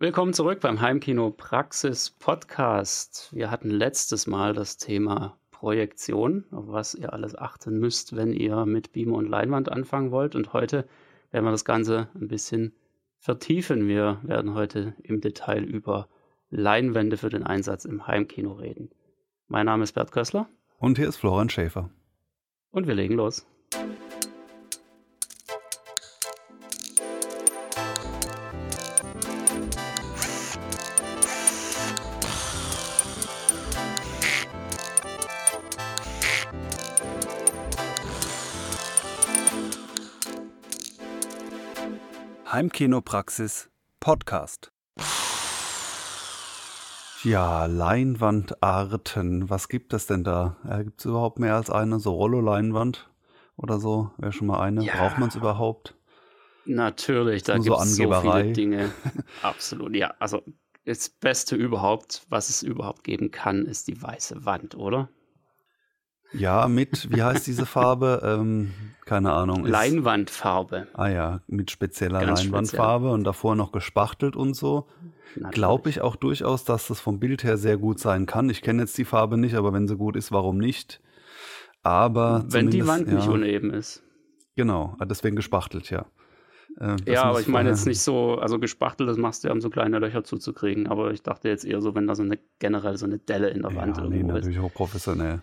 Willkommen 0.00 0.32
zurück 0.32 0.58
beim 0.60 0.80
Heimkino 0.80 1.30
Praxis 1.30 2.10
Podcast. 2.10 3.30
Wir 3.32 3.48
hatten 3.48 3.70
letztes 3.70 4.26
Mal 4.26 4.52
das 4.52 4.76
Thema 4.76 5.38
Projektion, 5.52 6.44
auf 6.50 6.64
was 6.66 6.96
ihr 6.96 7.12
alles 7.12 7.38
achten 7.38 7.78
müsst, 7.78 8.16
wenn 8.16 8.32
ihr 8.32 8.66
mit 8.66 8.90
Beamer 8.90 9.16
und 9.18 9.28
Leinwand 9.28 9.70
anfangen 9.70 10.10
wollt. 10.10 10.34
Und 10.34 10.52
heute 10.52 10.88
werden 11.30 11.44
wir 11.44 11.52
das 11.52 11.64
Ganze 11.64 12.08
ein 12.16 12.26
bisschen 12.26 12.74
vertiefen. 13.20 13.86
Wir 13.86 14.18
werden 14.24 14.54
heute 14.54 14.94
im 15.04 15.20
Detail 15.20 15.62
über 15.62 16.08
Leinwände 16.50 17.16
für 17.16 17.28
den 17.28 17.44
Einsatz 17.44 17.84
im 17.84 18.04
Heimkino 18.08 18.54
reden. 18.54 18.90
Mein 19.46 19.66
Name 19.66 19.84
ist 19.84 19.92
Bert 19.92 20.10
Kössler. 20.10 20.48
Und 20.80 20.98
hier 20.98 21.08
ist 21.08 21.18
Florian 21.18 21.50
Schäfer. 21.50 21.88
Und 22.72 22.88
wir 22.88 22.94
legen 22.94 23.14
los. 23.14 23.46
Heimkinopraxis 42.54 43.68
Podcast. 43.98 44.70
Ja, 47.24 47.66
Leinwandarten. 47.66 49.50
Was 49.50 49.68
gibt 49.68 49.92
es 49.92 50.06
denn 50.06 50.22
da? 50.22 50.56
Äh, 50.64 50.84
gibt 50.84 51.00
es 51.00 51.06
überhaupt 51.06 51.40
mehr 51.40 51.56
als 51.56 51.68
eine? 51.68 51.98
So 51.98 52.12
Rollo-Leinwand 52.12 53.10
oder 53.56 53.80
so? 53.80 54.12
Wäre 54.18 54.30
schon 54.30 54.46
mal 54.46 54.60
eine. 54.60 54.84
Ja. 54.84 54.94
Braucht 54.94 55.18
man 55.18 55.30
es 55.30 55.34
überhaupt? 55.34 55.96
Natürlich, 56.64 57.42
da 57.42 57.54
gibt 57.58 57.76
es 57.76 57.96
so, 57.96 58.12
so 58.12 58.20
viele 58.20 58.52
Dinge. 58.52 58.92
Absolut, 59.42 59.96
ja. 59.96 60.14
Also 60.20 60.40
das 60.84 61.08
Beste 61.08 61.56
überhaupt, 61.56 62.24
was 62.28 62.50
es 62.50 62.62
überhaupt 62.62 63.02
geben 63.02 63.32
kann, 63.32 63.66
ist 63.66 63.88
die 63.88 64.00
weiße 64.00 64.44
Wand, 64.44 64.76
oder? 64.76 65.08
Ja, 66.32 66.66
mit, 66.68 67.14
wie 67.14 67.22
heißt 67.22 67.46
diese 67.46 67.66
Farbe? 67.66 68.20
Ähm, 68.24 68.72
keine 69.04 69.32
Ahnung. 69.32 69.64
Leinwandfarbe. 69.64 70.88
Ah 70.94 71.08
ja, 71.08 71.40
mit 71.46 71.70
spezieller 71.70 72.20
Ganz 72.20 72.42
Leinwandfarbe 72.42 73.04
speziell. 73.04 73.14
und 73.14 73.24
davor 73.24 73.54
noch 73.54 73.72
gespachtelt 73.72 74.34
und 74.34 74.54
so. 74.54 74.86
Glaube 75.50 75.90
ich 75.90 76.00
auch 76.00 76.16
durchaus, 76.16 76.64
dass 76.64 76.86
das 76.86 77.00
vom 77.00 77.18
Bild 77.18 77.42
her 77.44 77.56
sehr 77.56 77.76
gut 77.76 77.98
sein 77.98 78.26
kann. 78.26 78.48
Ich 78.50 78.62
kenne 78.62 78.82
jetzt 78.82 78.96
die 78.98 79.04
Farbe 79.04 79.36
nicht, 79.36 79.54
aber 79.54 79.72
wenn 79.72 79.88
sie 79.88 79.96
gut 79.96 80.16
ist, 80.16 80.32
warum 80.32 80.58
nicht? 80.58 81.00
Aber 81.82 82.44
wenn 82.48 82.70
die 82.70 82.86
Wand 82.86 83.08
ja, 83.08 83.14
nicht 83.14 83.28
uneben 83.28 83.70
ist. 83.72 84.02
Genau, 84.56 84.96
ah, 84.98 85.04
deswegen 85.04 85.36
gespachtelt, 85.36 85.90
ja. 85.90 86.06
Äh, 86.80 86.96
ja, 87.06 87.24
aber 87.24 87.40
ich 87.40 87.48
meine 87.48 87.68
jetzt 87.68 87.86
nicht 87.86 88.00
so, 88.00 88.36
also 88.38 88.58
gespachtelt, 88.58 89.08
das 89.08 89.16
machst 89.16 89.44
du 89.44 89.48
ja, 89.48 89.54
um 89.54 89.60
so 89.60 89.70
kleine 89.70 89.98
Löcher 89.98 90.24
zuzukriegen. 90.24 90.86
Aber 90.86 91.12
ich 91.12 91.22
dachte 91.22 91.48
jetzt 91.48 91.64
eher 91.64 91.80
so, 91.80 91.94
wenn 91.94 92.06
da 92.06 92.14
so 92.14 92.22
eine 92.22 92.38
generell 92.58 92.96
so 92.96 93.06
eine 93.06 93.18
Delle 93.18 93.48
in 93.50 93.62
der 93.62 93.72
ja, 93.72 93.76
Wand 93.76 93.96
nee, 93.96 94.16
irgendwo 94.16 94.34
natürlich 94.34 94.56
ist. 94.56 94.62
hochprofessionell. 94.62 95.42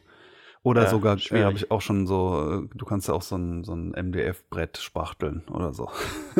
Oder 0.63 0.83
ja, 0.83 0.89
sogar, 0.89 1.17
ja, 1.17 1.45
habe 1.45 1.55
ich 1.55 1.71
auch 1.71 1.81
schon 1.81 2.05
so, 2.05 2.67
äh, 2.69 2.77
du 2.77 2.85
kannst 2.85 3.07
ja 3.07 3.15
auch 3.15 3.23
so 3.23 3.35
ein, 3.35 3.63
so 3.63 3.73
ein 3.73 3.93
MDF-Brett 3.93 4.77
spachteln 4.77 5.41
oder 5.51 5.73
so. 5.73 5.89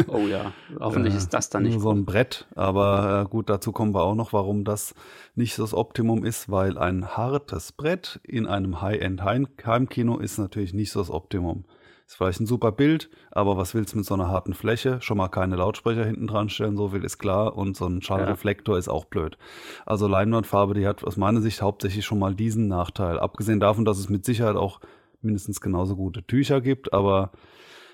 Oh 0.08 0.27
ja, 0.27 0.53
hoffentlich 0.80 1.16
äh, 1.16 1.17
ist 1.17 1.33
das 1.33 1.50
dann 1.50 1.64
nicht. 1.64 1.80
So 1.80 1.89
ein 1.89 2.05
Brett, 2.05 2.47
aber 2.55 3.23
äh, 3.25 3.30
gut, 3.30 3.49
dazu 3.49 3.72
kommen 3.72 3.95
wir 3.95 4.03
auch 4.03 4.14
noch, 4.14 4.31
warum 4.31 4.64
das 4.64 4.94
nicht 5.33 5.55
so 5.55 5.64
das 5.64 5.73
Optimum 5.73 6.23
ist, 6.23 6.52
weil 6.52 6.77
ein 6.77 7.17
hartes 7.17 7.72
Brett 7.72 8.19
in 8.23 8.45
einem 8.45 8.80
High-End-Heimkino 8.81 10.19
ist 10.19 10.38
natürlich 10.38 10.75
nicht 10.75 10.92
so 10.92 10.99
das 10.99 11.09
Optimum. 11.09 11.66
Ist 12.12 12.17
vielleicht 12.17 12.42
ein 12.42 12.45
super 12.45 12.73
Bild, 12.73 13.09
aber 13.31 13.56
was 13.56 13.73
willst 13.73 13.94
du 13.94 13.98
mit 13.98 14.06
so 14.06 14.16
einer 14.16 14.28
harten 14.28 14.54
Fläche? 14.54 15.00
Schon 15.00 15.16
mal 15.16 15.30
keine 15.30 15.56
Lautsprecher 15.56 16.04
hinten 16.04 16.28
dran 16.28 16.50
stellen, 16.50 16.76
so 16.76 16.90
viel 16.90 17.06
ist 17.06 17.20
klar. 17.20 17.56
Und 17.56 17.78
so 17.78 17.86
ein 17.86 18.02
Schallreflektor 18.02 18.76
ja. 18.76 18.80
ist 18.80 18.90
auch 18.90 19.06
blöd. 19.06 19.38
Also 19.86 20.09
Leinwandfarbe, 20.09 20.73
die 20.73 20.86
hat 20.86 21.06
aus 21.06 21.16
meiner 21.16 21.39
Sicht 21.39 21.62
hauptsächlich 21.62 22.04
schon 22.04 22.20
mal 22.20 22.36
diesen 22.36 22.67
Nachteil. 22.67 23.17
Abgesehen 23.17 23.62
davon, 23.62 23.86
dass 23.86 23.98
es 23.98 24.09
mit 24.09 24.26
Sicherheit 24.26 24.58
auch 24.58 24.82
mindestens 25.22 25.61
genauso 25.61 25.95
gute 25.95 26.22
Tücher 26.27 26.60
gibt, 26.60 26.92
aber 26.92 27.32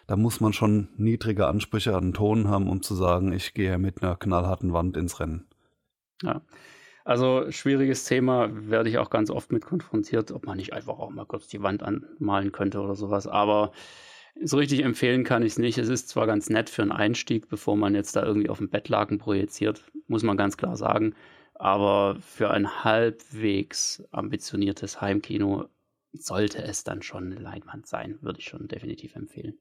da 0.08 0.16
muss 0.16 0.40
man 0.40 0.52
schon 0.52 0.88
niedrige 0.98 1.46
Ansprüche 1.46 1.96
an 1.96 2.06
den 2.06 2.14
Ton 2.16 2.48
haben, 2.48 2.72
um 2.72 2.82
zu 2.82 2.96
sagen, 2.96 3.32
ich 3.34 3.54
gehe 3.54 3.78
mit 3.78 4.02
einer 4.02 4.16
knallharten 4.16 4.74
Wand 4.74 4.98
ins 4.98 5.20
Rennen. 5.20 5.46
Ja. 6.24 6.42
Also 7.06 7.52
schwieriges 7.52 8.04
Thema, 8.06 8.50
werde 8.52 8.90
ich 8.90 8.98
auch 8.98 9.12
ganz 9.12 9.30
oft 9.30 9.52
mit 9.52 9.64
konfrontiert, 9.64 10.32
ob 10.32 10.48
man 10.48 10.58
nicht 10.58 10.74
einfach 10.74 10.98
auch 10.98 11.12
mal 11.12 11.26
kurz 11.26 11.48
die 11.48 11.62
Wand 11.62 11.84
anmalen 11.84 12.52
könnte 12.52 12.82
oder 12.82 12.96
sowas. 12.96 13.28
Aber 13.28 13.72
so 14.44 14.58
richtig 14.58 14.84
empfehlen 14.84 15.24
kann 15.24 15.44
ich 15.44 15.54
es 15.54 15.60
nicht. 15.60 15.78
Es 15.78 15.90
ist 15.90 16.10
zwar 16.10 16.28
ganz 16.28 16.50
nett 16.50 16.70
für 16.70 16.82
einen 16.82 16.92
Einstieg, 16.92 17.50
bevor 17.50 17.76
man 17.76 17.96
jetzt 17.96 18.16
da 18.16 18.24
irgendwie 18.24 18.50
auf 18.50 18.58
dem 18.58 18.70
Bettlaken 18.70 19.18
projiziert, 19.18 19.84
muss 20.08 20.24
man 20.24 20.38
ganz 20.38 20.58
klar 20.58 20.78
sagen. 20.78 21.16
Aber 21.56 22.18
für 22.22 22.52
ein 22.52 22.84
halbwegs 22.84 24.04
ambitioniertes 24.12 25.02
Heimkino 25.02 25.66
sollte 26.14 26.64
es 26.64 26.84
dann 26.84 27.02
schon 27.02 27.32
eine 27.32 27.42
Leinwand 27.42 27.88
sein, 27.88 28.18
würde 28.22 28.40
ich 28.40 28.46
schon 28.46 28.68
definitiv 28.68 29.16
empfehlen. 29.16 29.58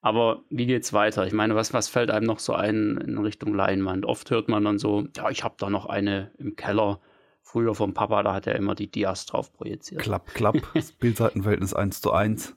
Aber 0.00 0.44
wie 0.50 0.66
geht's 0.66 0.92
weiter? 0.92 1.26
Ich 1.26 1.32
meine, 1.32 1.54
was, 1.54 1.72
was 1.72 1.88
fällt 1.88 2.10
einem 2.10 2.26
noch 2.26 2.38
so 2.38 2.54
ein 2.54 2.98
in 2.98 3.18
Richtung 3.18 3.54
Leinwand? 3.54 4.04
Oft 4.04 4.30
hört 4.30 4.48
man 4.48 4.64
dann 4.64 4.78
so, 4.78 5.08
ja, 5.16 5.30
ich 5.30 5.42
habe 5.42 5.56
da 5.58 5.70
noch 5.70 5.86
eine 5.86 6.30
im 6.38 6.54
Keller. 6.54 7.00
Früher 7.48 7.76
vom 7.76 7.94
Papa, 7.94 8.24
da 8.24 8.34
hat 8.34 8.48
er 8.48 8.56
immer 8.56 8.74
die 8.74 8.90
Dias 8.90 9.24
drauf 9.24 9.52
projiziert. 9.52 10.02
Klapp, 10.02 10.34
klapp. 10.34 10.56
Das 10.74 10.90
Bildseitenverhältnis 10.90 11.74
1 11.74 12.00
zu 12.00 12.10
1. 12.10 12.56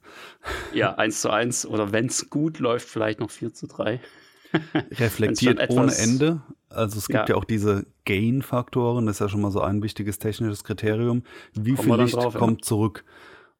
Ja, 0.73 0.95
1 0.95 1.21
zu 1.21 1.29
1. 1.29 1.67
Oder 1.67 1.91
wenn 1.91 2.07
es 2.07 2.31
gut 2.31 2.57
läuft, 2.57 2.89
vielleicht 2.89 3.19
noch 3.19 3.29
4 3.29 3.53
zu 3.53 3.67
3. 3.67 4.01
Reflektiert 4.73 5.69
ohne 5.69 5.95
Ende. 5.95 6.41
Also 6.69 6.97
es 6.97 7.05
gibt 7.05 7.19
ja, 7.19 7.25
ja 7.27 7.35
auch 7.35 7.45
diese 7.45 7.85
Gain-Faktoren, 8.05 9.05
das 9.05 9.17
ist 9.17 9.19
ja 9.19 9.29
schon 9.29 9.41
mal 9.41 9.51
so 9.51 9.61
ein 9.61 9.83
wichtiges 9.83 10.17
technisches 10.17 10.63
Kriterium. 10.63 11.21
Wie 11.53 11.77
viel 11.77 11.93
Licht 11.93 12.15
drauf, 12.15 12.33
kommt 12.33 12.61
ja. 12.61 12.67
zurück? 12.67 13.05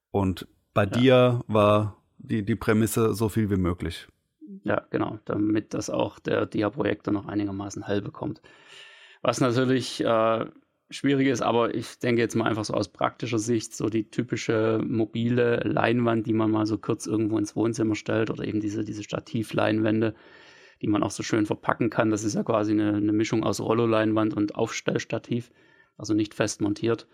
Und 0.09 0.47
bei 0.73 0.85
ja. 0.85 0.90
dir 0.90 1.41
war 1.46 1.97
die, 2.17 2.44
die 2.44 2.56
Prämisse 2.56 3.13
so 3.13 3.29
viel 3.29 3.51
wie 3.51 3.57
möglich. 3.57 4.07
Ja, 4.63 4.81
genau, 4.90 5.19
damit 5.25 5.75
das 5.75 5.91
auch 5.91 6.17
der 6.17 6.47
Dia-Projektor 6.47 7.13
noch 7.13 7.28
einigermaßen 7.28 7.85
hell 7.85 8.01
bekommt. 8.01 8.41
Was 9.22 9.40
natürlich 9.41 10.03
äh, 10.03 10.46
schwierig 10.90 11.28
ist, 11.28 11.42
aber 11.42 11.74
ich 11.76 12.00
denke 12.00 12.22
jetzt 12.22 12.36
mal 12.36 12.46
einfach 12.46 12.66
so 12.66 12.74
aus 12.74 12.90
praktischer 12.90 13.40
Sicht, 13.40 13.76
so 13.76 13.90
die 13.90 14.10
typische 14.10 14.82
mobile 14.84 15.58
Leinwand, 15.64 16.26
die 16.26 16.34
man 16.34 16.52
mal 16.52 16.66
so 16.66 16.78
kurz 16.78 17.06
irgendwo 17.06 17.38
ins 17.38 17.56
Wohnzimmer 17.56 17.96
stellt 17.96 18.30
oder 18.30 18.44
eben 18.44 18.60
diese, 18.60 18.84
diese 18.84 19.04
Stativleinwände, 19.04 20.16
die 20.82 20.88
man 20.88 21.04
auch 21.04 21.12
so 21.12 21.24
schön 21.24 21.46
verpacken 21.46 21.90
kann. 21.90 22.10
Das 22.10 22.24
ist 22.24 22.36
ja 22.36 22.44
quasi 22.44 22.72
eine, 22.72 22.96
eine 22.96 23.14
Mischung 23.14 23.44
aus 23.44 23.60
Rollo-Leinwand 23.60 24.34
und 24.36 24.56
Aufstellstativ, 24.56 25.52
also 25.98 26.14
nicht 26.14 26.34
fest 26.34 26.62
montiert. 26.62 27.08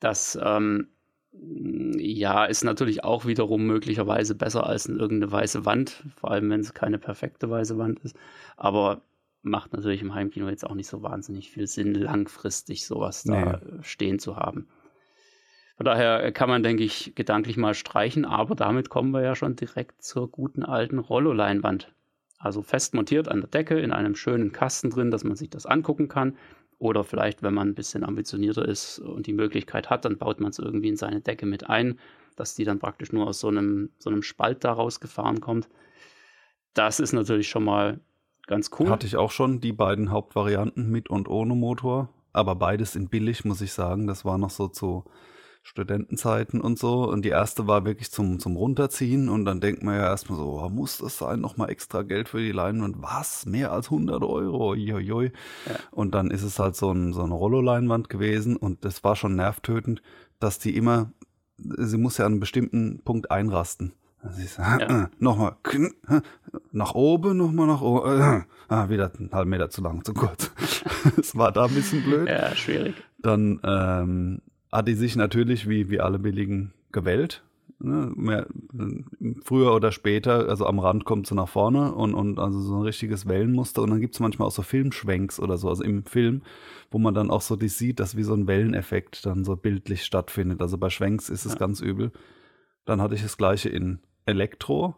Das 0.00 0.38
ähm, 0.42 0.88
ja, 1.32 2.44
ist 2.46 2.64
natürlich 2.64 3.04
auch 3.04 3.26
wiederum 3.26 3.66
möglicherweise 3.66 4.34
besser 4.34 4.66
als 4.66 4.86
irgendeine 4.86 5.30
weiße 5.30 5.64
Wand, 5.64 6.04
vor 6.16 6.32
allem 6.32 6.50
wenn 6.50 6.60
es 6.60 6.74
keine 6.74 6.98
perfekte 6.98 7.48
weiße 7.48 7.78
Wand 7.78 8.00
ist. 8.00 8.16
Aber 8.56 9.02
macht 9.42 9.72
natürlich 9.72 10.02
im 10.02 10.14
Heimkino 10.14 10.48
jetzt 10.48 10.66
auch 10.66 10.74
nicht 10.74 10.88
so 10.88 11.02
wahnsinnig 11.02 11.50
viel 11.50 11.66
Sinn, 11.66 11.94
langfristig 11.94 12.86
sowas 12.86 13.24
nee. 13.24 13.42
da 13.42 13.60
stehen 13.82 14.18
zu 14.18 14.36
haben. 14.36 14.68
Von 15.76 15.86
daher 15.86 16.30
kann 16.32 16.50
man, 16.50 16.62
denke 16.62 16.84
ich, 16.84 17.14
gedanklich 17.14 17.56
mal 17.56 17.72
streichen, 17.72 18.26
aber 18.26 18.54
damit 18.54 18.90
kommen 18.90 19.12
wir 19.12 19.22
ja 19.22 19.34
schon 19.34 19.56
direkt 19.56 20.02
zur 20.02 20.30
guten 20.30 20.62
alten 20.62 20.98
Rollo-Leinwand. 20.98 21.90
Also 22.38 22.60
fest 22.62 22.94
montiert 22.94 23.28
an 23.28 23.40
der 23.40 23.48
Decke 23.48 23.78
in 23.78 23.90
einem 23.90 24.14
schönen 24.14 24.52
Kasten 24.52 24.90
drin, 24.90 25.10
dass 25.10 25.24
man 25.24 25.36
sich 25.36 25.48
das 25.48 25.64
angucken 25.64 26.08
kann. 26.08 26.36
Oder 26.78 27.04
vielleicht, 27.04 27.42
wenn 27.42 27.54
man 27.54 27.68
ein 27.68 27.74
bisschen 27.74 28.04
ambitionierter 28.04 28.66
ist 28.66 28.98
und 28.98 29.26
die 29.26 29.32
Möglichkeit 29.32 29.90
hat, 29.90 30.04
dann 30.04 30.18
baut 30.18 30.40
man 30.40 30.50
es 30.50 30.58
irgendwie 30.58 30.88
in 30.88 30.96
seine 30.96 31.20
Decke 31.20 31.44
mit 31.46 31.68
ein, 31.68 31.98
dass 32.36 32.54
die 32.54 32.64
dann 32.64 32.78
praktisch 32.78 33.12
nur 33.12 33.26
aus 33.26 33.40
so 33.40 33.48
einem, 33.48 33.90
so 33.98 34.10
einem 34.10 34.22
Spalt 34.22 34.64
da 34.64 34.72
rausgefahren 34.72 35.40
kommt. 35.40 35.68
Das 36.72 37.00
ist 37.00 37.12
natürlich 37.12 37.48
schon 37.48 37.64
mal 37.64 38.00
ganz 38.50 38.70
cool. 38.78 38.90
Hatte 38.90 39.06
ich 39.06 39.16
auch 39.16 39.30
schon 39.30 39.60
die 39.60 39.72
beiden 39.72 40.10
Hauptvarianten 40.10 40.90
mit 40.90 41.08
und 41.08 41.28
ohne 41.28 41.54
Motor. 41.54 42.10
Aber 42.32 42.54
beides 42.56 42.96
in 42.96 43.08
billig, 43.08 43.44
muss 43.44 43.62
ich 43.62 43.72
sagen. 43.72 44.06
Das 44.06 44.24
war 44.24 44.36
noch 44.36 44.50
so 44.50 44.68
zu 44.68 45.04
Studentenzeiten 45.62 46.60
und 46.60 46.78
so. 46.78 47.08
Und 47.08 47.24
die 47.24 47.30
erste 47.30 47.66
war 47.66 47.84
wirklich 47.84 48.10
zum, 48.10 48.38
zum 48.40 48.56
Runterziehen. 48.56 49.28
Und 49.28 49.44
dann 49.44 49.60
denkt 49.60 49.82
man 49.82 49.94
ja 49.94 50.02
erstmal 50.02 50.38
so, 50.38 50.60
oh, 50.60 50.68
muss 50.68 50.98
das 50.98 51.16
sein? 51.18 51.40
Nochmal 51.40 51.70
extra 51.70 52.02
Geld 52.02 52.28
für 52.28 52.40
die 52.40 52.52
Leinwand. 52.52 52.96
Was? 53.00 53.46
Mehr 53.46 53.72
als 53.72 53.86
100 53.86 54.22
Euro? 54.22 54.74
Jojoi. 54.74 55.32
Ja. 55.66 55.76
Und 55.92 56.14
dann 56.14 56.30
ist 56.30 56.42
es 56.42 56.58
halt 56.58 56.76
so, 56.76 56.90
ein, 56.92 57.12
so 57.12 57.22
eine 57.22 57.34
Rollo-Leinwand 57.34 58.08
gewesen. 58.08 58.56
Und 58.56 58.84
das 58.84 59.04
war 59.04 59.16
schon 59.16 59.36
nervtötend, 59.36 60.02
dass 60.40 60.58
die 60.58 60.76
immer, 60.76 61.12
sie 61.56 61.98
muss 61.98 62.18
ja 62.18 62.26
an 62.26 62.32
einem 62.32 62.40
bestimmten 62.40 63.02
Punkt 63.04 63.30
einrasten. 63.30 63.92
Ja. 64.58 65.04
Äh, 65.04 65.08
nochmal 65.18 65.56
nach 66.72 66.94
oben, 66.94 67.36
nochmal 67.38 67.66
nach 67.66 67.80
oben. 67.80 68.20
Äh, 68.20 68.42
ah, 68.68 68.88
wieder 68.88 69.10
einen 69.18 69.30
halben 69.32 69.50
Meter 69.50 69.70
zu 69.70 69.82
lang, 69.82 70.04
zu 70.04 70.14
kurz. 70.14 70.50
Es 71.18 71.36
war 71.36 71.52
da 71.52 71.64
ein 71.64 71.74
bisschen 71.74 72.02
blöd. 72.02 72.28
Ja, 72.28 72.54
schwierig. 72.54 72.94
Dann 73.18 73.60
ähm, 73.64 74.42
hat 74.70 74.88
die 74.88 74.94
sich 74.94 75.16
natürlich, 75.16 75.68
wie, 75.68 75.88
wie 75.88 76.00
alle 76.00 76.18
billigen, 76.18 76.72
gewählt. 76.92 77.42
Ne? 77.78 78.12
Mehr, 78.14 78.46
früher 79.42 79.74
oder 79.74 79.90
später, 79.90 80.48
also 80.48 80.66
am 80.66 80.78
Rand 80.78 81.06
kommt 81.06 81.26
sie 81.26 81.34
nach 81.34 81.48
vorne 81.48 81.94
und, 81.94 82.14
und 82.14 82.38
also 82.38 82.60
so 82.60 82.76
ein 82.76 82.82
richtiges 82.82 83.26
Wellenmuster. 83.26 83.80
Und 83.82 83.90
dann 83.90 84.00
gibt 84.00 84.14
es 84.14 84.20
manchmal 84.20 84.48
auch 84.48 84.52
so 84.52 84.62
Filmschwenks 84.62 85.40
oder 85.40 85.56
so, 85.56 85.68
also 85.70 85.82
im 85.82 86.04
Film, 86.04 86.42
wo 86.90 86.98
man 86.98 87.14
dann 87.14 87.30
auch 87.30 87.40
so 87.40 87.56
die 87.56 87.68
sieht, 87.68 87.98
dass 88.00 88.16
wie 88.16 88.22
so 88.22 88.34
ein 88.34 88.46
Welleneffekt 88.46 89.24
dann 89.24 89.44
so 89.44 89.56
bildlich 89.56 90.04
stattfindet. 90.04 90.60
Also 90.60 90.76
bei 90.76 90.90
Schwenks 90.90 91.30
ist 91.30 91.46
es 91.46 91.52
ja. 91.52 91.58
ganz 91.58 91.80
übel. 91.80 92.12
Dann 92.84 93.00
hatte 93.00 93.14
ich 93.14 93.22
das 93.22 93.38
gleiche 93.38 93.70
in 93.70 94.00
Elektro, 94.30 94.96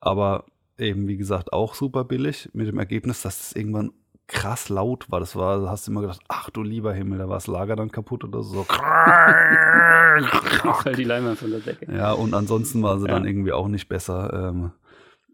aber 0.00 0.46
eben 0.78 1.08
wie 1.08 1.16
gesagt 1.16 1.52
auch 1.52 1.74
super 1.74 2.04
billig, 2.04 2.48
mit 2.52 2.66
dem 2.66 2.78
Ergebnis, 2.78 3.22
dass 3.22 3.40
es 3.40 3.56
irgendwann 3.56 3.92
krass 4.26 4.68
laut 4.68 5.10
war. 5.10 5.20
Das 5.20 5.36
war, 5.36 5.68
hast 5.68 5.86
du 5.86 5.92
immer 5.92 6.00
gedacht, 6.00 6.20
ach 6.28 6.50
du 6.50 6.62
lieber 6.62 6.94
Himmel, 6.94 7.18
da 7.18 7.28
war 7.28 7.36
das 7.36 7.46
Lager 7.46 7.76
dann 7.76 7.92
kaputt 7.92 8.24
oder 8.24 8.42
so. 8.42 8.66
Die 10.96 11.04
Leinwand 11.04 11.38
von 11.38 11.50
der 11.50 11.60
Decke. 11.60 11.94
Ja, 11.94 12.12
und 12.12 12.34
ansonsten 12.34 12.82
war 12.82 12.98
sie 12.98 13.06
ja. 13.06 13.12
dann 13.12 13.26
irgendwie 13.26 13.52
auch 13.52 13.68
nicht 13.68 13.88
besser. 13.88 14.48
Ähm, 14.48 14.72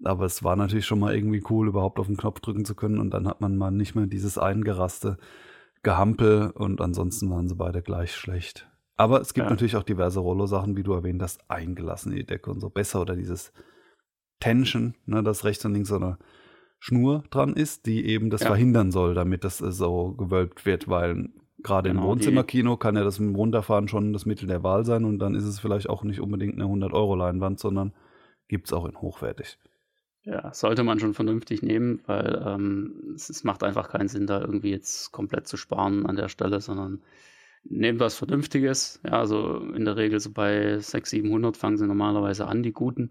aber 0.05 0.27
es 0.27 0.45
war 0.45 0.57
natürlich 0.57 0.87
schon 0.87 1.01
mal 1.01 1.15
irgendwie 1.15 1.43
cool, 1.51 1.69
überhaupt 1.69 1.99
auf 1.99 2.07
den 2.07 2.17
Knopf 2.17 2.41
drücken 2.41 2.65
zu 2.65 2.75
können. 2.75 2.99
Und 2.99 3.11
dann 3.11 3.27
hat 3.27 3.41
man 3.41 3.57
mal 3.57 3.71
nicht 3.71 3.95
mehr 3.95 4.07
dieses 4.07 4.39
eingeraste 4.39 5.19
Gehampel. 5.83 6.51
Und 6.51 6.81
ansonsten 6.81 7.31
waren 7.31 7.49
sie 7.49 7.57
beide 7.57 7.83
gleich 7.83 8.15
schlecht. 8.15 8.69
Aber 8.99 9.21
es 9.21 9.33
gibt 9.33 9.47
ja. 9.47 9.51
natürlich 9.51 9.77
auch 9.77 9.85
diverse 9.85 10.19
Rollo-Sachen, 10.19 10.77
wie 10.77 10.83
du 10.83 10.93
erwähnt 10.93 11.23
hast, 11.23 11.49
eingelassen 11.49 12.11
in 12.11 12.19
die 12.19 12.27
Decke 12.27 12.51
und 12.51 12.61
so 12.61 12.69
besser. 12.69 13.01
Oder 13.01 13.15
dieses 13.15 13.53
Tension, 14.41 14.95
ne, 15.07 15.23
dass 15.23 15.45
rechts 15.45 15.65
und 15.65 15.73
links 15.73 15.89
so 15.89 15.97
eine 15.97 16.19
Schnur 16.81 17.23
dran 17.31 17.55
ist, 17.55 17.87
die 17.87 18.07
eben 18.07 18.29
das 18.29 18.43
ja. 18.43 18.49
verhindern 18.49 18.91
soll, 18.91 19.15
damit 19.15 19.45
das 19.45 19.61
äh, 19.61 19.71
so 19.71 20.13
gewölbt 20.15 20.67
wird, 20.67 20.89
weil 20.89 21.29
gerade 21.63 21.91
genau, 21.91 22.03
im 22.03 22.09
Wohnzimmerkino 22.09 22.77
kann 22.77 22.97
ja 22.97 23.05
das 23.05 23.21
Runterfahren 23.21 23.89
schon 23.89 24.13
das 24.13 24.27
Mittel 24.27 24.49
der 24.49 24.65
Wahl 24.65 24.85
sein 24.85 25.05
und 25.05 25.21
dann 25.21 25.35
ist 25.35 25.45
es 25.45 25.61
vielleicht 25.61 25.89
auch 25.89 26.03
nicht 26.03 26.21
unbedingt 26.21 26.55
eine 26.55 26.65
100-Euro-Leinwand, 26.65 27.59
sondern 27.59 27.93
gibt 28.49 28.67
es 28.67 28.73
auch 28.73 28.85
in 28.85 29.01
hochwertig. 29.01 29.59
Ja, 30.25 30.53
sollte 30.53 30.83
man 30.83 30.99
schon 30.99 31.15
vernünftig 31.15 31.63
nehmen, 31.63 32.01
weil 32.07 32.43
ähm, 32.45 33.15
es, 33.15 33.31
es, 33.31 33.45
macht 33.45 33.63
einfach 33.63 33.89
keinen 33.89 34.09
Sinn, 34.09 34.27
da 34.27 34.41
irgendwie 34.41 34.71
jetzt 34.71 35.11
komplett 35.13 35.47
zu 35.47 35.57
sparen 35.57 36.05
an 36.07 36.17
der 36.17 36.29
Stelle, 36.29 36.61
sondern 36.61 37.01
nehmt 37.71 38.01
was 38.01 38.17
Vernünftiges. 38.17 39.01
Ja, 39.05 39.13
also 39.21 39.59
in 39.75 39.85
der 39.85 39.97
Regel 39.97 40.21
so 40.21 40.33
bei 40.33 40.79
600, 40.79 41.07
700 41.07 41.57
fangen 41.57 41.77
sie 41.77 41.87
normalerweise 41.87 42.47
an, 42.47 42.63
die 42.63 42.73
guten. 42.73 43.11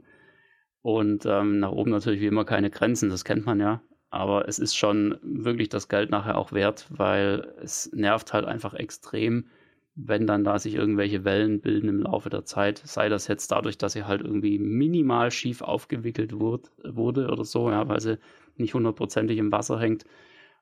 Und 0.81 1.25
ähm, 1.25 1.59
nach 1.59 1.71
oben 1.71 1.91
natürlich 1.91 2.21
wie 2.21 2.27
immer 2.27 2.45
keine 2.45 2.69
Grenzen, 2.69 3.09
das 3.09 3.25
kennt 3.25 3.45
man 3.45 3.59
ja. 3.59 3.81
Aber 4.09 4.47
es 4.47 4.57
ist 4.59 4.75
schon 4.75 5.17
wirklich 5.21 5.69
das 5.69 5.89
Geld 5.89 6.11
nachher 6.11 6.37
auch 6.37 6.53
wert, 6.53 6.87
weil 6.89 7.53
es 7.61 7.91
nervt 7.93 8.33
halt 8.33 8.45
einfach 8.45 8.73
extrem, 8.73 9.47
wenn 9.95 10.27
dann 10.27 10.43
da 10.43 10.59
sich 10.59 10.75
irgendwelche 10.75 11.25
Wellen 11.25 11.59
bilden 11.59 11.89
im 11.89 11.99
Laufe 12.01 12.29
der 12.29 12.45
Zeit. 12.45 12.81
Sei 12.85 13.09
das 13.09 13.27
jetzt 13.27 13.51
dadurch, 13.51 13.77
dass 13.77 13.93
sie 13.93 14.05
halt 14.05 14.21
irgendwie 14.21 14.59
minimal 14.59 15.31
schief 15.31 15.61
aufgewickelt 15.61 16.39
wurde, 16.39 16.69
wurde 16.83 17.27
oder 17.27 17.43
so, 17.43 17.69
ja, 17.69 17.87
weil 17.89 17.99
sie 17.99 18.17
nicht 18.55 18.73
hundertprozentig 18.73 19.37
im 19.39 19.51
Wasser 19.51 19.79
hängt. 19.79 20.05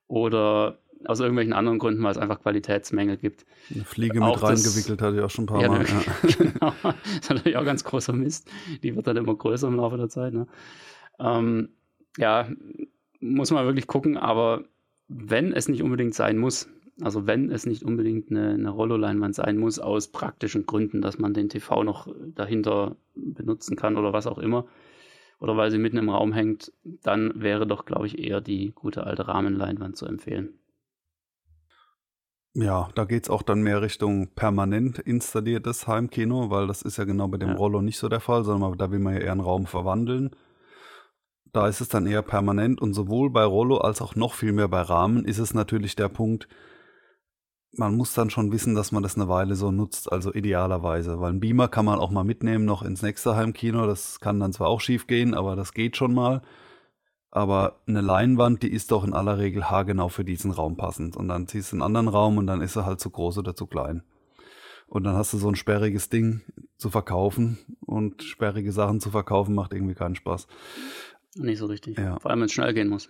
Oder 0.08 0.80
aus 1.06 1.20
irgendwelchen 1.20 1.54
anderen 1.54 1.80
Gründen, 1.80 2.04
weil 2.04 2.12
es 2.12 2.18
einfach 2.18 2.42
Qualitätsmängel 2.42 3.18
gibt. 3.18 3.46
Eine 3.74 3.84
Fliege 3.84 4.24
auch 4.24 4.36
mit 4.36 4.44
reingewickelt 4.44 5.02
hatte 5.02 5.18
ich 5.18 5.24
auch 5.24 5.30
schon 5.30 5.44
ein 5.44 5.48
paar 5.48 5.62
ja, 5.62 5.68
Mal. 5.70 5.86
Ja. 5.86 6.28
genau, 6.38 6.74
das 6.84 6.96
ist 7.22 7.30
natürlich 7.30 7.58
auch 7.58 7.66
ganz 7.66 7.84
großer 7.84 8.14
Mist. 8.14 8.50
Die 8.82 8.96
wird 8.96 9.08
dann 9.08 9.18
immer 9.18 9.36
größer 9.36 9.68
im 9.68 9.76
Laufe 9.76 9.98
der 9.98 10.10
Zeit. 10.10 10.34
Ne? 10.34 10.48
Ähm, 11.20 11.70
ja, 12.18 12.50
muss 13.20 13.52
man 13.52 13.66
wirklich 13.66 13.88
gucken, 13.88 14.18
aber 14.18 14.64
wenn 15.08 15.54
es 15.54 15.68
nicht 15.68 15.84
unbedingt 15.84 16.16
sein 16.16 16.38
muss, 16.38 16.70
also 17.02 17.28
wenn 17.28 17.52
es 17.52 17.66
nicht 17.66 17.84
unbedingt 17.84 18.32
eine, 18.32 18.52
eine 18.52 18.70
Rollo-Leinwand 18.70 19.36
sein 19.36 19.58
muss, 19.58 19.80
aus 19.80 20.08
praktischen 20.08 20.66
Gründen, 20.66 21.02
dass 21.02 21.20
man 21.20 21.34
den 21.34 21.50
TV 21.50 21.84
noch 21.84 22.08
dahinter 22.34 22.96
benutzen 23.16 23.76
kann 23.76 23.98
oder 23.98 24.14
was 24.14 24.28
auch 24.28 24.38
immer, 24.38 24.66
oder 25.40 25.58
weil 25.58 25.72
sie 25.72 25.78
mitten 25.78 25.98
im 25.98 26.10
Raum 26.10 26.34
hängt, 26.34 26.72
dann 26.84 27.34
wäre 27.36 27.68
doch, 27.68 27.86
glaube 27.86 28.08
ich, 28.08 28.20
eher 28.20 28.42
die 28.42 28.72
gute 28.74 29.06
alte 29.06 29.28
Rahmenleinwand 29.28 29.98
zu 29.98 30.06
empfehlen. 30.06 30.60
Ja, 32.58 32.88
da 32.96 33.04
geht 33.04 33.24
es 33.24 33.30
auch 33.30 33.42
dann 33.42 33.62
mehr 33.62 33.82
Richtung 33.82 34.30
permanent 34.30 35.00
installiertes 35.00 35.88
Heimkino, 35.88 36.50
weil 36.50 36.68
das 36.68 36.84
ist 36.84 36.98
ja 36.98 37.04
genau 37.04 37.28
bei 37.28 37.38
dem 37.38 37.50
ja. 37.50 37.56
Rollo 37.56 37.82
nicht 37.82 37.98
so 37.98 38.08
der 38.08 38.22
Fall, 38.22 38.46
sondern 38.46 38.78
da 38.78 38.92
will 38.92 39.00
man 39.00 39.16
ja 39.16 39.20
eher 39.20 39.34
einen 39.34 39.42
Raum 39.42 39.66
verwandeln. 39.66 40.32
Da 41.52 41.68
ist 41.68 41.82
es 41.82 41.90
dann 41.90 42.08
eher 42.08 42.22
permanent 42.22 42.82
und 42.82 42.94
sowohl 42.94 43.30
bei 43.30 43.44
Rollo 43.44 43.78
als 43.80 44.02
auch 44.02 44.16
noch 44.16 44.34
viel 44.34 44.54
mehr 44.54 44.70
bei 44.70 44.82
Rahmen 44.82 45.26
ist 45.26 45.40
es 45.40 45.54
natürlich 45.54 45.98
der 45.98 46.08
Punkt, 46.08 46.48
man 47.78 47.96
muss 47.96 48.14
dann 48.14 48.30
schon 48.30 48.52
wissen, 48.52 48.76
dass 48.76 48.92
man 48.92 49.04
das 49.04 49.16
eine 49.16 49.28
Weile 49.28 49.56
so 49.56 49.72
nutzt, 49.72 50.12
also 50.12 50.34
idealerweise, 50.34 51.20
weil 51.20 51.34
ein 51.34 51.40
Beamer 51.40 51.68
kann 51.68 51.86
man 51.86 52.00
auch 52.00 52.12
mal 52.12 52.24
mitnehmen 52.24 52.66
noch 52.66 52.84
ins 52.84 53.02
nächste 53.02 53.36
Heimkino, 53.36 53.86
das 53.86 54.20
kann 54.20 54.40
dann 54.40 54.54
zwar 54.54 54.68
auch 54.68 54.82
schief 54.82 55.08
gehen, 55.08 55.34
aber 55.34 55.56
das 55.56 55.74
geht 55.74 55.98
schon 55.98 56.14
mal. 56.14 56.42
Aber 57.36 57.82
eine 57.86 58.00
Leinwand, 58.00 58.64
die 58.64 58.72
ist 58.72 58.92
doch 58.92 59.04
in 59.04 59.14
aller 59.14 59.38
Regel 59.38 59.70
haargenau 59.70 60.08
für 60.08 60.24
diesen 60.24 60.52
Raum 60.52 60.78
passend. 60.78 61.18
Und 61.18 61.28
dann 61.28 61.50
ziehst 61.50 61.74
du 61.74 61.76
einen 61.76 61.82
anderen 61.82 62.08
Raum 62.08 62.38
und 62.38 62.48
dann 62.48 62.62
ist 62.62 62.78
er 62.78 62.86
halt 62.86 63.02
zu 63.02 63.10
groß 63.10 63.40
oder 63.40 63.54
zu 63.54 63.68
klein. 63.68 64.04
Und 64.88 65.04
dann 65.04 65.16
hast 65.16 65.34
du 65.34 65.38
so 65.38 65.50
ein 65.50 65.56
sperriges 65.56 66.08
Ding 66.08 66.44
zu 66.78 66.90
verkaufen. 66.90 67.58
Und 67.82 68.24
sperrige 68.24 68.72
Sachen 68.72 69.02
zu 69.02 69.12
verkaufen 69.12 69.54
macht 69.54 69.74
irgendwie 69.74 69.96
keinen 69.96 70.16
Spaß. 70.16 70.48
Nicht 71.36 71.58
so 71.58 71.66
richtig. 71.66 71.98
Ja. 71.98 72.20
Vor 72.20 72.32
allem, 72.32 72.40
wenn 72.40 72.46
es 72.46 72.54
schnell 72.54 72.74
gehen 72.74 72.88
muss. 72.88 73.10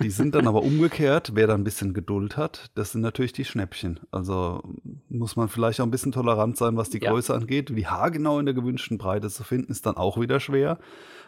Die 0.00 0.10
sind 0.10 0.34
dann 0.34 0.46
aber 0.46 0.62
umgekehrt, 0.62 1.32
wer 1.34 1.46
da 1.46 1.54
ein 1.54 1.64
bisschen 1.64 1.94
Geduld 1.94 2.36
hat, 2.36 2.70
das 2.74 2.92
sind 2.92 3.00
natürlich 3.00 3.32
die 3.32 3.44
Schnäppchen. 3.44 4.00
Also 4.10 4.62
muss 5.08 5.36
man 5.36 5.48
vielleicht 5.48 5.80
auch 5.80 5.84
ein 5.84 5.90
bisschen 5.90 6.12
tolerant 6.12 6.56
sein, 6.56 6.76
was 6.76 6.90
die 6.90 7.00
ja. 7.00 7.10
Größe 7.10 7.34
angeht. 7.34 7.74
Wie 7.74 7.86
haargenau 7.86 8.38
in 8.38 8.46
der 8.46 8.54
gewünschten 8.54 8.98
Breite 8.98 9.28
zu 9.28 9.44
finden, 9.44 9.72
ist 9.72 9.86
dann 9.86 9.96
auch 9.96 10.20
wieder 10.20 10.40
schwer. 10.40 10.78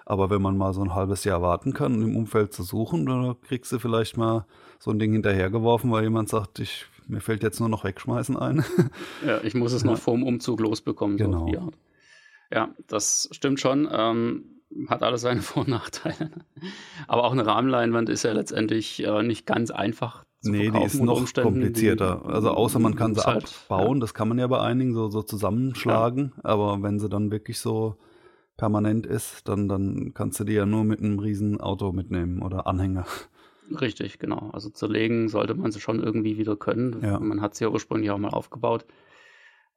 Aber 0.06 0.30
wenn 0.30 0.42
man 0.42 0.56
mal 0.56 0.72
so 0.72 0.82
ein 0.82 0.94
halbes 0.94 1.24
Jahr 1.24 1.42
warten 1.42 1.72
kann, 1.72 1.94
um 1.94 2.02
im 2.02 2.16
Umfeld 2.16 2.52
zu 2.52 2.62
suchen, 2.62 3.06
dann 3.06 3.40
kriegst 3.42 3.70
du 3.72 3.78
vielleicht 3.78 4.16
mal 4.16 4.46
so 4.78 4.90
ein 4.90 4.98
Ding 4.98 5.12
hinterhergeworfen, 5.12 5.90
weil 5.90 6.04
jemand 6.04 6.28
sagt, 6.28 6.58
ich, 6.58 6.86
mir 7.06 7.20
fällt 7.20 7.42
jetzt 7.42 7.60
nur 7.60 7.68
noch 7.68 7.84
wegschmeißen 7.84 8.36
ein. 8.36 8.64
Ja, 9.26 9.40
ich 9.42 9.54
muss 9.54 9.72
es 9.72 9.84
noch 9.84 9.98
vorm 9.98 10.22
Umzug 10.22 10.60
losbekommen. 10.60 11.16
Genau. 11.16 11.46
So 11.52 11.70
ja, 12.52 12.74
das 12.88 13.28
stimmt 13.32 13.60
schon. 13.60 13.88
Ähm, 13.90 14.59
hat 14.88 15.02
alles 15.02 15.22
seine 15.22 15.42
Vor- 15.42 15.62
und 15.62 15.68
Nachteile. 15.68 16.30
Aber 17.08 17.24
auch 17.24 17.32
eine 17.32 17.46
Rahmenleinwand 17.46 18.08
ist 18.08 18.22
ja 18.22 18.32
letztendlich 18.32 19.04
äh, 19.04 19.22
nicht 19.22 19.46
ganz 19.46 19.70
einfach 19.70 20.24
zu 20.40 20.52
nee, 20.52 20.70
die 20.70 20.82
ist 20.82 21.00
noch 21.02 21.18
Umständen, 21.18 21.52
komplizierter. 21.52 22.24
Also 22.24 22.50
außer 22.50 22.78
man 22.78 22.96
kann 22.96 23.14
sie 23.14 23.22
halt, 23.22 23.44
abbauen, 23.68 23.98
ja. 23.98 24.00
das 24.00 24.14
kann 24.14 24.28
man 24.28 24.38
ja 24.38 24.46
bei 24.46 24.60
einigen 24.60 24.94
so, 24.94 25.08
so 25.08 25.22
zusammenschlagen. 25.22 26.32
Ja. 26.36 26.44
Aber 26.44 26.82
wenn 26.82 26.98
sie 26.98 27.10
dann 27.10 27.30
wirklich 27.30 27.58
so 27.58 27.96
permanent 28.56 29.06
ist, 29.06 29.48
dann, 29.48 29.68
dann 29.68 30.12
kannst 30.14 30.40
du 30.40 30.44
die 30.44 30.54
ja 30.54 30.66
nur 30.66 30.84
mit 30.84 31.00
einem 31.00 31.18
riesen 31.18 31.60
Auto 31.60 31.92
mitnehmen 31.92 32.42
oder 32.42 32.66
Anhänger. 32.66 33.06
Richtig, 33.80 34.18
genau. 34.18 34.50
Also 34.52 34.70
zerlegen 34.70 35.28
sollte 35.28 35.54
man 35.54 35.72
sie 35.72 35.80
schon 35.80 36.02
irgendwie 36.02 36.38
wieder 36.38 36.56
können. 36.56 36.96
Ja. 37.02 37.20
Man 37.20 37.40
hat 37.40 37.54
sie 37.54 37.64
ja 37.64 37.70
ursprünglich 37.70 38.10
auch 38.10 38.18
mal 38.18 38.30
aufgebaut. 38.30 38.84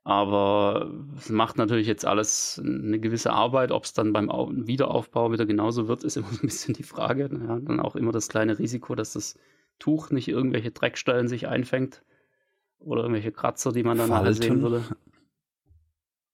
Aber 0.06 0.92
es 1.16 1.30
macht 1.30 1.58
natürlich 1.58 1.88
jetzt 1.88 2.06
alles 2.06 2.62
eine 2.64 3.00
gewisse 3.00 3.32
Arbeit. 3.32 3.72
Ob 3.72 3.86
es 3.86 3.94
dann 3.94 4.12
beim 4.12 4.30
Wiederaufbau 4.68 5.32
wieder 5.32 5.46
genauso 5.46 5.88
wird, 5.88 6.04
ist 6.04 6.18
immer 6.18 6.28
ein 6.32 6.40
bisschen 6.42 6.74
die 6.74 6.84
Frage. 6.84 7.30
Ja, 7.32 7.60
dann 7.60 7.80
auch 7.80 7.96
immer 7.96 8.12
das 8.12 8.28
kleine 8.28 8.60
Risiko, 8.60 8.96
dass 8.96 9.14
das 9.14 9.40
Tuch 9.80 10.12
nicht 10.12 10.28
irgendwelche 10.28 10.72
Dreckstellen 10.72 11.28
sich 11.28 11.48
einfängt 11.48 12.04
oder 12.80 13.02
irgendwelche 13.04 13.32
Kratzer, 13.32 13.72
die 13.72 13.84
man 13.84 13.98
dann 13.98 14.12
alle 14.12 14.34
sehen 14.34 14.62
würde. 14.62 14.84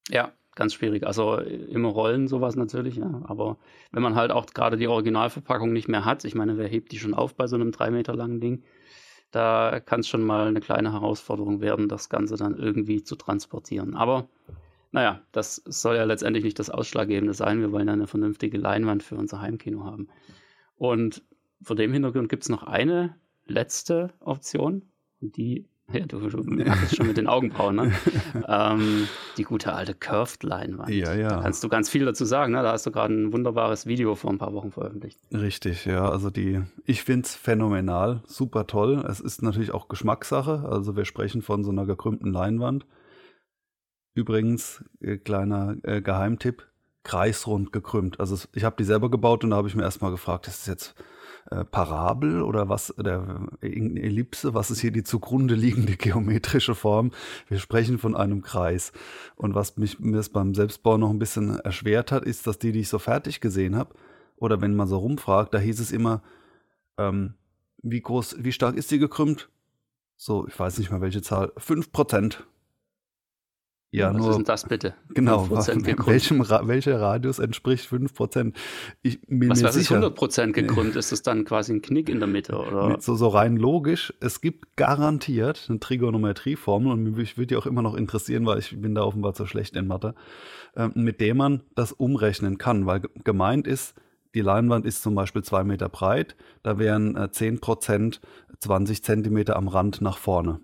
Ja, 0.09 0.31
ganz 0.55 0.73
schwierig. 0.73 1.05
Also 1.05 1.37
immer 1.37 1.89
rollen 1.89 2.27
sowas 2.27 2.55
natürlich, 2.55 2.95
ja. 2.95 3.21
Aber 3.25 3.57
wenn 3.91 4.01
man 4.01 4.15
halt 4.15 4.31
auch 4.31 4.47
gerade 4.47 4.77
die 4.77 4.87
Originalverpackung 4.87 5.71
nicht 5.71 5.87
mehr 5.87 6.05
hat, 6.05 6.25
ich 6.25 6.33
meine, 6.33 6.57
wer 6.57 6.67
hebt 6.67 6.91
die 6.91 6.97
schon 6.97 7.13
auf 7.13 7.35
bei 7.35 7.45
so 7.45 7.55
einem 7.55 7.71
drei 7.71 7.91
Meter 7.91 8.15
langen 8.15 8.41
Ding? 8.41 8.63
Da 9.31 9.79
kann 9.79 9.99
es 9.99 10.07
schon 10.07 10.23
mal 10.23 10.47
eine 10.47 10.59
kleine 10.59 10.91
Herausforderung 10.93 11.61
werden, 11.61 11.87
das 11.87 12.09
Ganze 12.09 12.35
dann 12.35 12.57
irgendwie 12.57 13.03
zu 13.03 13.15
transportieren. 13.15 13.95
Aber 13.95 14.27
naja, 14.91 15.21
das 15.31 15.61
soll 15.65 15.97
ja 15.97 16.03
letztendlich 16.03 16.43
nicht 16.43 16.57
das 16.57 16.69
Ausschlaggebende 16.69 17.33
sein. 17.33 17.61
Wir 17.61 17.71
wollen 17.71 17.87
ja 17.87 17.93
eine 17.93 18.07
vernünftige 18.07 18.57
Leinwand 18.57 19.03
für 19.03 19.15
unser 19.15 19.41
Heimkino 19.41 19.83
haben. 19.83 20.07
Und 20.75 21.23
vor 21.61 21.75
dem 21.75 21.93
Hintergrund 21.93 22.29
gibt 22.29 22.43
es 22.43 22.49
noch 22.49 22.63
eine 22.63 23.15
letzte 23.45 24.11
Option, 24.19 24.83
die 25.19 25.65
ja, 25.93 26.05
du, 26.05 26.19
du 26.19 26.43
machst 26.43 26.95
schon 26.95 27.07
mit 27.07 27.17
den 27.17 27.27
Augenbrauen, 27.27 27.75
ne? 27.75 27.91
ähm, 28.47 29.07
die 29.37 29.43
gute 29.43 29.73
alte 29.73 29.95
Curved-Leinwand. 29.95 30.89
Ja, 30.89 31.13
ja. 31.13 31.29
Da 31.29 31.41
kannst 31.41 31.63
du 31.63 31.69
ganz 31.69 31.89
viel 31.89 32.05
dazu 32.05 32.25
sagen, 32.25 32.53
ne? 32.53 32.61
Da 32.61 32.73
hast 32.73 32.85
du 32.85 32.91
gerade 32.91 33.13
ein 33.13 33.33
wunderbares 33.33 33.85
Video 33.85 34.15
vor 34.15 34.29
ein 34.29 34.37
paar 34.37 34.53
Wochen 34.53 34.71
veröffentlicht. 34.71 35.19
Richtig, 35.33 35.85
ja. 35.85 36.09
Also 36.09 36.29
die, 36.29 36.61
ich 36.85 37.03
finde 37.03 37.25
es 37.25 37.35
phänomenal, 37.35 38.21
super 38.25 38.67
toll. 38.67 39.03
Es 39.09 39.19
ist 39.19 39.41
natürlich 39.41 39.71
auch 39.71 39.87
Geschmackssache. 39.87 40.67
Also 40.69 40.95
wir 40.95 41.05
sprechen 41.05 41.41
von 41.41 41.63
so 41.63 41.71
einer 41.71 41.85
gekrümmten 41.85 42.31
Leinwand. 42.31 42.85
Übrigens, 44.13 44.83
äh, 44.99 45.17
kleiner 45.17 45.77
äh, 45.83 46.01
Geheimtipp, 46.01 46.67
kreisrund 47.03 47.71
gekrümmt. 47.71 48.19
Also 48.19 48.37
ich 48.53 48.63
habe 48.63 48.75
die 48.77 48.83
selber 48.83 49.09
gebaut 49.09 49.43
und 49.43 49.51
da 49.51 49.55
habe 49.55 49.67
ich 49.67 49.75
mir 49.75 49.83
erstmal 49.83 50.11
gefragt, 50.11 50.47
ist 50.47 50.61
das 50.61 50.67
jetzt 50.67 50.95
äh, 51.51 51.65
Parabel 51.65 52.41
oder 52.41 52.69
was, 52.69 52.97
oder 52.97 53.47
irgendeine 53.61 54.01
Ellipse, 54.05 54.53
was 54.53 54.71
ist 54.71 54.81
hier 54.81 54.91
die 54.91 55.03
zugrunde 55.03 55.55
liegende 55.55 55.95
geometrische 55.97 56.75
Form? 56.75 57.11
Wir 57.47 57.59
sprechen 57.59 57.97
von 57.97 58.15
einem 58.15 58.41
Kreis. 58.41 58.91
Und 59.35 59.55
was 59.55 59.77
mich 59.77 59.99
mir 59.99 60.19
es 60.19 60.29
beim 60.29 60.53
Selbstbau 60.53 60.97
noch 60.97 61.09
ein 61.09 61.19
bisschen 61.19 61.59
erschwert 61.59 62.11
hat, 62.11 62.23
ist, 62.23 62.47
dass 62.47 62.59
die, 62.59 62.71
die 62.71 62.81
ich 62.81 62.89
so 62.89 62.99
fertig 62.99 63.41
gesehen 63.41 63.75
habe, 63.75 63.95
oder 64.37 64.61
wenn 64.61 64.75
man 64.75 64.87
so 64.87 64.97
rumfragt, 64.97 65.53
da 65.53 65.59
hieß 65.59 65.79
es 65.79 65.91
immer, 65.91 66.21
ähm, 66.97 67.33
wie 67.81 68.01
groß, 68.01 68.37
wie 68.39 68.51
stark 68.51 68.75
ist 68.75 68.91
die 68.91 68.99
gekrümmt? 68.99 69.49
So, 70.15 70.47
ich 70.47 70.57
weiß 70.57 70.77
nicht 70.77 70.91
mal 70.91 71.01
welche 71.01 71.21
Zahl, 71.21 71.51
5 71.57 71.91
Prozent. 71.91 72.45
Ja, 73.91 74.09
Was 74.09 74.17
nur. 74.17 74.25
Was 74.25 74.29
ist 74.31 74.37
denn 74.37 74.45
das 74.45 74.65
bitte? 74.65 74.93
Genau, 75.15 75.49
welchem, 75.49 76.39
welcher 76.39 77.01
Radius 77.01 77.39
entspricht 77.39 77.85
5 77.85 78.13
Prozent? 78.13 78.55
Ich 79.01 79.19
bin 79.21 79.49
was, 79.49 79.61
mir 79.61 79.67
was 79.67 79.73
sicher. 79.73 79.83
ist 79.83 79.91
100 79.91 80.15
Prozent 80.15 80.53
gekrümmt? 80.53 80.95
Ist 80.95 81.11
das 81.11 81.23
dann 81.23 81.43
quasi 81.43 81.73
ein 81.73 81.81
Knick 81.81 82.07
in 82.07 82.19
der 82.19 82.27
Mitte? 82.27 82.55
Oder? 82.55 82.97
So, 82.99 83.15
so 83.15 83.29
rein 83.29 83.57
logisch, 83.57 84.13
es 84.19 84.41
gibt 84.41 84.77
garantiert 84.77 85.65
eine 85.69 85.79
Trigonometrieformel 85.79 86.91
und 86.91 87.03
mich 87.15 87.37
würde 87.37 87.47
die 87.47 87.55
auch 87.55 87.65
immer 87.65 87.81
noch 87.81 87.95
interessieren, 87.95 88.45
weil 88.45 88.59
ich 88.59 88.79
bin 88.79 88.93
da 88.93 89.01
offenbar 89.01 89.33
zu 89.33 89.47
schlecht 89.47 89.75
in 89.75 89.87
Mathe, 89.87 90.13
äh, 90.75 90.89
mit 90.93 91.19
der 91.19 91.33
man 91.33 91.63
das 91.73 91.91
umrechnen 91.91 92.59
kann, 92.59 92.85
weil 92.85 93.01
gemeint 93.23 93.65
ist, 93.65 93.95
die 94.35 94.41
Leinwand 94.41 94.85
ist 94.85 95.01
zum 95.01 95.15
Beispiel 95.15 95.43
zwei 95.43 95.63
Meter 95.63 95.89
breit, 95.89 96.35
da 96.61 96.77
wären 96.77 97.15
äh, 97.15 97.31
10 97.31 97.59
Prozent 97.59 98.21
20 98.59 99.03
Zentimeter 99.03 99.55
am 99.55 99.67
Rand 99.67 100.01
nach 100.01 100.19
vorne 100.19 100.59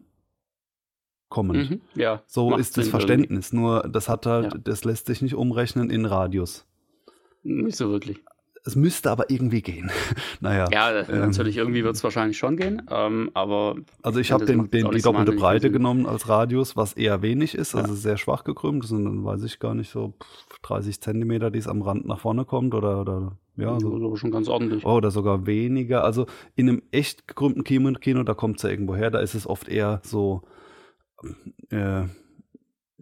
kommend. 1.29 1.69
Mhm, 1.69 1.81
ja, 1.95 2.21
so 2.25 2.55
ist 2.55 2.77
das 2.77 2.89
Verständnis. 2.89 3.51
Irgendwie. 3.51 3.65
Nur 3.65 3.89
das 3.89 4.09
hat 4.09 4.25
halt, 4.25 4.53
ja. 4.53 4.59
das 4.63 4.83
lässt 4.83 5.07
sich 5.07 5.21
nicht 5.21 5.35
umrechnen 5.35 5.89
in 5.89 6.05
Radius. 6.05 6.65
Nicht 7.43 7.77
so 7.77 7.89
wirklich. 7.89 8.19
Es 8.67 8.75
müsste 8.75 9.11
aber 9.11 9.29
irgendwie 9.29 9.61
gehen. 9.61 9.91
naja. 10.39 10.67
Ja, 10.71 11.01
ähm, 11.07 11.19
natürlich 11.19 11.57
irgendwie 11.57 11.83
wird 11.83 11.95
es 11.95 12.03
wahrscheinlich 12.03 12.37
schon 12.37 12.57
gehen, 12.57 12.81
ähm, 12.89 13.29
aber. 13.35 13.75
Also 14.01 14.19
ich 14.19 14.31
habe 14.31 14.45
den, 14.45 14.71
den, 14.71 14.89
die 14.89 15.01
doppelte 15.01 15.33
Breite 15.33 15.69
genommen 15.69 16.07
als 16.07 16.27
Radius, 16.27 16.75
was 16.75 16.93
eher 16.93 17.21
wenig 17.21 17.53
ist, 17.53 17.75
also 17.75 17.93
ja. 17.93 17.95
sehr 17.95 18.17
schwach 18.17 18.43
gekrümmt. 18.43 18.83
Das 18.83 18.89
sind 18.89 19.05
dann 19.05 19.23
weiß 19.23 19.43
ich 19.43 19.59
gar 19.59 19.75
nicht 19.75 19.91
so 19.91 20.15
30 20.63 20.99
Zentimeter, 20.99 21.51
die 21.51 21.59
es 21.59 21.67
am 21.67 21.83
Rand 21.83 22.07
nach 22.07 22.19
vorne 22.19 22.43
kommt 22.43 22.73
oder, 22.73 23.01
oder 23.01 23.37
ja, 23.55 23.79
so. 23.79 23.93
Also 23.93 24.15
schon 24.15 24.31
ganz 24.31 24.47
ordentlich. 24.47 24.83
Oh, 24.83 24.95
oder 24.95 25.11
sogar 25.11 25.45
weniger. 25.45 26.03
Also 26.03 26.25
in 26.55 26.67
einem 26.67 26.81
echt 26.89 27.27
gekrümmten 27.27 27.63
Kino, 27.63 27.93
Kino 27.93 28.23
da 28.23 28.33
kommt 28.33 28.57
es 28.57 28.63
ja 28.63 28.69
irgendwo 28.69 28.95
her, 28.95 29.11
da 29.11 29.19
ist 29.19 29.35
es 29.35 29.45
oft 29.45 29.67
eher 29.67 30.01
so 30.03 30.41
äh, 31.69 32.03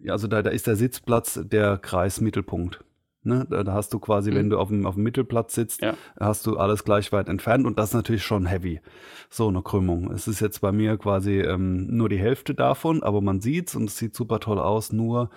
also 0.09 0.27
da, 0.27 0.41
da 0.41 0.49
ist 0.49 0.67
der 0.67 0.75
Sitzplatz 0.75 1.39
der 1.43 1.77
Kreismittelpunkt. 1.77 2.83
Ne? 3.25 3.47
Da, 3.49 3.63
da, 3.63 3.73
hast 3.73 3.93
du 3.93 3.99
quasi, 3.99 4.31
mhm. 4.31 4.35
wenn 4.35 4.49
du 4.49 4.59
auf 4.59 4.67
dem, 4.67 4.85
auf 4.85 4.95
dem 4.95 5.03
Mittelplatz 5.03 5.55
sitzt, 5.55 5.81
ja. 5.81 5.95
hast 6.19 6.45
du 6.45 6.57
alles 6.57 6.83
gleich 6.83 7.11
weit 7.13 7.29
entfernt 7.29 7.65
und 7.65 7.79
das 7.79 7.89
ist 7.89 7.95
natürlich 7.95 8.23
schon 8.23 8.45
heavy. 8.45 8.81
So 9.29 9.47
eine 9.47 9.61
Krümmung. 9.61 10.11
Es 10.11 10.27
ist 10.27 10.41
jetzt 10.41 10.59
bei 10.59 10.71
mir 10.71 10.97
quasi 10.97 11.39
ähm, 11.39 11.87
nur 11.87 12.09
die 12.09 12.17
Hälfte 12.17 12.53
davon, 12.53 13.01
aber 13.01 13.21
man 13.21 13.39
sieht's 13.39 13.75
und 13.75 13.85
es 13.85 13.97
sieht 13.97 14.13
super 14.13 14.39
toll 14.41 14.59
aus. 14.59 14.91
Nur, 14.91 15.29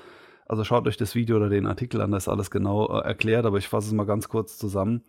also 0.46 0.64
schaut 0.64 0.88
euch 0.88 0.96
das 0.96 1.14
Video 1.14 1.36
oder 1.36 1.48
den 1.48 1.66
Artikel 1.66 2.00
an, 2.00 2.10
da 2.10 2.16
ist 2.16 2.28
alles 2.28 2.50
genau 2.50 2.88
äh, 2.88 3.04
erklärt, 3.04 3.46
aber 3.46 3.58
ich 3.58 3.68
fasse 3.68 3.86
es 3.86 3.92
mal 3.92 4.04
ganz 4.04 4.28
kurz 4.28 4.58
zusammen. 4.58 5.02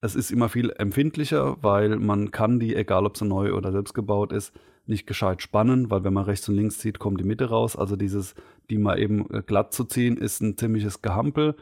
Es 0.00 0.14
ist 0.14 0.30
immer 0.30 0.48
viel 0.48 0.70
empfindlicher, 0.70 1.56
weil 1.62 1.96
man 1.98 2.30
kann 2.30 2.60
die, 2.60 2.76
egal 2.76 3.04
ob 3.06 3.16
sie 3.16 3.24
neu 3.24 3.54
oder 3.54 3.72
selbst 3.72 3.94
gebaut 3.94 4.32
ist, 4.32 4.52
nicht 4.86 5.06
gescheit 5.06 5.42
spannen, 5.42 5.90
weil 5.90 6.04
wenn 6.04 6.12
man 6.12 6.24
rechts 6.24 6.48
und 6.48 6.56
links 6.56 6.78
zieht, 6.78 6.98
kommt 6.98 7.20
die 7.20 7.24
Mitte 7.24 7.48
raus. 7.48 7.76
Also 7.76 7.96
dieses, 7.96 8.34
die 8.70 8.78
mal 8.78 8.98
eben 8.98 9.28
äh, 9.30 9.42
glatt 9.42 9.72
zu 9.72 9.84
ziehen, 9.84 10.16
ist 10.16 10.40
ein 10.40 10.56
ziemliches 10.56 11.02
Gehampel. 11.02 11.54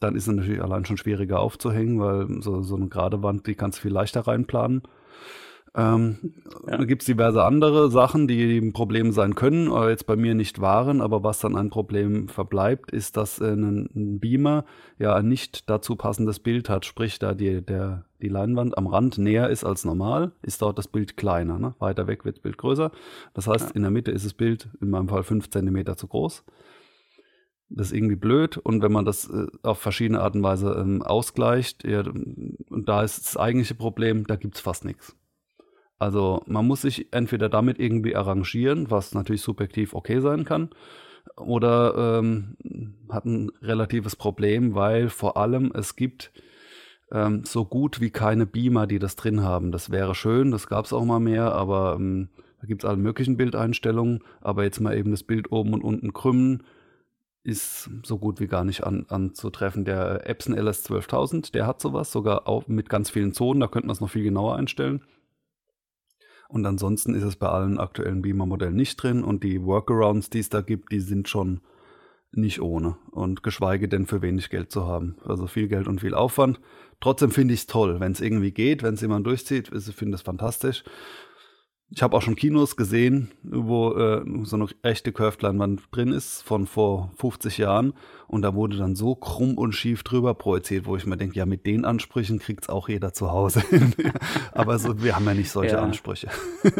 Dann 0.00 0.16
ist 0.16 0.26
es 0.26 0.34
natürlich 0.34 0.62
allein 0.62 0.84
schon 0.84 0.96
schwieriger 0.96 1.40
aufzuhängen, 1.40 2.00
weil 2.00 2.42
so, 2.42 2.62
so 2.62 2.76
eine 2.76 2.88
gerade 2.88 3.22
Wand, 3.22 3.46
die 3.46 3.54
kannst 3.54 3.78
du 3.78 3.82
viel 3.82 3.92
leichter 3.92 4.26
reinplanen. 4.26 4.82
Ähm, 5.76 6.34
ja. 6.68 6.76
Da 6.76 6.84
gibt 6.84 7.02
es 7.02 7.06
diverse 7.06 7.42
andere 7.42 7.90
Sachen, 7.90 8.28
die 8.28 8.58
ein 8.58 8.72
Problem 8.72 9.10
sein 9.10 9.34
können, 9.34 9.68
aber 9.68 9.90
jetzt 9.90 10.06
bei 10.06 10.14
mir 10.14 10.34
nicht 10.34 10.60
waren. 10.60 11.00
Aber 11.00 11.24
was 11.24 11.40
dann 11.40 11.56
ein 11.56 11.70
Problem 11.70 12.28
verbleibt, 12.28 12.92
ist, 12.92 13.16
dass 13.16 13.40
äh, 13.40 13.52
ein, 13.52 13.90
ein 13.94 14.20
Beamer 14.20 14.64
ja 14.98 15.16
ein 15.16 15.28
nicht 15.28 15.68
dazu 15.68 15.96
passendes 15.96 16.38
Bild 16.38 16.68
hat. 16.68 16.84
Sprich, 16.84 17.18
da 17.18 17.34
die, 17.34 17.60
der, 17.60 18.04
die 18.22 18.28
Leinwand 18.28 18.78
am 18.78 18.86
Rand 18.86 19.18
näher 19.18 19.50
ist 19.50 19.64
als 19.64 19.84
normal, 19.84 20.32
ist 20.42 20.62
dort 20.62 20.78
das 20.78 20.86
Bild 20.86 21.16
kleiner. 21.16 21.58
Ne? 21.58 21.74
Weiter 21.80 22.06
weg 22.06 22.24
wird 22.24 22.36
das 22.36 22.42
Bild 22.42 22.56
größer. 22.56 22.92
Das 23.34 23.48
heißt, 23.48 23.70
ja. 23.70 23.74
in 23.74 23.82
der 23.82 23.90
Mitte 23.90 24.12
ist 24.12 24.24
das 24.24 24.34
Bild 24.34 24.68
in 24.80 24.90
meinem 24.90 25.08
Fall 25.08 25.24
5 25.24 25.50
cm 25.50 25.96
zu 25.96 26.06
groß. 26.06 26.44
Das 27.68 27.88
ist 27.88 27.94
irgendwie 27.94 28.14
blöd 28.16 28.58
und 28.58 28.82
wenn 28.82 28.92
man 28.92 29.04
das 29.04 29.28
äh, 29.28 29.46
auf 29.62 29.78
verschiedene 29.78 30.20
Art 30.20 30.36
und 30.36 30.44
Weise 30.44 30.76
ähm, 30.78 31.02
ausgleicht, 31.02 31.82
ja, 31.82 32.00
und 32.02 32.84
da 32.86 33.02
ist 33.02 33.24
das 33.24 33.36
eigentliche 33.36 33.74
Problem, 33.74 34.26
da 34.28 34.36
gibt 34.36 34.54
es 34.54 34.60
fast 34.60 34.84
nichts. 34.84 35.16
Also 35.98 36.42
man 36.46 36.66
muss 36.66 36.82
sich 36.82 37.12
entweder 37.12 37.48
damit 37.48 37.78
irgendwie 37.78 38.16
arrangieren, 38.16 38.90
was 38.90 39.14
natürlich 39.14 39.42
subjektiv 39.42 39.94
okay 39.94 40.20
sein 40.20 40.44
kann, 40.44 40.70
oder 41.36 42.20
ähm, 42.20 42.56
hat 43.08 43.24
ein 43.24 43.50
relatives 43.62 44.16
Problem, 44.16 44.74
weil 44.74 45.08
vor 45.08 45.36
allem 45.36 45.72
es 45.74 45.96
gibt 45.96 46.32
ähm, 47.10 47.44
so 47.44 47.64
gut 47.64 48.00
wie 48.00 48.10
keine 48.10 48.46
Beamer, 48.46 48.86
die 48.86 48.98
das 48.98 49.16
drin 49.16 49.42
haben. 49.42 49.72
Das 49.72 49.90
wäre 49.90 50.14
schön, 50.14 50.50
das 50.50 50.66
gab 50.66 50.84
es 50.84 50.92
auch 50.92 51.04
mal 51.04 51.20
mehr, 51.20 51.52
aber 51.54 51.96
ähm, 51.98 52.28
da 52.60 52.66
gibt 52.66 52.84
es 52.84 52.88
alle 52.88 52.98
möglichen 52.98 53.36
Bildeinstellungen. 53.36 54.22
Aber 54.40 54.64
jetzt 54.64 54.80
mal 54.80 54.96
eben 54.96 55.10
das 55.10 55.22
Bild 55.22 55.52
oben 55.52 55.74
und 55.74 55.82
unten 55.82 56.12
krümmen, 56.12 56.62
ist 57.42 57.90
so 58.04 58.18
gut 58.18 58.40
wie 58.40 58.46
gar 58.46 58.64
nicht 58.64 58.84
an, 58.84 59.04
anzutreffen. 59.08 59.84
Der 59.84 60.28
Epson 60.28 60.56
LS 60.56 60.82
12000, 60.84 61.54
der 61.54 61.66
hat 61.66 61.80
sowas, 61.80 62.10
sogar 62.10 62.48
auch 62.48 62.66
mit 62.68 62.88
ganz 62.88 63.10
vielen 63.10 63.34
Zonen, 63.34 63.60
da 63.60 63.68
könnte 63.68 63.86
man 63.86 63.94
es 63.94 64.00
noch 64.00 64.10
viel 64.10 64.24
genauer 64.24 64.56
einstellen. 64.56 65.02
Und 66.48 66.66
ansonsten 66.66 67.14
ist 67.14 67.24
es 67.24 67.36
bei 67.36 67.48
allen 67.48 67.78
aktuellen 67.78 68.22
Beamer-Modellen 68.22 68.76
nicht 68.76 68.96
drin 69.02 69.24
und 69.24 69.42
die 69.42 69.62
Workarounds, 69.62 70.30
die 70.30 70.40
es 70.40 70.48
da 70.48 70.60
gibt, 70.60 70.92
die 70.92 71.00
sind 71.00 71.28
schon 71.28 71.60
nicht 72.32 72.60
ohne 72.60 72.96
und 73.10 73.42
geschweige 73.42 73.88
denn 73.88 74.06
für 74.06 74.22
wenig 74.22 74.50
Geld 74.50 74.70
zu 74.70 74.86
haben. 74.86 75.16
Also 75.24 75.46
viel 75.46 75.68
Geld 75.68 75.86
und 75.86 76.00
viel 76.00 76.14
Aufwand. 76.14 76.60
Trotzdem 77.00 77.30
finde 77.30 77.54
ich 77.54 77.60
es 77.60 77.66
toll, 77.66 78.00
wenn 78.00 78.12
es 78.12 78.20
irgendwie 78.20 78.50
geht, 78.50 78.82
wenn 78.82 78.94
es 78.94 79.00
jemand 79.00 79.26
durchzieht, 79.26 79.70
ich 79.72 79.94
finde 79.94 80.16
es 80.16 80.22
fantastisch. 80.22 80.84
Ich 81.94 82.02
habe 82.02 82.16
auch 82.16 82.22
schon 82.22 82.34
Kinos 82.34 82.74
gesehen, 82.74 83.30
wo 83.44 83.92
äh, 83.92 84.24
so 84.42 84.56
eine 84.56 84.66
echte 84.82 85.12
Curved-Leinwand 85.12 85.82
drin 85.92 86.12
ist 86.12 86.42
von 86.42 86.66
vor 86.66 87.12
50 87.18 87.58
Jahren 87.58 87.94
und 88.26 88.42
da 88.42 88.54
wurde 88.56 88.76
dann 88.76 88.96
so 88.96 89.14
krumm 89.14 89.56
und 89.56 89.74
schief 89.74 90.02
drüber 90.02 90.34
projiziert, 90.34 90.86
wo 90.86 90.96
ich 90.96 91.06
mir 91.06 91.16
denke, 91.16 91.36
ja, 91.36 91.46
mit 91.46 91.66
den 91.66 91.84
Ansprüchen 91.84 92.40
kriegt 92.40 92.64
es 92.64 92.68
auch 92.68 92.88
jeder 92.88 93.12
zu 93.12 93.30
Hause. 93.30 93.62
Aber 94.52 94.80
so, 94.80 95.04
wir 95.04 95.14
haben 95.14 95.24
ja 95.26 95.34
nicht 95.34 95.50
solche 95.50 95.76
ja. 95.76 95.82
Ansprüche. 95.82 96.28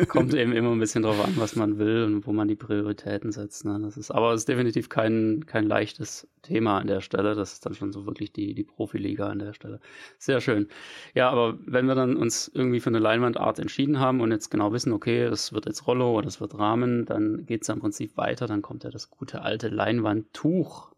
Kommt 0.08 0.34
eben 0.34 0.52
immer 0.56 0.72
ein 0.72 0.80
bisschen 0.80 1.04
drauf 1.04 1.24
an, 1.24 1.34
was 1.36 1.54
man 1.54 1.78
will 1.78 2.02
und 2.04 2.26
wo 2.26 2.32
man 2.32 2.48
die 2.48 2.56
Prioritäten 2.56 3.30
setzt. 3.30 3.64
Ne? 3.64 3.78
Das 3.82 3.96
ist, 3.96 4.10
aber 4.10 4.32
es 4.32 4.40
ist 4.40 4.48
definitiv 4.48 4.88
kein, 4.88 5.44
kein 5.46 5.64
leichtes 5.64 6.26
Thema 6.42 6.78
an 6.78 6.88
der 6.88 7.00
Stelle. 7.00 7.36
Das 7.36 7.52
ist 7.52 7.66
dann 7.66 7.74
schon 7.74 7.92
so 7.92 8.04
wirklich 8.06 8.32
die, 8.32 8.54
die 8.54 8.64
Profiliga 8.64 9.28
an 9.28 9.38
der 9.38 9.52
Stelle. 9.52 9.78
Sehr 10.18 10.40
schön. 10.40 10.66
Ja, 11.14 11.30
aber 11.30 11.56
wenn 11.66 11.86
wir 11.86 11.94
dann 11.94 12.16
uns 12.16 12.50
irgendwie 12.52 12.80
für 12.80 12.90
eine 12.90 12.98
Leinwandart 12.98 13.60
entschieden 13.60 14.00
haben 14.00 14.20
und 14.20 14.32
jetzt 14.32 14.50
genau 14.50 14.72
wissen, 14.72 14.92
okay, 14.92 15.03
das 15.04 15.52
wird 15.52 15.66
jetzt 15.66 15.86
Rollo 15.86 16.14
oder 16.14 16.24
das 16.24 16.40
wird 16.40 16.58
Rahmen, 16.58 17.04
dann 17.04 17.46
geht 17.46 17.62
es 17.62 17.68
im 17.68 17.80
Prinzip 17.80 18.16
weiter. 18.16 18.46
Dann 18.46 18.62
kommt 18.62 18.84
ja 18.84 18.90
das 18.90 19.10
gute 19.10 19.42
alte 19.42 19.68
Leinwandtuch 19.68 20.92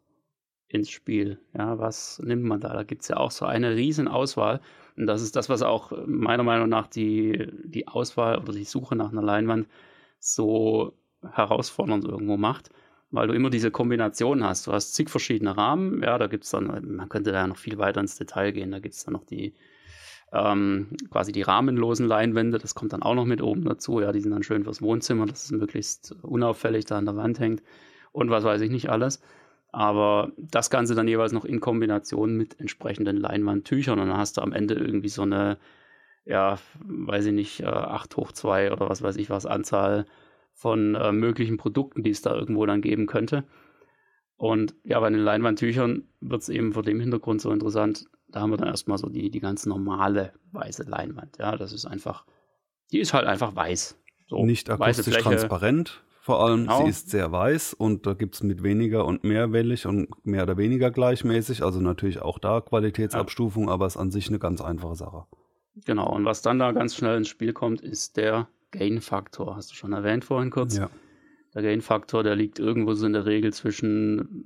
ins 0.69 0.91
Spiel. 0.91 1.39
Ja, 1.57 1.79
was 1.79 2.21
nimmt 2.25 2.45
man 2.45 2.61
da? 2.61 2.73
Da 2.73 2.83
gibt 2.83 3.03
es 3.03 3.09
ja 3.09 3.17
auch 3.17 3.31
so 3.31 3.47
eine 3.47 3.77
riesen 3.77 4.09
Auswahl. 4.09 4.61
Und 4.97 5.07
das 5.07 5.23
ist 5.23 5.37
das, 5.37 5.49
was 5.49 5.63
auch 5.63 5.93
meiner 6.07 6.43
Meinung 6.43 6.69
nach 6.69 6.87
die, 6.87 7.49
die 7.65 7.87
Auswahl 7.89 8.39
oder 8.39 8.53
die 8.53 8.65
Suche 8.65 8.97
nach 8.97 9.13
einer 9.13 9.23
Leinwand 9.23 9.69
so 10.19 10.95
herausfordernd 11.23 12.05
irgendwo 12.05 12.37
macht, 12.37 12.71
weil 13.11 13.29
du 13.29 13.35
immer 13.35 13.51
diese 13.51 13.71
Kombination 13.71 14.45
hast. 14.45 14.67
Du 14.67 14.73
hast 14.73 14.95
zig 14.95 15.11
verschiedene 15.11 15.57
Rahmen, 15.57 16.03
ja, 16.03 16.19
da 16.19 16.27
gibt 16.27 16.45
es 16.45 16.51
dann, 16.51 16.97
man 16.97 17.09
könnte 17.09 17.33
da 17.33 17.47
noch 17.47 17.57
viel 17.57 17.79
weiter 17.79 18.01
ins 18.01 18.17
Detail 18.17 18.53
gehen, 18.53 18.71
da 18.71 18.79
gibt 18.79 18.95
es 18.95 19.05
dann 19.05 19.13
noch 19.13 19.25
die 19.25 19.55
ähm, 20.37 20.89
quasi 21.11 21.33
die 21.33 21.43
rahmenlosen 21.43 22.07
Leinwände, 22.07 22.59
das 22.59 22.75
kommt 22.75 22.93
dann 22.93 23.03
auch 23.03 23.15
noch 23.15 23.25
mit 23.25 23.43
oben 23.43 23.65
dazu, 23.65 24.01
ja, 24.01 24.13
die 24.13 24.21
sind 24.21 24.33
dann 24.33 24.43
schön 24.43 24.65
fürs 24.65 24.83
Wohnzimmer, 24.83 25.27
dass 25.27 25.45
es 25.45 25.51
möglichst 25.53 26.15
unauffällig 26.23 26.85
da 26.85 26.99
an 26.99 27.07
der 27.07 27.17
Wand 27.17 27.41
hängt 27.41 27.63
und 28.13 28.31
was 28.31 28.45
weiß 28.45 28.61
ich 28.61 28.71
nicht 28.71 28.91
alles. 28.91 29.21
Aber 29.73 30.33
das 30.39 30.71
Ganze 30.71 30.95
dann 30.95 31.09
jeweils 31.09 31.33
noch 31.33 31.45
in 31.45 31.61
Kombination 31.61 32.37
mit 32.37 32.59
entsprechenden 32.61 33.17
Leinwandtüchern 33.17 33.99
und 33.99 34.09
dann 34.09 34.17
hast 34.17 34.37
du 34.37 34.43
am 34.43 34.53
Ende 34.53 34.75
irgendwie 34.75 35.09
so 35.09 35.23
eine, 35.23 35.59
ja, 36.25 36.59
weiß 36.85 37.27
ich 37.27 37.33
nicht, 37.33 37.65
8 37.65 38.13
äh, 38.13 38.17
hoch 38.17 38.33
2 38.33 38.73
oder 38.73 38.89
was 38.89 39.03
weiß 39.03 39.17
ich 39.17 39.29
was, 39.31 39.47
Anzahl 39.47 40.07
von 40.53 40.95
äh, 40.95 41.13
möglichen 41.13 41.59
Produkten, 41.59 42.03
die 42.03 42.11
es 42.11 42.23
da 42.23 42.35
irgendwo 42.35 42.65
dann 42.65 42.81
geben 42.81 43.07
könnte. 43.07 43.45
Und 44.37 44.75
ja, 44.85 45.01
bei 45.01 45.11
den 45.11 45.21
Leinwandtüchern 45.21 46.05
wird 46.21 46.43
es 46.43 46.49
eben 46.49 46.73
vor 46.73 46.83
dem 46.83 47.01
Hintergrund 47.01 47.41
so 47.41 47.51
interessant. 47.51 48.07
Da 48.37 48.43
haben 48.43 48.51
wir 48.51 48.59
dann 48.59 48.69
erstmal 48.69 48.99
so 48.99 49.09
die, 49.09 49.31
die 49.31 49.41
ganz 49.41 49.65
normale 49.65 50.35
weiße 50.53 50.83
Leinwand. 50.83 51.39
Ja, 51.39 51.57
das 51.57 51.73
ist 51.73 51.87
einfach, 51.87 52.27
die 52.93 52.99
ist 52.99 53.15
halt 53.15 53.27
einfach 53.27 53.57
weiß. 53.57 53.99
So, 54.27 54.45
Nicht 54.45 54.69
akustisch 54.69 55.17
transparent, 55.17 56.05
vor 56.21 56.45
allem, 56.45 56.65
genau. 56.65 56.83
sie 56.83 56.91
ist 56.91 57.09
sehr 57.09 57.33
weiß 57.33 57.73
und 57.73 58.07
da 58.07 58.13
gibt 58.13 58.35
es 58.35 58.43
mit 58.43 58.63
weniger 58.63 59.07
und 59.07 59.25
mehr 59.25 59.53
wellig 59.53 59.87
und 59.87 60.09
mehr 60.27 60.43
oder 60.43 60.59
weniger 60.59 60.91
gleichmäßig. 60.91 61.63
Also 61.63 61.81
natürlich 61.81 62.21
auch 62.21 62.39
da 62.39 62.61
Qualitätsabstufung, 62.61 63.69
ja. 63.69 63.73
aber 63.73 63.87
es 63.87 63.95
ist 63.95 64.01
an 64.03 64.11
sich 64.11 64.29
eine 64.29 64.39
ganz 64.39 64.61
einfache 64.61 64.97
Sache. 64.97 65.25
Genau, 65.87 66.15
und 66.15 66.27
was 66.27 66.43
dann 66.43 66.59
da 66.59 66.73
ganz 66.73 66.95
schnell 66.95 67.17
ins 67.17 67.29
Spiel 67.29 67.55
kommt, 67.55 67.81
ist 67.81 68.19
der 68.19 68.49
Gain-Faktor. 68.73 69.57
Hast 69.57 69.71
du 69.71 69.75
schon 69.77 69.95
erwähnt 69.95 70.27
vorhin 70.27 70.51
kurz? 70.51 70.77
Ja. 70.77 70.91
Der 71.57 71.63
Gain-Faktor, 71.63 72.23
der 72.23 72.37
liegt 72.37 72.59
irgendwo 72.59 72.93
so 72.93 73.07
in 73.07 73.15
der 73.15 73.25
Regel 73.25 73.51
zwischen 73.51 74.45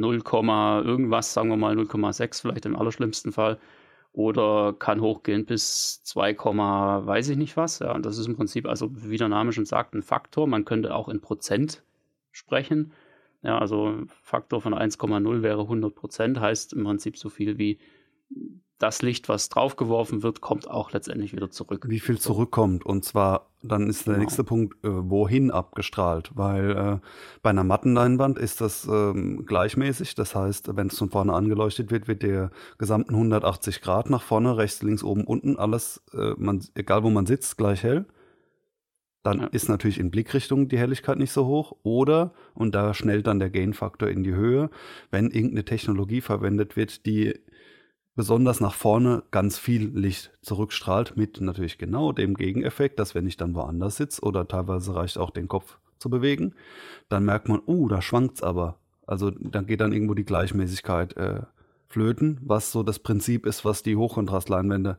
0, 0.00 0.22
irgendwas, 0.24 1.34
sagen 1.34 1.50
wir 1.50 1.58
mal 1.58 1.76
0,6 1.76 2.40
vielleicht 2.40 2.64
im 2.64 2.76
allerschlimmsten 2.76 3.30
Fall. 3.30 3.58
Oder 4.14 4.72
kann 4.72 5.02
hochgehen 5.02 5.44
bis 5.44 6.02
2, 6.04 6.34
weiß 6.34 7.28
ich 7.28 7.36
nicht 7.36 7.58
was. 7.58 7.80
Ja, 7.80 7.92
und 7.92 8.06
das 8.06 8.16
ist 8.16 8.26
im 8.26 8.36
Prinzip, 8.36 8.66
also 8.66 8.88
wie 8.90 9.18
der 9.18 9.28
Name 9.28 9.52
schon 9.52 9.66
sagt, 9.66 9.94
ein 9.94 10.02
Faktor. 10.02 10.46
Man 10.46 10.64
könnte 10.64 10.94
auch 10.94 11.10
in 11.10 11.20
Prozent 11.20 11.82
sprechen. 12.32 12.92
Ja, 13.42 13.58
also 13.58 13.94
Faktor 14.22 14.62
von 14.62 14.72
1,0 14.72 15.42
wäre 15.42 15.60
100 15.60 15.94
Prozent, 15.94 16.40
heißt 16.40 16.72
im 16.72 16.84
Prinzip 16.84 17.18
so 17.18 17.28
viel 17.28 17.58
wie 17.58 17.78
das 18.78 19.00
Licht, 19.00 19.28
was 19.28 19.48
draufgeworfen 19.48 20.22
wird, 20.22 20.40
kommt 20.40 20.68
auch 20.68 20.92
letztendlich 20.92 21.32
wieder 21.32 21.50
zurück. 21.50 21.86
Wie 21.88 22.00
viel 22.00 22.18
zurückkommt. 22.18 22.84
Und 22.84 23.04
zwar, 23.04 23.50
dann 23.62 23.88
ist 23.88 24.06
der 24.06 24.14
genau. 24.14 24.24
nächste 24.24 24.44
Punkt, 24.44 24.74
äh, 24.84 24.88
wohin 24.90 25.50
abgestrahlt. 25.50 26.32
Weil 26.34 26.70
äh, 26.72 26.98
bei 27.42 27.50
einer 27.50 27.64
Mattenleinwand 27.64 28.38
ist 28.38 28.60
das 28.60 28.86
ähm, 28.86 29.46
gleichmäßig. 29.46 30.14
Das 30.14 30.34
heißt, 30.34 30.76
wenn 30.76 30.88
es 30.88 30.98
von 30.98 31.10
vorne 31.10 31.32
angeleuchtet 31.32 31.90
wird, 31.90 32.06
wird 32.06 32.22
der 32.22 32.50
gesamten 32.76 33.14
180 33.14 33.80
Grad 33.80 34.10
nach 34.10 34.22
vorne, 34.22 34.58
rechts, 34.58 34.82
links, 34.82 35.02
oben, 35.02 35.24
unten, 35.24 35.56
alles, 35.56 36.02
äh, 36.12 36.34
man, 36.36 36.62
egal 36.74 37.02
wo 37.02 37.08
man 37.08 37.24
sitzt, 37.24 37.56
gleich 37.56 37.82
hell. 37.82 38.04
Dann 39.22 39.40
ja. 39.40 39.46
ist 39.46 39.68
natürlich 39.68 39.98
in 39.98 40.12
Blickrichtung 40.12 40.68
die 40.68 40.78
Helligkeit 40.78 41.18
nicht 41.18 41.32
so 41.32 41.46
hoch. 41.46 41.76
Oder, 41.82 42.32
und 42.54 42.76
da 42.76 42.94
schnellt 42.94 43.26
dann 43.26 43.40
der 43.40 43.50
Gain-Faktor 43.50 44.08
in 44.08 44.22
die 44.22 44.34
Höhe, 44.34 44.70
wenn 45.10 45.32
irgendeine 45.32 45.64
Technologie 45.64 46.20
verwendet 46.20 46.76
wird, 46.76 47.06
die 47.06 47.34
besonders 48.16 48.60
nach 48.60 48.74
vorne 48.74 49.22
ganz 49.30 49.58
viel 49.58 49.90
Licht 49.94 50.32
zurückstrahlt, 50.42 51.16
mit 51.16 51.40
natürlich 51.40 51.78
genau 51.78 52.12
dem 52.12 52.34
Gegeneffekt, 52.34 52.98
dass 52.98 53.14
wenn 53.14 53.26
ich 53.26 53.36
dann 53.36 53.54
woanders 53.54 53.96
sitze 53.96 54.22
oder 54.22 54.48
teilweise 54.48 54.94
reicht 54.94 55.18
auch 55.18 55.30
den 55.30 55.48
Kopf 55.48 55.78
zu 55.98 56.10
bewegen, 56.10 56.54
dann 57.08 57.24
merkt 57.24 57.48
man, 57.48 57.60
uh, 57.66 57.88
da 57.88 58.02
schwankt's 58.02 58.42
aber. 58.42 58.78
Also 59.06 59.30
dann 59.30 59.66
geht 59.66 59.80
dann 59.80 59.92
irgendwo 59.92 60.14
die 60.14 60.24
Gleichmäßigkeit 60.24 61.16
äh, 61.16 61.42
flöten, 61.88 62.40
was 62.42 62.72
so 62.72 62.82
das 62.82 62.98
Prinzip 62.98 63.46
ist, 63.46 63.64
was 63.64 63.82
die 63.82 63.96
Hochkontrastleinwände 63.96 64.98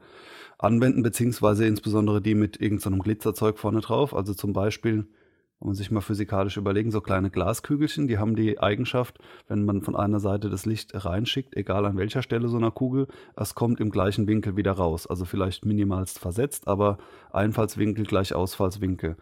anwenden, 0.58 1.04
beziehungsweise 1.04 1.66
insbesondere 1.66 2.22
die 2.22 2.36
mit 2.36 2.62
irgendeinem 2.62 2.98
so 2.98 3.04
Glitzerzeug 3.04 3.60
vorne 3.60 3.82
drauf. 3.82 4.16
Also 4.16 4.34
zum 4.34 4.54
Beispiel 4.54 5.08
kann 5.60 5.70
man 5.70 5.76
sich 5.76 5.90
mal 5.90 6.02
physikalisch 6.02 6.58
überlegen, 6.58 6.92
so 6.92 7.02
kleine 7.02 7.32
Glaskügelchen, 7.32 8.08
die 8.08 8.20
haben 8.20 8.36
die 8.36 8.60
Eigenschaft, 8.60 9.18
wenn 9.48 9.66
man 9.66 9.82
von 9.82 9.96
einer 9.96 10.20
Seite 10.20 10.52
das 10.52 10.68
Licht 10.68 10.92
reinschickt, 10.94 11.56
egal 11.58 11.86
an 11.86 11.98
welcher 11.98 12.22
Stelle 12.22 12.48
so 12.48 12.58
einer 12.58 12.70
Kugel, 12.70 13.08
es 13.36 13.56
kommt 13.56 13.80
im 13.80 13.90
gleichen 13.90 14.28
Winkel 14.28 14.56
wieder 14.56 14.74
raus. 14.74 15.08
Also 15.08 15.26
vielleicht 15.26 15.66
minimalst 15.66 16.20
versetzt, 16.20 16.68
aber 16.68 17.00
Einfallswinkel 17.32 18.06
gleich 18.06 18.36
Ausfallswinkel. 18.36 19.18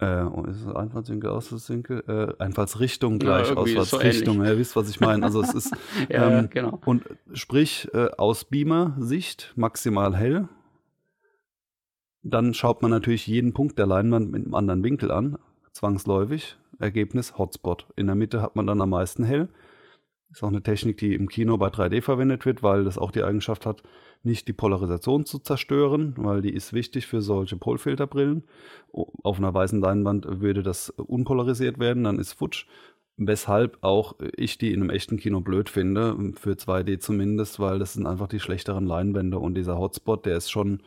Äh, 0.00 0.26
ist 0.50 0.62
es 0.62 0.74
Einfallswinkel, 0.74 1.30
Ausfallswinkel? 1.30 2.02
Äh, 2.08 2.42
Einfallsrichtung 2.42 3.20
gleich 3.20 3.50
ja, 3.50 3.54
Ausfallsrichtung. 3.54 4.38
So 4.38 4.44
ihr 4.44 4.58
wisst, 4.58 4.74
was 4.74 4.90
ich 4.90 4.98
meine. 4.98 5.24
Also 5.24 5.42
es 5.42 5.54
ist 5.54 5.76
ja, 6.10 6.40
ähm, 6.40 6.50
genau. 6.50 6.80
und 6.84 7.04
sprich 7.34 7.88
äh, 7.94 8.08
aus 8.18 8.44
Beamer-Sicht 8.46 9.52
maximal 9.54 10.16
hell. 10.16 10.48
Dann 12.24 12.52
schaut 12.52 12.82
man 12.82 12.90
natürlich 12.90 13.28
jeden 13.28 13.52
Punkt 13.52 13.78
der 13.78 13.86
Leinwand 13.86 14.32
mit 14.32 14.44
einem 14.44 14.54
anderen 14.54 14.82
Winkel 14.82 15.12
an 15.12 15.38
zwangsläufig. 15.72 16.56
Ergebnis 16.78 17.38
Hotspot. 17.38 17.86
In 17.96 18.06
der 18.06 18.14
Mitte 18.14 18.42
hat 18.42 18.56
man 18.56 18.66
dann 18.66 18.80
am 18.80 18.90
meisten 18.90 19.24
hell. 19.24 19.48
Ist 20.30 20.42
auch 20.42 20.48
eine 20.48 20.62
Technik, 20.62 20.96
die 20.96 21.14
im 21.14 21.28
Kino 21.28 21.58
bei 21.58 21.68
3D 21.68 22.00
verwendet 22.00 22.46
wird, 22.46 22.62
weil 22.62 22.84
das 22.84 22.96
auch 22.96 23.10
die 23.10 23.22
Eigenschaft 23.22 23.66
hat, 23.66 23.82
nicht 24.22 24.48
die 24.48 24.54
Polarisation 24.54 25.26
zu 25.26 25.38
zerstören, 25.38 26.14
weil 26.16 26.40
die 26.40 26.54
ist 26.54 26.72
wichtig 26.72 27.06
für 27.06 27.20
solche 27.20 27.56
Polfilterbrillen. 27.56 28.44
Auf 28.92 29.36
einer 29.36 29.52
weißen 29.52 29.80
Leinwand 29.80 30.26
würde 30.40 30.62
das 30.62 30.88
unpolarisiert 30.90 31.78
werden, 31.78 32.04
dann 32.04 32.18
ist 32.18 32.32
futsch. 32.32 32.66
Weshalb 33.18 33.76
auch 33.82 34.14
ich 34.34 34.56
die 34.56 34.72
in 34.72 34.80
einem 34.80 34.88
echten 34.88 35.18
Kino 35.18 35.42
blöd 35.42 35.68
finde, 35.68 36.32
für 36.34 36.52
2D 36.52 36.98
zumindest, 36.98 37.60
weil 37.60 37.78
das 37.78 37.92
sind 37.92 38.06
einfach 38.06 38.26
die 38.26 38.40
schlechteren 38.40 38.86
Leinwände 38.86 39.38
und 39.38 39.54
dieser 39.54 39.78
Hotspot, 39.78 40.24
der 40.24 40.38
ist 40.38 40.50
schon 40.50 40.82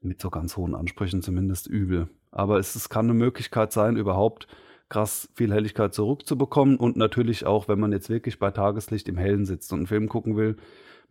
mit 0.00 0.20
so 0.20 0.30
ganz 0.30 0.56
hohen 0.56 0.74
Ansprüchen 0.74 1.20
zumindest 1.20 1.66
übel. 1.66 2.08
Aber 2.32 2.58
es, 2.58 2.74
es 2.74 2.88
kann 2.88 3.06
eine 3.06 3.14
Möglichkeit 3.14 3.72
sein, 3.72 3.96
überhaupt 3.96 4.48
krass 4.88 5.28
viel 5.34 5.52
Helligkeit 5.52 5.94
zurückzubekommen 5.94 6.76
und 6.76 6.96
natürlich 6.96 7.46
auch, 7.46 7.68
wenn 7.68 7.80
man 7.80 7.92
jetzt 7.92 8.10
wirklich 8.10 8.38
bei 8.38 8.50
Tageslicht 8.50 9.08
im 9.08 9.16
Hellen 9.16 9.46
sitzt 9.46 9.72
und 9.72 9.80
einen 9.80 9.86
Film 9.86 10.08
gucken 10.08 10.36
will, 10.36 10.56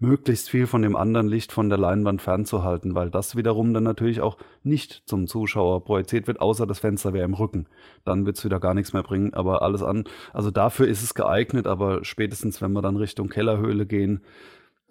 möglichst 0.01 0.49
viel 0.49 0.65
von 0.65 0.81
dem 0.81 0.95
anderen 0.95 1.27
Licht 1.27 1.51
von 1.51 1.69
der 1.69 1.77
Leinwand 1.77 2.21
fernzuhalten, 2.21 2.95
weil 2.95 3.11
das 3.11 3.35
wiederum 3.35 3.73
dann 3.73 3.83
natürlich 3.83 4.19
auch 4.19 4.37
nicht 4.63 5.03
zum 5.05 5.27
Zuschauer 5.27 5.83
projiziert 5.83 6.27
wird, 6.27 6.41
außer 6.41 6.65
das 6.65 6.79
Fenster 6.79 7.13
wäre 7.13 7.25
im 7.25 7.35
Rücken. 7.35 7.67
Dann 8.03 8.25
wird 8.25 8.37
es 8.37 8.43
wieder 8.43 8.59
gar 8.59 8.73
nichts 8.73 8.93
mehr 8.93 9.03
bringen, 9.03 9.33
aber 9.33 9.61
alles 9.61 9.83
an. 9.83 10.05
Also 10.33 10.49
dafür 10.49 10.87
ist 10.87 11.03
es 11.03 11.13
geeignet, 11.13 11.67
aber 11.67 12.03
spätestens, 12.03 12.61
wenn 12.61 12.73
wir 12.73 12.81
dann 12.81 12.97
Richtung 12.97 13.29
Kellerhöhle 13.29 13.85
gehen, 13.85 14.21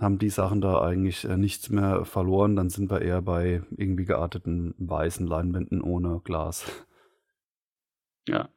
haben 0.01 0.19
die 0.19 0.31
Sachen 0.31 0.61
da 0.61 0.81
eigentlich 0.81 1.25
äh, 1.25 1.37
nichts 1.37 1.71
mehr 1.71 2.05
verloren. 2.05 2.57
Dann 2.57 2.71
sind 2.71 2.91
wir 2.91 3.03
eher 3.03 3.23
bei 3.23 3.63
irgendwie 3.77 4.05
gearteten 4.05 4.75
weißen 4.79 5.27
Leinwänden 5.27 5.83
ohne 5.83 6.21
Glas. 6.25 6.65
Ja, 8.27 8.49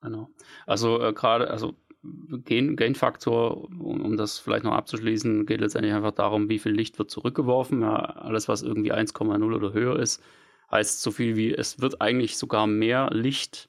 genau. 0.00 0.28
Also 0.66 1.00
äh, 1.00 1.12
gerade, 1.12 1.50
also 1.50 1.74
Gain-Faktor, 2.02 3.64
um, 3.64 4.00
um, 4.00 4.16
das 4.16 4.38
vielleicht 4.38 4.64
noch 4.64 4.72
abzuschließen, 4.72 5.44
geht 5.44 5.60
letztendlich 5.60 5.94
einfach 5.94 6.12
darum, 6.12 6.48
wie 6.48 6.58
viel 6.58 6.72
Licht 6.72 6.98
wird 6.98 7.10
zurückgeworfen. 7.10 7.82
Ja, 7.82 7.96
alles, 7.96 8.48
was 8.48 8.62
irgendwie 8.62 8.92
1,0 8.92 9.54
oder 9.54 9.72
höher 9.72 9.98
ist, 9.98 10.22
heißt 10.70 11.02
so 11.02 11.10
viel 11.10 11.36
wie, 11.36 11.52
es 11.52 11.80
wird 11.80 12.00
eigentlich 12.00 12.38
sogar 12.38 12.66
mehr 12.66 13.10
Licht 13.12 13.68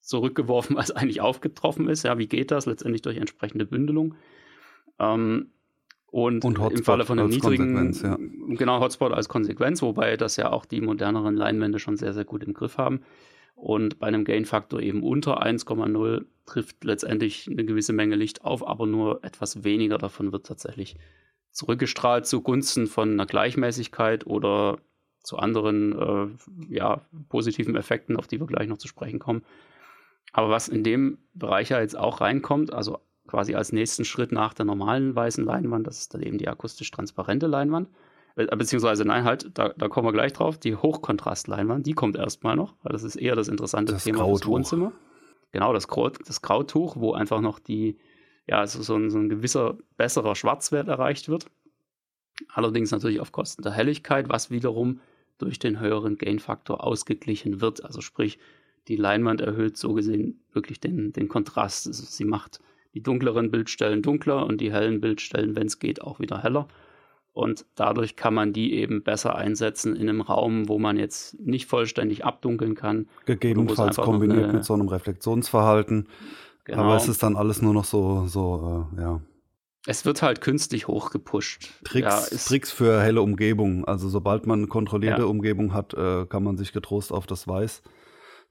zurückgeworfen, 0.00 0.76
als 0.78 0.92
eigentlich 0.92 1.20
aufgetroffen 1.20 1.88
ist. 1.88 2.04
Ja, 2.04 2.16
wie 2.18 2.28
geht 2.28 2.50
das? 2.50 2.66
Letztendlich 2.66 3.02
durch 3.02 3.16
entsprechende 3.16 3.66
Bündelung. 3.66 4.14
Ähm, 5.00 5.50
und, 6.14 6.44
und 6.44 6.60
im 6.70 6.84
Falle 6.84 7.04
von 7.04 7.18
einem 7.18 7.28
niedrigen, 7.28 7.92
ja. 7.92 8.16
genau, 8.54 8.78
Hotspot 8.78 9.12
als 9.12 9.28
Konsequenz, 9.28 9.82
wobei 9.82 10.16
das 10.16 10.36
ja 10.36 10.52
auch 10.52 10.64
die 10.64 10.80
moderneren 10.80 11.34
Leinwände 11.34 11.80
schon 11.80 11.96
sehr, 11.96 12.14
sehr 12.14 12.24
gut 12.24 12.44
im 12.44 12.54
Griff 12.54 12.78
haben. 12.78 13.00
Und 13.56 13.98
bei 13.98 14.06
einem 14.06 14.24
Gain-Faktor 14.24 14.78
eben 14.78 15.02
unter 15.02 15.44
1,0 15.44 16.24
trifft 16.46 16.84
letztendlich 16.84 17.48
eine 17.50 17.64
gewisse 17.64 17.92
Menge 17.92 18.14
Licht 18.14 18.44
auf, 18.44 18.64
aber 18.64 18.86
nur 18.86 19.24
etwas 19.24 19.64
weniger 19.64 19.98
davon 19.98 20.30
wird 20.30 20.46
tatsächlich 20.46 20.94
zurückgestrahlt 21.50 22.26
zugunsten 22.26 22.86
von 22.86 23.10
einer 23.10 23.26
Gleichmäßigkeit 23.26 24.24
oder 24.24 24.78
zu 25.24 25.38
anderen 25.38 25.98
äh, 25.98 26.72
ja, 26.72 27.00
positiven 27.28 27.74
Effekten, 27.74 28.16
auf 28.16 28.28
die 28.28 28.38
wir 28.38 28.46
gleich 28.46 28.68
noch 28.68 28.78
zu 28.78 28.86
sprechen 28.86 29.18
kommen. 29.18 29.42
Aber 30.32 30.48
was 30.48 30.68
in 30.68 30.84
dem 30.84 31.18
Bereich 31.34 31.70
ja 31.70 31.80
jetzt 31.80 31.98
auch 31.98 32.20
reinkommt, 32.20 32.72
also 32.72 33.00
quasi 33.34 33.56
als 33.56 33.72
nächsten 33.72 34.04
Schritt 34.04 34.30
nach 34.30 34.54
der 34.54 34.64
normalen 34.64 35.16
weißen 35.16 35.44
Leinwand, 35.44 35.88
das 35.88 35.98
ist 35.98 36.14
dann 36.14 36.22
eben 36.22 36.38
die 36.38 36.46
akustisch 36.46 36.88
transparente 36.92 37.48
Leinwand. 37.48 37.88
Äh, 38.36 38.46
beziehungsweise, 38.56 39.04
nein, 39.04 39.24
halt, 39.24 39.50
da, 39.54 39.70
da 39.70 39.88
kommen 39.88 40.06
wir 40.06 40.12
gleich 40.12 40.32
drauf. 40.32 40.56
Die 40.56 40.76
Hochkontrastleinwand, 40.76 41.84
die 41.84 41.94
kommt 41.94 42.14
erstmal 42.16 42.54
noch, 42.54 42.76
weil 42.84 42.92
das 42.92 43.02
ist 43.02 43.16
eher 43.16 43.34
das 43.34 43.48
interessante 43.48 43.92
das 43.92 44.04
Thema 44.04 44.18
Grautuch. 44.18 44.38
fürs 44.38 44.46
Wohnzimmer. 44.46 44.92
Genau, 45.50 45.72
das, 45.72 45.88
Grau, 45.88 46.10
das 46.10 46.42
Grautuch, 46.42 46.94
wo 46.96 47.12
einfach 47.12 47.40
noch 47.40 47.58
die, 47.58 47.98
ja, 48.46 48.60
also 48.60 48.82
so 48.82 48.94
ein, 48.94 49.10
so 49.10 49.18
ein 49.18 49.28
gewisser 49.28 49.78
besserer 49.96 50.36
Schwarzwert 50.36 50.86
erreicht 50.86 51.28
wird. 51.28 51.46
Allerdings 52.52 52.92
natürlich 52.92 53.18
auf 53.18 53.32
Kosten 53.32 53.62
der 53.62 53.72
Helligkeit, 53.72 54.28
was 54.28 54.50
wiederum 54.52 55.00
durch 55.38 55.58
den 55.58 55.80
höheren 55.80 56.18
Gain-Faktor 56.18 56.84
ausgeglichen 56.84 57.60
wird. 57.60 57.84
Also 57.84 58.00
sprich, 58.00 58.38
die 58.86 58.96
Leinwand 58.96 59.40
erhöht 59.40 59.76
so 59.76 59.92
gesehen 59.92 60.40
wirklich 60.52 60.78
den, 60.78 61.12
den 61.12 61.26
Kontrast. 61.26 61.88
Also 61.88 62.04
sie 62.04 62.24
macht 62.24 62.60
die 62.94 63.02
dunkleren 63.02 63.50
Bildstellen 63.50 64.02
dunkler 64.02 64.46
und 64.46 64.60
die 64.60 64.72
hellen 64.72 65.00
Bildstellen, 65.00 65.56
wenn 65.56 65.66
es 65.66 65.78
geht, 65.78 66.00
auch 66.00 66.20
wieder 66.20 66.42
heller. 66.42 66.68
Und 67.32 67.66
dadurch 67.74 68.14
kann 68.14 68.32
man 68.32 68.52
die 68.52 68.74
eben 68.74 69.02
besser 69.02 69.34
einsetzen 69.34 69.96
in 69.96 70.08
einem 70.08 70.20
Raum, 70.20 70.68
wo 70.68 70.78
man 70.78 70.96
jetzt 70.96 71.38
nicht 71.40 71.66
vollständig 71.66 72.24
abdunkeln 72.24 72.76
kann. 72.76 73.08
Gegebenenfalls 73.26 73.96
kombiniert 73.96 74.44
eine, 74.44 74.52
mit 74.52 74.64
so 74.64 74.74
einem 74.74 74.86
Reflexionsverhalten. 74.86 76.06
Genau. 76.64 76.82
Aber 76.82 76.96
es 76.96 77.08
ist 77.08 77.24
dann 77.24 77.34
alles 77.34 77.60
nur 77.60 77.74
noch 77.74 77.84
so, 77.84 78.26
so 78.26 78.88
äh, 78.96 79.00
ja. 79.02 79.20
Es 79.86 80.06
wird 80.06 80.22
halt 80.22 80.40
künstlich 80.40 80.86
hochgepusht. 80.86 81.68
Tricks, 81.84 82.30
ja, 82.30 82.38
Tricks 82.38 82.70
für 82.70 83.02
helle 83.02 83.20
Umgebung. 83.20 83.84
Also 83.84 84.08
sobald 84.08 84.46
man 84.46 84.60
eine 84.60 84.68
kontrollierte 84.68 85.22
ja. 85.22 85.26
Umgebung 85.26 85.74
hat, 85.74 85.92
äh, 85.92 86.24
kann 86.26 86.44
man 86.44 86.56
sich 86.56 86.72
getrost 86.72 87.12
auf 87.12 87.26
das 87.26 87.48
Weiß 87.48 87.82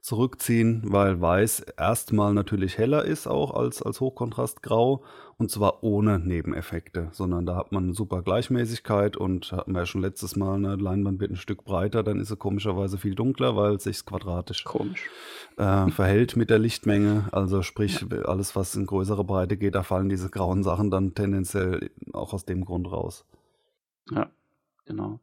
zurückziehen, 0.04 0.82
weil 0.86 1.22
Weiß 1.22 1.62
erstmal 1.78 2.34
natürlich 2.34 2.78
heller 2.78 3.06
ist 3.06 3.26
auch 3.26 3.52
als, 3.54 3.82
als 3.82 4.02
Hochkontrastgrau 4.02 5.02
und 5.38 5.50
zwar 5.50 5.82
ohne 5.82 6.20
Nebeneffekte, 6.20 7.08
sondern 7.14 7.46
da 7.46 7.56
hat 7.56 7.72
man 7.72 7.86
eine 7.86 7.94
super 7.94 8.22
Gleichmäßigkeit 8.22 9.16
und 9.16 9.54
hatten 9.54 9.72
wir 9.72 9.80
ja 9.80 9.86
schon 9.86 10.02
letztes 10.02 10.36
Mal, 10.36 10.56
eine 10.56 10.76
Leinwand 10.76 11.22
wird 11.22 11.32
ein 11.32 11.38
Stück 11.38 11.64
breiter, 11.64 12.04
dann 12.04 12.20
ist 12.20 12.28
sie 12.28 12.36
komischerweise 12.36 12.98
viel 12.98 13.16
dunkler, 13.16 13.56
weil 13.56 13.76
es 13.76 13.84
sich 13.84 14.06
quadratisch 14.06 14.66
Komisch. 14.66 15.10
Äh, 15.56 15.88
verhält 15.92 16.36
mit 16.36 16.50
der 16.50 16.60
Lichtmenge. 16.60 17.30
Also 17.32 17.62
sprich, 17.62 18.06
alles 18.26 18.58
was 18.58 18.76
in 18.76 18.86
größere 18.86 19.24
Breite 19.24 19.56
geht, 19.56 19.74
da 19.74 19.84
fallen 19.84 20.10
diese 20.10 20.30
grauen 20.30 20.64
Sachen 20.64 20.92
dann 20.92 21.16
tendenziell 21.16 21.92
auch 22.12 22.34
aus 22.34 22.44
dem 22.44 22.66
Grund 22.66 22.92
raus. 22.92 23.26
Ja, 24.12 24.30
Genau. 24.86 25.20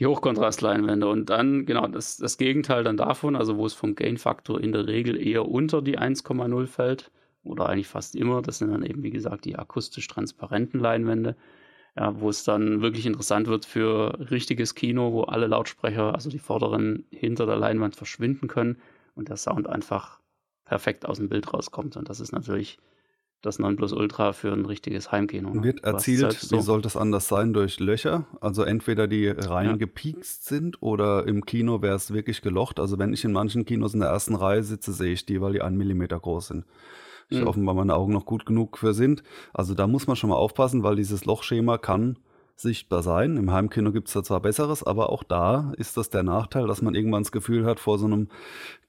Die 0.00 0.06
Hochkontrastleinwände. 0.06 1.06
Und 1.06 1.30
dann, 1.30 1.66
genau, 1.66 1.86
das, 1.86 2.16
das 2.16 2.38
Gegenteil 2.38 2.82
dann 2.82 2.96
davon, 2.96 3.36
also 3.36 3.56
wo 3.56 3.66
es 3.66 3.74
vom 3.74 3.94
Gain-Faktor 3.94 4.60
in 4.60 4.72
der 4.72 4.86
Regel 4.86 5.16
eher 5.16 5.46
unter 5.46 5.82
die 5.82 5.98
1,0 5.98 6.66
fällt, 6.66 7.10
oder 7.44 7.68
eigentlich 7.68 7.88
fast 7.88 8.16
immer, 8.16 8.42
das 8.42 8.58
sind 8.58 8.70
dann 8.70 8.82
eben, 8.82 9.02
wie 9.02 9.10
gesagt, 9.10 9.44
die 9.44 9.56
akustisch 9.56 10.06
transparenten 10.08 10.80
Leinwände, 10.80 11.36
ja, 11.96 12.20
wo 12.20 12.28
es 12.28 12.44
dann 12.44 12.82
wirklich 12.82 13.06
interessant 13.06 13.46
wird 13.46 13.64
für 13.66 14.30
richtiges 14.30 14.74
Kino, 14.74 15.12
wo 15.12 15.22
alle 15.22 15.46
Lautsprecher, 15.46 16.14
also 16.14 16.30
die 16.30 16.38
vorderen, 16.38 17.04
hinter 17.10 17.46
der 17.46 17.56
Leinwand 17.56 17.96
verschwinden 17.96 18.48
können 18.48 18.80
und 19.14 19.28
der 19.28 19.36
Sound 19.36 19.68
einfach 19.68 20.20
perfekt 20.64 21.06
aus 21.06 21.18
dem 21.18 21.28
Bild 21.28 21.52
rauskommt. 21.52 21.96
Und 21.96 22.08
das 22.08 22.20
ist 22.20 22.32
natürlich 22.32 22.78
das 23.42 23.58
Nonplusultra 23.58 24.32
für 24.32 24.52
ein 24.52 24.66
richtiges 24.66 25.10
Heimkino. 25.12 25.50
Ne? 25.50 25.62
Wird 25.62 25.84
erzielt, 25.84 26.32
so. 26.32 26.56
wie 26.56 26.60
sollte 26.60 26.88
es 26.88 26.96
anders 26.96 27.28
sein, 27.28 27.52
durch 27.52 27.80
Löcher? 27.80 28.26
Also 28.40 28.62
entweder 28.62 29.06
die 29.08 29.28
rein 29.28 29.66
ja. 29.66 29.76
gepiekst 29.76 30.46
sind 30.46 30.82
oder 30.82 31.26
im 31.26 31.46
Kino 31.46 31.80
wäre 31.80 31.96
es 31.96 32.12
wirklich 32.12 32.42
gelocht. 32.42 32.78
Also 32.78 32.98
wenn 32.98 33.12
ich 33.12 33.24
in 33.24 33.32
manchen 33.32 33.64
Kinos 33.64 33.94
in 33.94 34.00
der 34.00 34.10
ersten 34.10 34.34
Reihe 34.34 34.62
sitze, 34.62 34.92
sehe 34.92 35.12
ich 35.12 35.24
die, 35.24 35.40
weil 35.40 35.54
die 35.54 35.62
einen 35.62 35.78
Millimeter 35.78 36.20
groß 36.20 36.48
sind. 36.48 36.64
Ich 37.30 37.40
mhm. 37.40 37.46
offenbar 37.46 37.74
meine 37.74 37.94
Augen 37.94 38.12
noch 38.12 38.26
gut 38.26 38.44
genug 38.44 38.76
für 38.76 38.92
sind. 38.92 39.22
Also 39.54 39.74
da 39.74 39.86
muss 39.86 40.06
man 40.06 40.16
schon 40.16 40.30
mal 40.30 40.36
aufpassen, 40.36 40.82
weil 40.82 40.96
dieses 40.96 41.24
Lochschema 41.24 41.78
kann 41.78 42.18
sichtbar 42.60 43.02
sein. 43.02 43.36
Im 43.36 43.50
Heimkino 43.50 43.92
gibt 43.92 44.08
es 44.08 44.14
da 44.14 44.22
zwar 44.22 44.40
Besseres, 44.40 44.82
aber 44.82 45.10
auch 45.10 45.22
da 45.22 45.72
ist 45.76 45.96
das 45.96 46.10
der 46.10 46.22
Nachteil, 46.22 46.66
dass 46.66 46.82
man 46.82 46.94
irgendwann 46.94 47.22
das 47.22 47.32
Gefühl 47.32 47.64
hat, 47.64 47.80
vor 47.80 47.98
so 47.98 48.06
einem 48.06 48.28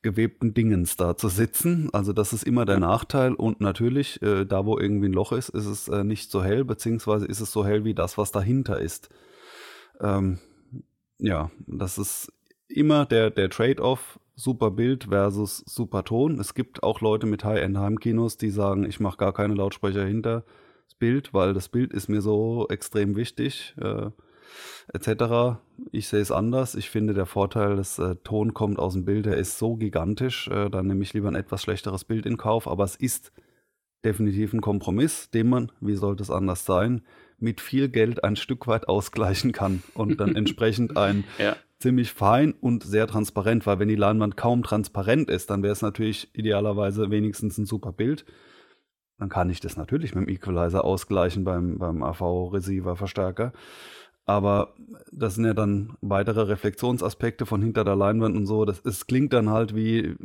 gewebten 0.02 0.54
Dingens 0.54 0.98
da 0.98 1.16
zu 1.16 1.28
sitzen. 1.28 1.90
Also 1.94 2.14
das 2.14 2.34
ist 2.34 2.44
immer 2.44 2.66
der 2.66 2.80
Nachteil. 2.80 3.34
Und 3.34 3.62
natürlich, 3.62 4.22
äh, 4.22 4.46
da 4.46 4.66
wo 4.66 4.78
irgendwie 4.78 5.08
ein 5.08 5.14
Loch 5.14 5.32
ist, 5.32 5.50
ist 5.50 5.66
es 5.66 5.88
äh, 5.88 6.04
nicht 6.04 6.32
so 6.32 6.44
hell, 6.44 6.66
beziehungsweise 6.66 7.26
ist 7.26 7.42
es 7.42 7.52
so 7.52 7.66
hell 7.66 7.84
wie 7.84 7.94
das, 7.94 8.18
was 8.18 8.32
dahinter 8.32 8.80
ist. 8.80 9.10
Ähm, 10.00 10.40
ja, 11.20 11.52
das 11.68 11.98
ist 11.98 12.32
immer 12.68 13.06
der, 13.06 13.30
der 13.30 13.50
Trade-off 13.50 14.20
super 14.36 14.72
Bild 14.72 15.06
versus 15.06 15.64
super 15.66 16.04
Ton. 16.04 16.40
Es 16.40 16.54
gibt 16.54 16.84
auch 16.84 17.02
Leute 17.02 17.28
mit 17.28 17.44
High-End-Heimkinos, 17.44 18.38
die 18.38 18.50
sagen, 18.50 18.86
ich 18.86 19.00
mache 19.00 19.18
gar 19.18 19.34
keine 19.34 19.54
Lautsprecher 19.54 20.06
hinter 20.06 20.44
Bild, 21.02 21.34
weil 21.34 21.54
das 21.54 21.68
Bild 21.68 21.92
ist 21.92 22.08
mir 22.08 22.22
so 22.22 22.68
extrem 22.70 23.18
wichtig, 23.18 23.76
äh, 23.82 24.12
etc. 24.94 25.60
Ich 25.92 26.08
sehe 26.08 26.22
es 26.22 26.32
anders. 26.32 26.76
Ich 26.76 26.90
finde, 26.90 27.14
der 27.14 27.26
Vorteil 27.26 27.76
des 27.76 28.00
äh, 28.00 28.16
Ton 28.24 28.54
kommt 28.54 28.80
aus 28.80 28.94
dem 28.94 29.04
Bild, 29.04 29.26
der 29.26 29.36
ist 29.36 29.58
so 29.58 29.76
gigantisch. 29.76 30.48
Äh, 30.48 30.70
dann 30.70 30.88
nehme 30.88 31.04
ich 31.04 31.14
lieber 31.14 31.28
ein 31.28 31.36
etwas 31.36 31.64
schlechteres 31.64 32.06
Bild 32.06 32.26
in 32.26 32.38
Kauf, 32.38 32.68
aber 32.68 32.84
es 32.84 32.96
ist 32.96 33.34
definitiv 34.06 34.54
ein 34.54 34.62
Kompromiss, 34.62 35.30
den 35.32 35.50
man, 35.50 35.72
wie 35.82 35.96
sollte 35.96 36.24
es 36.24 36.32
anders 36.32 36.66
sein, 36.66 37.02
mit 37.40 37.60
viel 37.60 37.90
Geld 37.90 38.24
ein 38.24 38.36
Stück 38.36 38.68
weit 38.68 38.88
ausgleichen 38.88 39.52
kann 39.52 39.84
und 39.96 40.20
dann 40.20 40.36
entsprechend 40.38 40.96
ein 40.96 41.24
ja 41.38 41.58
ziemlich 41.82 42.14
fein 42.14 42.54
und 42.54 42.84
sehr 42.84 43.08
transparent, 43.08 43.66
weil 43.66 43.80
wenn 43.80 43.90
die 43.90 43.96
Leinwand 43.96 44.38
kaum 44.38 44.64
transparent 44.64 45.30
ist, 45.30 45.50
dann 45.50 45.64
wäre 45.64 45.74
es 45.74 45.82
natürlich 45.82 46.30
idealerweise 46.34 47.10
wenigstens 47.10 47.58
ein 47.58 47.66
super 47.66 47.92
Bild. 47.92 48.24
Dann 49.22 49.30
kann 49.30 49.52
ich 49.52 49.60
das 49.60 49.78
natürlich 49.78 50.16
mit 50.16 50.26
dem 50.26 50.34
Equalizer 50.34 50.84
ausgleichen 50.84 51.44
beim, 51.44 51.78
beim 51.78 52.02
AV-Receiver-Verstärker. 52.02 53.54
Aber 54.26 54.74
das 55.12 55.36
sind 55.36 55.46
ja 55.46 55.54
dann 55.54 55.96
weitere 56.02 56.42
Reflexionsaspekte 56.42 57.46
von 57.46 57.62
hinter 57.62 57.84
der 57.84 57.96
Leinwand 57.96 58.36
und 58.36 58.48
so. 58.48 58.66
Das, 58.66 58.84
es 58.84 59.06
klingt 59.06 59.32
dann 59.34 59.52
halt 59.52 59.76
wie, 59.76 60.16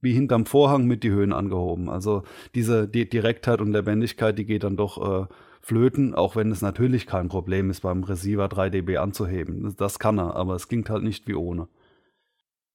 wie 0.00 0.12
hinterm 0.12 0.46
Vorhang 0.46 0.86
mit 0.86 1.02
die 1.02 1.10
Höhen 1.10 1.32
angehoben. 1.32 1.90
Also 1.90 2.22
diese 2.54 2.86
die 2.86 3.08
Direktheit 3.08 3.60
und 3.60 3.72
Lebendigkeit, 3.72 4.38
die 4.38 4.46
geht 4.46 4.62
dann 4.62 4.76
doch 4.76 5.24
äh, 5.24 5.26
flöten, 5.60 6.14
auch 6.14 6.36
wenn 6.36 6.52
es 6.52 6.62
natürlich 6.62 7.08
kein 7.08 7.26
Problem 7.28 7.68
ist, 7.68 7.80
beim 7.80 8.04
Receiver 8.04 8.46
3 8.46 8.70
dB 8.70 8.98
anzuheben. 8.98 9.74
Das 9.76 9.98
kann 9.98 10.20
er, 10.20 10.36
aber 10.36 10.54
es 10.54 10.68
klingt 10.68 10.88
halt 10.88 11.02
nicht 11.02 11.26
wie 11.26 11.34
ohne. 11.34 11.66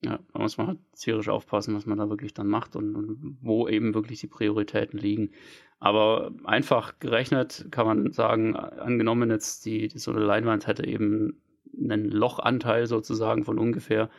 Ja, 0.02 0.20
da 0.34 0.40
muss 0.40 0.58
man 0.58 0.68
halt 0.68 0.80
tierisch 0.96 1.28
aufpassen, 1.28 1.76
was 1.76 1.86
man 1.86 1.98
da 1.98 2.10
wirklich 2.10 2.34
dann 2.34 2.48
macht 2.48 2.76
und, 2.78 2.96
und, 2.96 3.38
wo 3.42 3.68
eben 3.68 3.94
wirklich 3.94 4.22
die 4.22 4.28
Prioritäten 4.28 4.98
liegen. 4.98 5.32
Aber 5.80 6.32
einfach 6.46 7.00
gerechnet 7.00 7.68
kann 7.72 7.86
man 7.86 8.12
sagen, 8.14 8.56
angenommen 8.56 9.30
jetzt 9.30 9.66
die, 9.66 9.90
die 9.90 10.00
so 10.00 10.12
eine 10.12 10.22
Leinwand 10.22 10.68
hätte 10.68 10.86
eben 10.86 11.42
einen 11.78 12.10
Lochanteil 12.10 12.88
sozusagen 12.88 13.44
von 13.44 13.60
ungefähr 13.60 14.10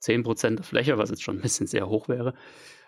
10% 0.00 0.56
der 0.56 0.64
Fläche, 0.64 0.98
was 0.98 1.10
jetzt 1.10 1.22
schon 1.22 1.36
ein 1.36 1.42
bisschen 1.42 1.66
sehr 1.66 1.88
hoch 1.88 2.08
wäre, 2.08 2.34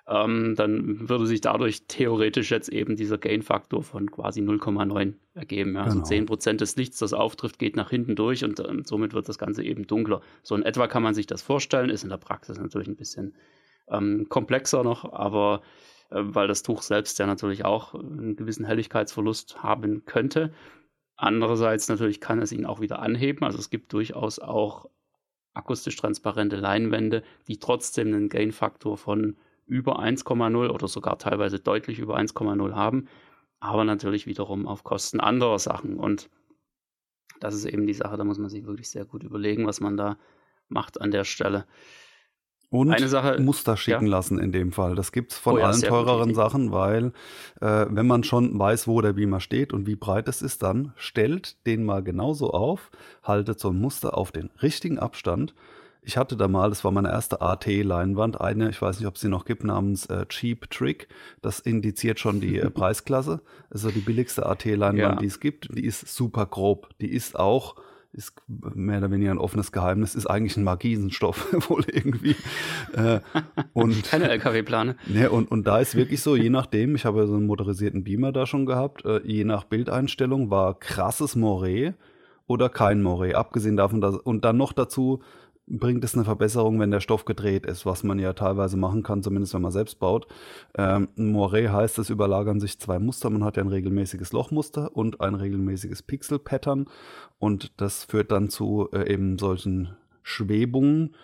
ähm, 0.09 0.55
dann 0.57 1.09
würde 1.09 1.27
sich 1.27 1.41
dadurch 1.41 1.87
theoretisch 1.87 2.51
jetzt 2.51 2.69
eben 2.69 2.97
dieser 2.97 3.19
Gain-Faktor 3.19 3.83
von 3.83 4.11
quasi 4.11 4.41
0,9 4.41 5.15
ergeben. 5.35 5.75
Ja. 5.75 5.85
Also 5.85 6.03
genau. 6.03 6.35
10% 6.35 6.57
des 6.57 6.77
Lichts, 6.77 6.99
das 6.99 7.13
auftrifft, 7.13 7.59
geht 7.59 7.77
nach 7.77 7.91
hinten 7.91 8.17
durch 8.17 8.45
und 8.45 8.61
ähm, 8.61 8.85
somit 8.85 9.15
wird 9.15 9.29
das 9.29 9.39
Ganze 9.39 9.63
eben 9.63 9.87
dunkler. 9.87 10.21
So 10.43 10.55
in 10.55 10.63
etwa 10.63 10.87
kann 10.87 11.03
man 11.03 11.15
sich 11.15 11.27
das 11.27 11.43
vorstellen, 11.43 11.91
ist 11.91 12.03
in 12.03 12.11
der 12.11 12.17
Praxis 12.17 12.59
natürlich 12.59 12.89
ein 12.89 12.97
bisschen 12.97 13.35
ähm, 13.89 14.27
komplexer 14.29 14.83
noch, 14.83 15.13
aber 15.13 15.63
äh, 16.11 16.21
weil 16.23 16.49
das 16.49 16.63
Tuch 16.63 16.83
selbst 16.83 17.19
ja 17.19 17.27
natürlich 17.27 17.65
auch 17.65 17.95
einen 17.95 18.37
gewissen 18.37 18.65
Helligkeitsverlust 18.65 19.63
haben 19.63 20.05
könnte. 20.05 20.53
Andererseits 21.17 21.89
natürlich 21.89 22.21
kann 22.21 22.41
es 22.41 22.51
ihn 22.51 22.65
auch 22.65 22.81
wieder 22.81 23.01
anheben. 23.01 23.45
Also 23.45 23.59
es 23.59 23.71
gibt 23.71 23.93
durchaus 23.93 24.39
auch 24.39 24.89
akustisch 25.53 25.97
transparente 25.97 26.57
Leinwände, 26.57 27.23
die 27.47 27.59
trotzdem 27.59 28.09
einen 28.09 28.29
Gain-Faktor 28.29 28.97
von 28.97 29.37
über 29.71 30.01
1,0 30.01 30.69
oder 30.69 30.89
sogar 30.89 31.19
teilweise 31.19 31.61
deutlich 31.61 32.01
über 32.01 32.19
1,0 32.19 32.75
haben, 32.75 33.07
aber 33.61 33.85
natürlich 33.85 34.27
wiederum 34.27 34.67
auf 34.67 34.83
Kosten 34.83 35.21
anderer 35.21 35.59
Sachen. 35.59 35.97
Und 35.97 36.29
das 37.39 37.55
ist 37.55 37.65
eben 37.65 37.87
die 37.87 37.95
Sache, 37.95 38.17
da 38.17 38.25
muss 38.25 38.39
man 38.39 38.51
sich 38.51 38.67
wirklich 38.67 38.91
sehr 38.91 39.05
gut 39.05 39.23
überlegen, 39.23 39.67
was 39.67 39.81
man 39.81 39.97
da 39.97 40.19
macht 40.69 41.01
an 41.01 41.13
der 41.13 41.25
Stelle. 41.25 41.67
Und 42.69 42.93
Eine 42.93 43.09
Sache, 43.09 43.41
Muster 43.41 43.77
schicken 43.77 44.07
ja. 44.07 44.13
lassen 44.13 44.39
in 44.39 44.53
dem 44.53 44.71
Fall. 44.71 44.95
Das 44.95 45.11
gibt 45.11 45.33
es 45.33 45.39
von 45.39 45.55
oh 45.55 45.59
ja, 45.59 45.67
allen 45.67 45.81
teureren 45.81 46.35
Sachen, 46.35 46.71
weil 46.71 47.13
äh, 47.61 47.87
wenn 47.89 48.07
man 48.07 48.23
schon 48.23 48.57
weiß, 48.57 48.87
wo 48.87 49.01
der 49.01 49.13
Beamer 49.13 49.41
steht 49.41 49.73
und 49.73 49.89
wie 49.89 49.97
breit 49.97 50.29
es 50.29 50.41
ist, 50.41 50.63
dann 50.63 50.93
stellt 50.97 51.67
den 51.67 51.85
mal 51.85 52.03
genauso 52.03 52.53
auf, 52.53 52.93
haltet 53.25 53.59
so 53.59 53.71
ein 53.71 53.81
Muster 53.81 54.17
auf 54.17 54.31
den 54.31 54.51
richtigen 54.63 55.01
Abstand 55.01 55.55
ich 56.03 56.17
hatte 56.17 56.37
da 56.37 56.49
mal, 56.49 56.71
das 56.71 56.85
war 56.85 56.93
meine 56.93 57.11
erste 57.11 57.41
AT-Leinwand, 57.41 58.41
eine, 58.41 58.71
ich 58.71 58.81
weiß 58.81 58.99
nicht, 58.99 59.07
ob 59.07 59.17
es 59.17 59.21
sie 59.21 59.29
noch 59.29 59.45
gibt, 59.45 59.65
namens 59.65 60.07
äh, 60.07 60.25
Cheap 60.27 60.71
Trick. 60.71 61.09
Das 61.43 61.61
indiziert 61.61 62.19
schon 62.19 62.41
die 62.41 62.59
äh, 62.59 62.71
Preisklasse. 62.71 63.43
Also 63.71 63.91
die 63.91 64.01
billigste 64.01 64.47
AT-Leinwand, 64.47 64.99
ja. 64.99 65.15
die 65.17 65.27
es 65.27 65.41
gibt. 65.41 65.69
Die 65.77 65.85
ist 65.85 66.09
super 66.09 66.47
grob. 66.47 66.89
Die 67.01 67.11
ist 67.11 67.39
auch, 67.39 67.77
ist 68.13 68.35
mehr 68.49 68.99
oder 68.99 69.11
weniger 69.11 69.31
ein 69.31 69.39
offenes 69.39 69.73
Geheimnis, 69.73 70.15
ist 70.15 70.27
eigentlich 70.27 70.57
ein 70.57 70.65
Markisenstoff 70.65 71.53
wohl 71.69 71.85
irgendwie. 71.87 72.35
Äh, 72.95 73.21
und, 73.75 74.03
Keine 74.11 74.31
LKW-Plane. 74.31 74.97
Ne, 75.07 75.31
und, 75.31 75.51
und 75.51 75.67
da 75.67 75.81
ist 75.81 75.95
wirklich 75.95 76.23
so, 76.23 76.35
je 76.35 76.51
nachdem, 76.51 76.95
ich 76.95 77.05
habe 77.05 77.21
ja 77.21 77.27
so 77.27 77.35
einen 77.35 77.47
motorisierten 77.47 78.05
Beamer 78.05 78.33
da 78.33 78.47
schon 78.47 78.65
gehabt, 78.65 79.05
äh, 79.05 79.21
je 79.25 79.45
nach 79.45 79.65
Bildeinstellung 79.65 80.51
war 80.51 80.79
krasses 80.79 81.37
Moray 81.37 81.93
oder 82.47 82.71
kein 82.71 83.03
Moray. 83.03 83.35
Abgesehen 83.35 83.77
davon, 83.77 84.01
dass, 84.01 84.17
und 84.17 84.47
dann 84.47 84.57
noch 84.57 84.73
dazu 84.73 85.21
bringt 85.71 86.05
es 86.05 86.15
eine 86.15 86.25
Verbesserung, 86.25 86.81
wenn 86.81 86.91
der 86.91 87.01
Stoff 87.01 87.25
gedreht 87.25 87.65
ist, 87.65 87.87
was 87.87 88.03
man 88.03 88.19
ja 88.19 88.33
teilweise 88.33 88.77
machen 88.77 89.03
kann, 89.03 89.23
zumindest 89.23 89.55
wenn 89.55 89.63
man 89.63 89.73
selbst 89.73 90.01
baut. 90.01 90.27
Ähm, 90.77 91.09
Moiré 91.17 91.71
heißt, 91.71 91.99
es 91.99 92.11
überlagern 92.11 92.61
sich 92.61 92.79
zwei 92.79 92.99
Muster. 92.99 93.31
Man 93.31 93.45
hat 93.45 93.57
ja 93.57 93.63
ein 93.63 93.69
regelmäßiges 93.69 94.33
Lochmuster 94.33 94.97
und 94.97 95.21
ein 95.21 95.35
regelmäßiges 95.35 96.03
Pixel-Pattern 96.03 96.87
und 97.39 97.81
das 97.81 98.05
führt 98.05 98.33
dann 98.33 98.51
zu 98.51 98.89
äh, 98.93 99.13
eben 99.13 99.39
solchen 99.39 99.97
Schwebungen. 100.23 101.15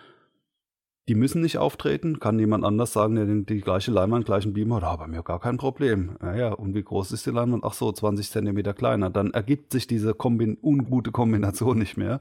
Die 1.07 1.15
müssen 1.15 1.41
nicht 1.41 1.57
auftreten, 1.57 2.19
kann 2.19 2.37
jemand 2.37 2.65
anders 2.65 2.91
sagen, 2.91 3.15
der 3.15 3.25
die 3.25 3.61
gleiche 3.61 3.91
Leinwand, 3.91 4.25
gleichen 4.25 4.51
Beam 4.51 4.73
hat, 4.73 4.83
aber 4.83 5.07
mir 5.07 5.23
gar 5.23 5.39
kein 5.39 5.55
Problem. 5.55 6.17
Naja, 6.21 6.51
und 6.51 6.75
wie 6.75 6.83
groß 6.83 7.13
ist 7.13 7.25
die 7.25 7.31
Leinwand? 7.31 7.63
Ach 7.63 7.73
so, 7.73 7.89
20 7.93 8.29
Zentimeter 8.29 8.73
kleiner. 8.73 9.09
Dann 9.09 9.31
ergibt 9.31 9.71
sich 9.71 9.87
diese 9.87 10.13
Kombin 10.13 10.57
ungute 10.61 11.11
Kombination 11.11 11.77
nicht 11.77 11.95
mehr. 11.95 12.19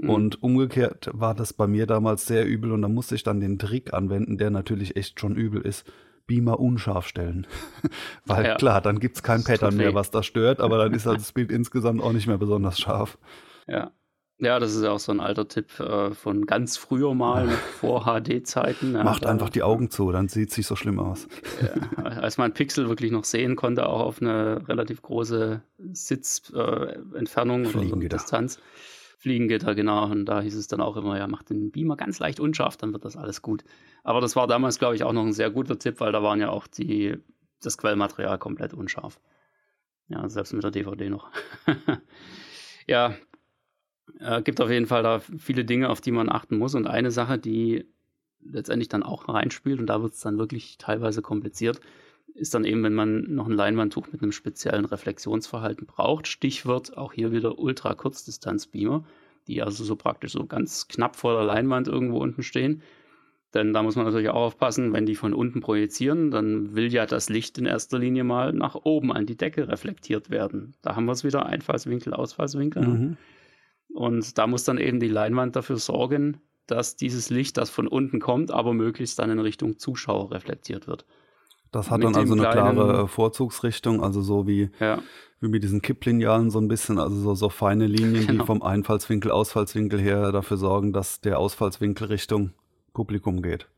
Mhm. 0.00 0.10
Und 0.10 0.42
umgekehrt 0.42 1.10
war 1.12 1.34
das 1.34 1.52
bei 1.52 1.66
mir 1.66 1.86
damals 1.86 2.26
sehr 2.26 2.46
übel 2.46 2.72
und 2.72 2.82
da 2.82 2.88
musste 2.88 3.14
ich 3.14 3.22
dann 3.22 3.40
den 3.40 3.58
Trick 3.58 3.92
anwenden, 3.92 4.38
der 4.38 4.50
natürlich 4.50 4.96
echt 4.96 5.20
schon 5.20 5.36
übel 5.36 5.62
ist. 5.62 5.84
Beamer 6.26 6.60
unscharf 6.60 7.08
stellen. 7.08 7.46
Weil 8.24 8.44
ja. 8.44 8.54
klar, 8.54 8.80
dann 8.80 9.00
gibt 9.00 9.16
es 9.16 9.22
kein 9.22 9.42
Pattern 9.42 9.76
mehr, 9.76 9.94
was 9.94 10.12
da 10.12 10.22
stört, 10.22 10.60
aber 10.60 10.78
dann 10.78 10.94
ist 10.94 11.06
halt 11.06 11.18
das 11.20 11.32
Bild 11.32 11.50
insgesamt 11.50 12.00
auch 12.02 12.12
nicht 12.12 12.28
mehr 12.28 12.38
besonders 12.38 12.78
scharf. 12.78 13.18
Ja. 13.66 13.90
Ja, 14.42 14.58
das 14.58 14.74
ist 14.74 14.82
ja 14.82 14.90
auch 14.90 14.98
so 14.98 15.12
ein 15.12 15.20
alter 15.20 15.48
Tipp 15.48 15.78
äh, 15.80 16.12
von 16.12 16.46
ganz 16.46 16.78
früher 16.78 17.14
mal, 17.14 17.48
vor 17.78 18.04
HD-Zeiten. 18.04 18.94
Ja, 18.94 19.04
Macht 19.04 19.26
einfach 19.26 19.50
die 19.50 19.62
Augen 19.62 19.90
zu, 19.90 20.12
dann 20.12 20.28
sieht 20.28 20.50
es 20.50 20.56
nicht 20.56 20.66
so 20.66 20.76
schlimm 20.76 20.98
aus. 20.98 21.28
Ja, 21.60 22.04
als 22.04 22.38
man 22.38 22.54
Pixel 22.54 22.88
wirklich 22.88 23.10
noch 23.10 23.24
sehen 23.24 23.54
konnte, 23.54 23.86
auch 23.86 24.00
auf 24.00 24.22
eine 24.22 24.66
relativ 24.66 25.02
große 25.02 25.62
Sitzentfernung 25.92 27.64
äh, 27.64 27.68
oder 27.68 27.86
so 27.86 27.96
Distanz. 27.96 28.58
Fliegengitter, 29.20 29.74
genau. 29.74 30.06
Und 30.06 30.24
da 30.24 30.40
hieß 30.40 30.56
es 30.56 30.66
dann 30.66 30.80
auch 30.80 30.96
immer, 30.96 31.18
ja, 31.18 31.26
mach 31.26 31.42
den 31.42 31.70
Beamer 31.70 31.96
ganz 31.96 32.18
leicht 32.20 32.40
unscharf, 32.40 32.78
dann 32.78 32.94
wird 32.94 33.04
das 33.04 33.18
alles 33.18 33.42
gut. 33.42 33.64
Aber 34.02 34.22
das 34.22 34.34
war 34.34 34.46
damals, 34.46 34.78
glaube 34.78 34.94
ich, 34.94 35.04
auch 35.04 35.12
noch 35.12 35.26
ein 35.26 35.34
sehr 35.34 35.50
guter 35.50 35.78
Tipp, 35.78 36.00
weil 36.00 36.10
da 36.10 36.22
waren 36.22 36.40
ja 36.40 36.48
auch 36.48 36.66
die, 36.66 37.18
das 37.62 37.76
Quellmaterial 37.76 38.38
komplett 38.38 38.72
unscharf. 38.72 39.20
Ja, 40.08 40.26
selbst 40.30 40.54
mit 40.54 40.64
der 40.64 40.70
DVD 40.70 41.10
noch. 41.10 41.28
ja, 42.86 43.14
äh, 44.20 44.40
gibt 44.40 44.58
auf 44.58 44.70
jeden 44.70 44.86
Fall 44.86 45.02
da 45.02 45.20
viele 45.20 45.66
Dinge, 45.66 45.90
auf 45.90 46.00
die 46.00 46.12
man 46.12 46.30
achten 46.30 46.56
muss. 46.56 46.74
Und 46.74 46.86
eine 46.86 47.10
Sache, 47.10 47.38
die 47.38 47.84
letztendlich 48.42 48.88
dann 48.88 49.02
auch 49.02 49.28
reinspielt, 49.28 49.80
und 49.80 49.86
da 49.86 50.00
wird 50.00 50.14
es 50.14 50.20
dann 50.20 50.38
wirklich 50.38 50.78
teilweise 50.78 51.20
kompliziert, 51.20 51.78
ist 52.34 52.54
dann 52.54 52.64
eben, 52.64 52.82
wenn 52.82 52.94
man 52.94 53.34
noch 53.34 53.46
ein 53.46 53.52
Leinwandtuch 53.52 54.08
mit 54.12 54.22
einem 54.22 54.32
speziellen 54.32 54.84
Reflexionsverhalten 54.84 55.86
braucht. 55.86 56.26
Stichwort 56.26 56.96
auch 56.96 57.12
hier 57.12 57.32
wieder 57.32 57.58
Ultra-Kurzdistanz-Beamer, 57.58 59.04
die 59.46 59.62
also 59.62 59.84
so 59.84 59.96
praktisch 59.96 60.32
so 60.32 60.46
ganz 60.46 60.88
knapp 60.88 61.16
vor 61.16 61.34
der 61.34 61.44
Leinwand 61.44 61.88
irgendwo 61.88 62.18
unten 62.18 62.42
stehen. 62.42 62.82
Denn 63.52 63.72
da 63.72 63.82
muss 63.82 63.96
man 63.96 64.04
natürlich 64.04 64.28
auch 64.28 64.46
aufpassen, 64.46 64.92
wenn 64.92 65.06
die 65.06 65.16
von 65.16 65.34
unten 65.34 65.60
projizieren, 65.60 66.30
dann 66.30 66.74
will 66.76 66.92
ja 66.92 67.04
das 67.04 67.28
Licht 67.28 67.58
in 67.58 67.66
erster 67.66 67.98
Linie 67.98 68.22
mal 68.22 68.52
nach 68.52 68.76
oben 68.76 69.12
an 69.12 69.26
die 69.26 69.36
Decke 69.36 69.66
reflektiert 69.66 70.30
werden. 70.30 70.74
Da 70.82 70.94
haben 70.94 71.06
wir 71.06 71.12
es 71.12 71.24
wieder, 71.24 71.46
Einfallswinkel, 71.46 72.14
Ausfallswinkel. 72.14 72.86
Mhm. 72.86 73.16
Und 73.92 74.38
da 74.38 74.46
muss 74.46 74.62
dann 74.62 74.78
eben 74.78 75.00
die 75.00 75.08
Leinwand 75.08 75.56
dafür 75.56 75.78
sorgen, 75.78 76.40
dass 76.66 76.94
dieses 76.94 77.30
Licht, 77.30 77.56
das 77.56 77.70
von 77.70 77.88
unten 77.88 78.20
kommt, 78.20 78.52
aber 78.52 78.72
möglichst 78.72 79.18
dann 79.18 79.30
in 79.30 79.40
Richtung 79.40 79.78
Zuschauer 79.78 80.30
reflektiert 80.30 80.86
wird. 80.86 81.04
Das 81.72 81.90
hat 81.90 82.02
dann 82.02 82.16
also 82.16 82.34
eine 82.34 82.42
klare 82.42 83.04
äh, 83.04 83.06
Vorzugsrichtung, 83.06 84.02
also 84.02 84.22
so 84.22 84.46
wie, 84.46 84.70
ja. 84.80 85.02
wie 85.40 85.48
mit 85.48 85.62
diesen 85.62 85.82
Kipplinealen 85.82 86.50
so 86.50 86.58
ein 86.58 86.68
bisschen, 86.68 86.98
also 86.98 87.16
so, 87.16 87.34
so 87.34 87.48
feine 87.48 87.86
Linien, 87.86 88.26
genau. 88.26 88.42
die 88.42 88.46
vom 88.46 88.62
Einfallswinkel, 88.62 89.30
Ausfallswinkel 89.30 90.00
her 90.00 90.32
dafür 90.32 90.56
sorgen, 90.56 90.92
dass 90.92 91.20
der 91.20 91.38
Ausfallswinkel 91.38 92.08
Richtung 92.08 92.52
Publikum 92.92 93.40
geht. 93.40 93.68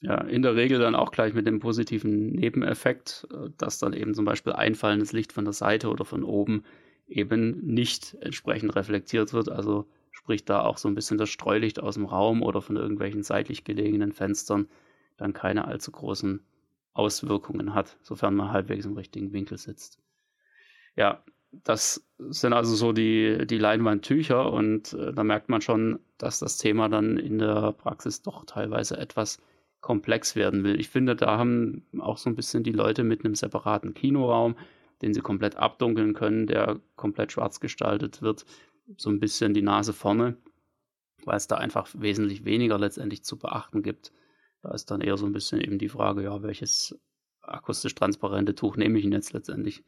Ja, 0.00 0.20
in 0.20 0.42
der 0.42 0.54
Regel 0.54 0.78
dann 0.78 0.94
auch 0.94 1.12
gleich 1.12 1.32
mit 1.32 1.46
dem 1.46 1.60
positiven 1.60 2.32
Nebeneffekt, 2.32 3.26
äh, 3.30 3.50
dass 3.58 3.78
dann 3.78 3.92
eben 3.92 4.14
zum 4.14 4.24
Beispiel 4.24 4.52
einfallendes 4.52 5.12
Licht 5.12 5.32
von 5.32 5.44
der 5.44 5.54
Seite 5.54 5.88
oder 5.88 6.04
von 6.04 6.24
oben 6.24 6.64
eben 7.06 7.58
nicht 7.64 8.16
entsprechend 8.20 8.74
reflektiert 8.76 9.32
wird. 9.32 9.50
Also 9.50 9.86
sprich 10.10 10.44
da 10.44 10.62
auch 10.62 10.78
so 10.78 10.88
ein 10.88 10.94
bisschen 10.94 11.18
das 11.18 11.28
Streulicht 11.28 11.80
aus 11.80 11.94
dem 11.94 12.06
Raum 12.06 12.42
oder 12.42 12.62
von 12.62 12.76
irgendwelchen 12.76 13.22
seitlich 13.22 13.64
gelegenen 13.64 14.12
Fenstern 14.12 14.68
dann 15.16 15.32
keine 15.32 15.66
allzu 15.66 15.90
großen 15.90 16.40
Auswirkungen 16.94 17.74
hat, 17.74 17.96
sofern 18.02 18.34
man 18.34 18.52
halbwegs 18.52 18.86
im 18.86 18.96
richtigen 18.96 19.32
Winkel 19.32 19.58
sitzt. 19.58 19.98
Ja, 20.96 21.22
das 21.62 22.04
sind 22.18 22.52
also 22.52 22.74
so 22.74 22.92
die, 22.92 23.46
die 23.46 23.58
Leinwandtücher 23.58 24.52
und 24.52 24.92
äh, 24.94 25.12
da 25.12 25.22
merkt 25.22 25.48
man 25.48 25.60
schon, 25.60 26.00
dass 26.18 26.38
das 26.38 26.58
Thema 26.58 26.88
dann 26.88 27.16
in 27.16 27.38
der 27.38 27.72
Praxis 27.72 28.22
doch 28.22 28.44
teilweise 28.44 28.96
etwas 28.96 29.38
komplex 29.80 30.34
werden 30.34 30.64
will. 30.64 30.80
Ich 30.80 30.88
finde, 30.88 31.14
da 31.14 31.36
haben 31.36 31.86
auch 32.00 32.16
so 32.16 32.30
ein 32.30 32.36
bisschen 32.36 32.62
die 32.62 32.72
Leute 32.72 33.04
mit 33.04 33.24
einem 33.24 33.34
separaten 33.34 33.92
Kinoraum, 33.94 34.56
den 35.02 35.12
sie 35.12 35.20
komplett 35.20 35.56
abdunkeln 35.56 36.14
können, 36.14 36.46
der 36.46 36.80
komplett 36.96 37.32
schwarz 37.32 37.60
gestaltet 37.60 38.22
wird, 38.22 38.46
so 38.96 39.10
ein 39.10 39.20
bisschen 39.20 39.52
die 39.52 39.62
Nase 39.62 39.92
vorne, 39.92 40.36
weil 41.24 41.36
es 41.36 41.48
da 41.48 41.56
einfach 41.56 41.88
wesentlich 41.92 42.44
weniger 42.44 42.78
letztendlich 42.78 43.24
zu 43.24 43.38
beachten 43.38 43.82
gibt. 43.82 44.12
Da 44.64 44.72
ist 44.72 44.90
dann 44.90 45.00
eher 45.00 45.16
so 45.16 45.26
ein 45.26 45.32
bisschen 45.32 45.60
eben 45.60 45.78
die 45.78 45.88
Frage, 45.88 46.24
ja, 46.24 46.42
welches 46.42 46.98
akustisch 47.42 47.94
transparente 47.94 48.54
Tuch 48.54 48.76
nehme 48.76 48.98
ich 48.98 49.04
denn 49.04 49.12
jetzt 49.12 49.32
letztendlich? 49.32 49.84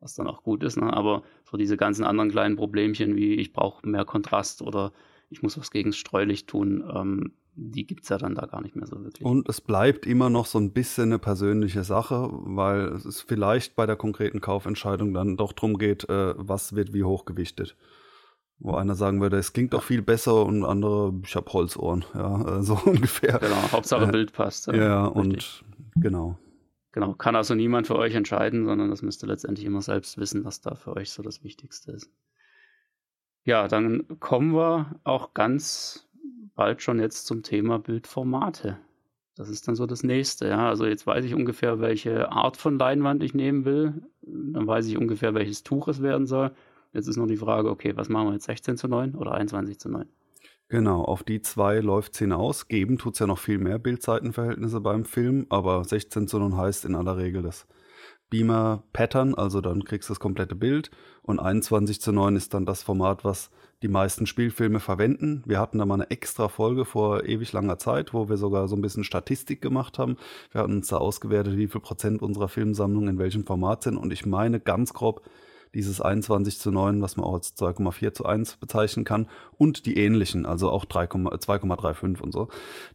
was 0.00 0.14
dann 0.14 0.26
auch 0.26 0.42
gut 0.42 0.62
ist. 0.62 0.76
Ne? 0.76 0.92
Aber 0.92 1.22
so 1.50 1.56
diese 1.56 1.76
ganzen 1.76 2.04
anderen 2.04 2.30
kleinen 2.30 2.56
Problemchen 2.56 3.16
wie 3.16 3.34
ich 3.34 3.52
brauche 3.52 3.86
mehr 3.86 4.04
Kontrast 4.04 4.62
oder 4.62 4.92
ich 5.28 5.42
muss 5.42 5.58
was 5.58 5.70
gegen 5.70 5.92
Streulicht 5.92 6.48
tun, 6.48 6.82
ähm, 6.92 7.32
die 7.54 7.86
gibt 7.86 8.04
es 8.04 8.08
ja 8.08 8.18
dann 8.18 8.34
da 8.34 8.46
gar 8.46 8.62
nicht 8.62 8.74
mehr 8.74 8.86
so 8.86 9.02
wirklich. 9.04 9.24
Und 9.24 9.48
es 9.48 9.60
bleibt 9.60 10.06
immer 10.06 10.30
noch 10.30 10.46
so 10.46 10.58
ein 10.58 10.72
bisschen 10.72 11.04
eine 11.04 11.18
persönliche 11.18 11.84
Sache, 11.84 12.28
weil 12.30 12.94
es 12.94 13.20
vielleicht 13.20 13.76
bei 13.76 13.86
der 13.86 13.96
konkreten 13.96 14.40
Kaufentscheidung 14.40 15.12
dann 15.12 15.36
doch 15.36 15.52
darum 15.52 15.76
geht, 15.76 16.08
äh, 16.08 16.34
was 16.36 16.74
wird 16.74 16.94
wie 16.94 17.04
hoch 17.04 17.26
gewichtet. 17.26 17.76
Wo 18.62 18.74
einer 18.74 18.94
sagen 18.94 19.22
würde, 19.22 19.38
es 19.38 19.54
klingt 19.54 19.72
doch 19.72 19.82
viel 19.82 20.02
besser 20.02 20.44
und 20.44 20.64
andere, 20.64 21.14
ich 21.24 21.34
habe 21.34 21.50
Holzohren, 21.50 22.04
ja, 22.14 22.62
so 22.62 22.78
ungefähr. 22.84 23.38
Genau, 23.38 23.72
Hauptsache 23.72 24.04
äh, 24.04 24.10
Bild 24.10 24.32
passt. 24.32 24.66
Ja, 24.66 24.74
ja 24.74 25.04
und 25.06 25.64
genau. 25.96 26.38
Genau, 26.92 27.14
kann 27.14 27.36
also 27.36 27.54
niemand 27.54 27.86
für 27.86 27.96
euch 27.96 28.14
entscheiden, 28.14 28.66
sondern 28.66 28.90
das 28.90 29.02
müsst 29.02 29.22
ihr 29.22 29.28
letztendlich 29.28 29.64
immer 29.64 29.80
selbst 29.80 30.18
wissen, 30.18 30.44
was 30.44 30.60
da 30.60 30.74
für 30.74 30.96
euch 30.96 31.10
so 31.10 31.22
das 31.22 31.42
Wichtigste 31.44 31.92
ist. 31.92 32.10
Ja, 33.44 33.68
dann 33.68 34.18
kommen 34.20 34.54
wir 34.54 35.00
auch 35.04 35.32
ganz 35.32 36.08
bald 36.54 36.82
schon 36.82 36.98
jetzt 36.98 37.26
zum 37.26 37.42
Thema 37.42 37.78
Bildformate. 37.78 38.76
Das 39.36 39.48
ist 39.48 39.66
dann 39.66 39.76
so 39.76 39.86
das 39.86 40.02
nächste, 40.02 40.48
ja. 40.48 40.68
Also 40.68 40.84
jetzt 40.84 41.06
weiß 41.06 41.24
ich 41.24 41.34
ungefähr, 41.34 41.80
welche 41.80 42.30
Art 42.30 42.58
von 42.58 42.78
Leinwand 42.78 43.22
ich 43.22 43.32
nehmen 43.32 43.64
will. 43.64 44.02
Dann 44.20 44.66
weiß 44.66 44.86
ich 44.88 44.98
ungefähr, 44.98 45.32
welches 45.32 45.62
Tuch 45.62 45.88
es 45.88 46.02
werden 46.02 46.26
soll. 46.26 46.50
Jetzt 46.92 47.08
ist 47.08 47.16
nur 47.16 47.26
die 47.26 47.36
Frage, 47.36 47.70
okay, 47.70 47.96
was 47.96 48.08
machen 48.08 48.28
wir 48.28 48.32
jetzt 48.34 48.46
16 48.46 48.76
zu 48.76 48.88
9 48.88 49.14
oder 49.14 49.32
21 49.32 49.78
zu 49.78 49.88
9? 49.88 50.06
Genau, 50.68 51.02
auf 51.02 51.24
die 51.24 51.42
zwei 51.42 51.80
läuft 51.80 52.12
es 52.14 52.20
hinaus. 52.20 52.68
Geben 52.68 52.96
tut 52.96 53.14
es 53.14 53.18
ja 53.18 53.26
noch 53.26 53.38
viel 53.38 53.58
mehr 53.58 53.78
Bildzeitenverhältnisse 53.78 54.80
beim 54.80 55.04
Film, 55.04 55.46
aber 55.48 55.82
16 55.84 56.28
zu 56.28 56.38
9 56.38 56.56
heißt 56.56 56.84
in 56.84 56.94
aller 56.94 57.16
Regel 57.16 57.42
das 57.42 57.66
Beamer-Pattern, 58.30 59.34
also 59.34 59.60
dann 59.60 59.84
kriegst 59.84 60.08
du 60.08 60.12
das 60.12 60.20
komplette 60.20 60.54
Bild. 60.54 60.90
Und 61.22 61.40
21 61.40 62.00
zu 62.00 62.12
9 62.12 62.36
ist 62.36 62.54
dann 62.54 62.64
das 62.64 62.82
Format, 62.84 63.24
was 63.24 63.50
die 63.82 63.88
meisten 63.88 64.26
Spielfilme 64.26 64.78
verwenden. 64.78 65.42
Wir 65.46 65.58
hatten 65.58 65.78
da 65.78 65.86
mal 65.86 65.94
eine 65.94 66.10
extra 66.10 66.48
Folge 66.48 66.84
vor 66.84 67.24
ewig 67.24 67.52
langer 67.52 67.78
Zeit, 67.78 68.14
wo 68.14 68.28
wir 68.28 68.36
sogar 68.36 68.68
so 68.68 68.76
ein 68.76 68.82
bisschen 68.82 69.04
Statistik 69.04 69.60
gemacht 69.60 69.98
haben. 69.98 70.16
Wir 70.52 70.60
hatten 70.60 70.76
uns 70.76 70.88
da 70.88 70.98
ausgewertet, 70.98 71.56
wie 71.56 71.66
viel 71.66 71.80
Prozent 71.80 72.22
unserer 72.22 72.48
Filmsammlung 72.48 73.08
in 73.08 73.18
welchem 73.18 73.44
Format 73.44 73.82
sind. 73.82 73.96
Und 73.96 74.12
ich 74.12 74.26
meine 74.26 74.60
ganz 74.60 74.94
grob, 74.94 75.22
dieses 75.74 76.00
21 76.00 76.58
zu 76.58 76.70
9, 76.70 77.00
was 77.00 77.16
man 77.16 77.26
auch 77.26 77.34
als 77.34 77.56
2,4 77.56 78.12
zu 78.12 78.26
1 78.26 78.56
bezeichnen 78.56 79.04
kann, 79.04 79.28
und 79.56 79.86
die 79.86 79.96
ähnlichen, 79.96 80.46
also 80.46 80.70
auch 80.70 80.84
2,35 80.84 82.20
und 82.20 82.32
so, 82.32 82.48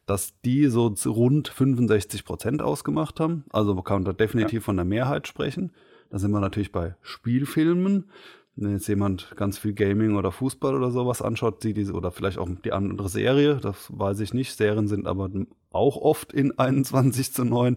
dass 0.05 0.39
die 0.41 0.67
so 0.67 0.93
rund 1.05 1.47
65 1.47 2.25
Prozent 2.25 2.61
ausgemacht 2.61 3.19
haben. 3.19 3.45
Also 3.51 3.73
man 3.73 3.83
kann 3.83 4.03
da 4.03 4.13
definitiv 4.13 4.61
ja. 4.61 4.65
von 4.65 4.75
der 4.75 4.85
Mehrheit 4.85 5.27
sprechen. 5.27 5.71
Da 6.09 6.19
sind 6.19 6.31
wir 6.31 6.39
natürlich 6.39 6.71
bei 6.71 6.95
Spielfilmen. 7.01 8.09
Wenn 8.57 8.71
jetzt 8.71 8.87
jemand 8.87 9.35
ganz 9.35 9.57
viel 9.57 9.73
Gaming 9.73 10.15
oder 10.15 10.31
Fußball 10.31 10.75
oder 10.75 10.89
sowas 10.89 11.21
anschaut, 11.21 11.61
sieht 11.61 11.75
diese, 11.75 11.91
oder 11.91 12.11
vielleicht 12.11 12.37
auch 12.37 12.47
die 12.63 12.71
andere 12.71 13.09
Serie, 13.09 13.57
das 13.57 13.91
weiß 13.93 14.21
ich 14.21 14.33
nicht. 14.33 14.55
Serien 14.55 14.87
sind 14.87 15.07
aber 15.07 15.29
auch 15.71 15.97
oft 15.97 16.31
in 16.31 16.57
21 16.57 17.33
zu 17.33 17.43
9, 17.43 17.75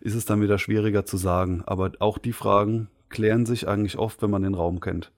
ist 0.00 0.14
es 0.14 0.24
dann 0.24 0.40
wieder 0.40 0.58
schwieriger 0.58 1.04
zu 1.04 1.18
sagen. 1.18 1.62
Aber 1.66 1.92
auch 1.98 2.16
die 2.16 2.32
Fragen 2.32 2.88
klären 3.14 3.46
sich 3.46 3.68
eigentlich 3.68 3.96
oft, 3.96 4.20
wenn 4.20 4.30
man 4.30 4.42
den 4.42 4.54
Raum 4.54 4.80
kennt. 4.80 5.12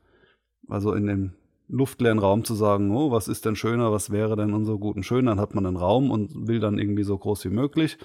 Also 0.69 0.93
in 0.93 1.07
dem 1.07 1.33
luftleeren 1.69 2.19
Raum 2.19 2.45
zu 2.45 2.55
sagen, 2.55 2.95
oh, 2.95 3.11
was 3.11 3.27
ist 3.27 3.45
denn 3.45 3.57
schöner, 3.57 3.91
was 3.91 4.13
wäre 4.13 4.37
denn 4.37 4.53
unser 4.53 4.77
guten 4.77 5.03
schön, 5.03 5.27
dann 5.27 5.41
hat 5.41 5.55
man 5.55 5.67
einen 5.67 5.77
Raum 5.77 6.11
und 6.11 6.47
will 6.47 6.61
dann 6.61 6.79
irgendwie 6.79 7.03
so 7.03 7.17
groß 7.17 7.45
wie 7.47 7.51
möglich. 7.51 7.97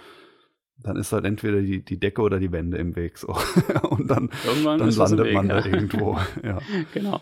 Dann 0.77 0.95
ist 0.95 1.11
halt 1.11 1.25
entweder 1.25 1.61
die, 1.61 1.83
die 1.83 1.99
Decke 1.99 2.21
oder 2.21 2.39
die 2.39 2.51
Wände 2.51 2.77
im 2.77 2.95
Weg 2.95 3.17
so. 3.17 3.27
und 3.89 4.09
dann, 4.09 4.31
dann 4.45 4.89
landet 4.89 5.25
Weg, 5.25 5.33
man 5.33 5.49
ja. 5.49 5.61
da 5.61 5.65
irgendwo. 5.67 6.17
Ja. 6.43 6.59
genau. 6.93 7.19